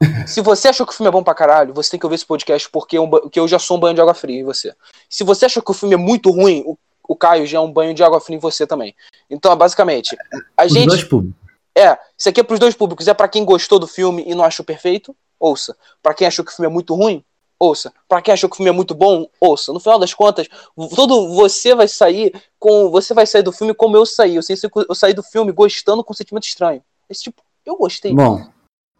Se 0.26 0.40
você 0.40 0.68
achou 0.68 0.84
que 0.86 0.92
o 0.92 0.96
filme 0.96 1.08
é 1.08 1.12
bom 1.12 1.22
pra 1.22 1.34
caralho, 1.34 1.72
você 1.72 1.90
tem 1.92 2.00
que 2.00 2.06
ouvir 2.06 2.16
esse 2.16 2.26
podcast 2.26 2.68
porque, 2.70 2.96
é 2.96 3.00
um 3.00 3.08
ba- 3.08 3.20
porque 3.20 3.38
eu 3.40 3.48
já 3.48 3.58
sou 3.58 3.76
um 3.76 3.80
banho 3.80 3.94
de 3.94 4.00
água 4.00 4.14
fria 4.14 4.40
em 4.40 4.44
você. 4.44 4.74
Se 5.08 5.24
você 5.24 5.46
achou 5.46 5.62
que 5.62 5.70
o 5.70 5.74
filme 5.74 5.94
é 5.94 5.98
muito 5.98 6.30
ruim, 6.30 6.62
o, 6.66 6.76
o 7.08 7.16
Caio 7.16 7.46
já 7.46 7.58
é 7.58 7.60
um 7.60 7.72
banho 7.72 7.94
de 7.94 8.02
água 8.02 8.20
fria 8.20 8.36
em 8.36 8.40
você 8.40 8.66
também. 8.66 8.94
Então, 9.30 9.54
basicamente, 9.56 10.16
a 10.56 10.64
Os 10.66 10.72
gente. 10.72 10.88
dois 10.88 11.04
públicos. 11.04 11.40
É, 11.76 11.98
isso 12.16 12.28
aqui 12.28 12.40
é 12.40 12.42
pros 12.42 12.58
dois 12.58 12.74
públicos. 12.74 13.06
É 13.06 13.14
pra 13.14 13.28
quem 13.28 13.44
gostou 13.44 13.78
do 13.78 13.86
filme 13.86 14.24
e 14.26 14.34
não 14.34 14.44
achou 14.44 14.64
perfeito, 14.64 15.14
ouça. 15.38 15.76
Pra 16.02 16.14
quem 16.14 16.26
achou 16.26 16.44
que 16.44 16.50
o 16.50 16.54
filme 16.54 16.70
é 16.70 16.72
muito 16.72 16.94
ruim, 16.94 17.22
ouça. 17.58 17.92
Pra 18.08 18.22
quem 18.22 18.32
achou 18.32 18.48
que 18.48 18.54
o 18.54 18.56
filme 18.56 18.70
é 18.70 18.72
muito 18.72 18.94
bom, 18.94 19.26
ouça. 19.38 19.72
No 19.74 19.80
final 19.80 19.98
das 19.98 20.14
contas, 20.14 20.48
todo 20.94 21.34
você 21.34 21.74
vai 21.74 21.86
sair 21.86 22.32
com 22.58 22.90
você 22.90 23.12
vai 23.12 23.26
sair 23.26 23.42
do 23.42 23.52
filme 23.52 23.74
como 23.74 23.94
eu 23.96 24.06
saí. 24.06 24.36
Eu, 24.36 24.42
sei, 24.42 24.56
eu 24.88 24.94
saí 24.94 25.12
do 25.12 25.22
filme 25.22 25.52
gostando 25.52 26.02
com 26.02 26.12
um 26.12 26.16
sentimento 26.16 26.44
estranho. 26.44 26.82
Esse 27.10 27.24
tipo, 27.24 27.42
eu 27.64 27.76
gostei. 27.76 28.14
Bom, 28.14 28.40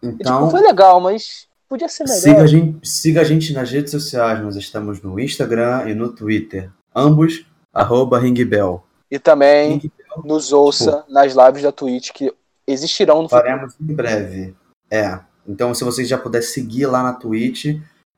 E, 0.02 0.08
então 0.08 0.40
tipo, 0.40 0.50
foi 0.50 0.60
legal, 0.60 1.00
mas 1.00 1.46
podia 1.68 1.88
ser 1.88 2.04
melhor. 2.04 2.20
siga 2.20 2.42
a, 2.42 2.46
gente, 2.46 2.86
siga 2.88 3.20
a 3.22 3.24
gente 3.24 3.52
nas 3.54 3.70
redes 3.70 3.90
sociais. 3.90 4.42
Nós 4.42 4.54
estamos 4.54 5.00
no 5.00 5.18
Instagram 5.18 5.88
e 5.88 5.94
no 5.94 6.12
Twitter. 6.12 6.70
Ambos, 6.94 7.46
arroba 7.80 8.18
ringbell. 8.18 8.82
E 9.10 9.18
também 9.18 9.80
nos 10.24 10.52
ouça 10.52 11.04
nas 11.08 11.34
lives 11.34 11.62
da 11.62 11.72
Twitch 11.72 12.10
que 12.12 12.32
existirão 12.66 13.22
no 13.22 13.28
futuro. 13.28 13.42
faremos 13.48 13.74
em 13.80 13.94
breve. 13.94 14.56
É. 14.90 15.20
Então, 15.46 15.72
se 15.74 15.84
vocês 15.84 16.08
já 16.08 16.18
puderem 16.18 16.46
seguir 16.46 16.86
lá 16.86 17.02
na 17.02 17.12
Twitch, 17.12 17.66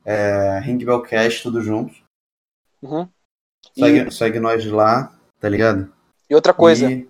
é, 0.05 0.59
Ringbellcast, 0.61 1.43
tudo 1.43 1.61
junto. 1.61 1.93
Uhum. 2.81 3.07
E, 3.77 3.81
Segue, 3.81 4.11
segue 4.11 4.41
nós 4.41 4.65
lá, 4.67 5.13
tá 5.41 5.49
ligado? 5.49 5.93
e 6.31 6.35
outra 6.35 6.55
coisa, 6.55 6.91
E- 6.91 7.09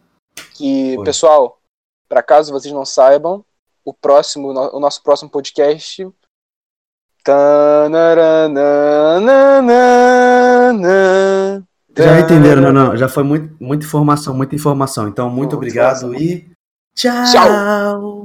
que, 0.54 0.96
Oi. 0.98 1.04
pessoal, 1.04 1.60
para 2.08 2.22
caso 2.22 2.52
vocês 2.52 2.72
não 2.74 2.84
saibam, 2.84 3.44
o 3.84 3.92
próximo, 3.94 4.48
o 4.48 4.80
nosso 4.80 5.02
próximo 5.02 5.30
podcast. 5.30 6.08
Tananana, 7.22 8.58
Já 12.04 12.20
entenderam, 12.20 12.62
não, 12.62 12.72
não. 12.72 12.96
Já 12.96 13.08
foi 13.08 13.22
muito, 13.22 13.54
muita 13.60 13.84
informação, 13.84 14.34
muita 14.34 14.54
informação. 14.54 15.08
Então, 15.08 15.28
muito 15.28 15.56
obrito 15.56 15.72
obrigado 15.72 16.14
e 16.14 16.48
tchau. 16.94 17.24
tchau. 17.24 18.17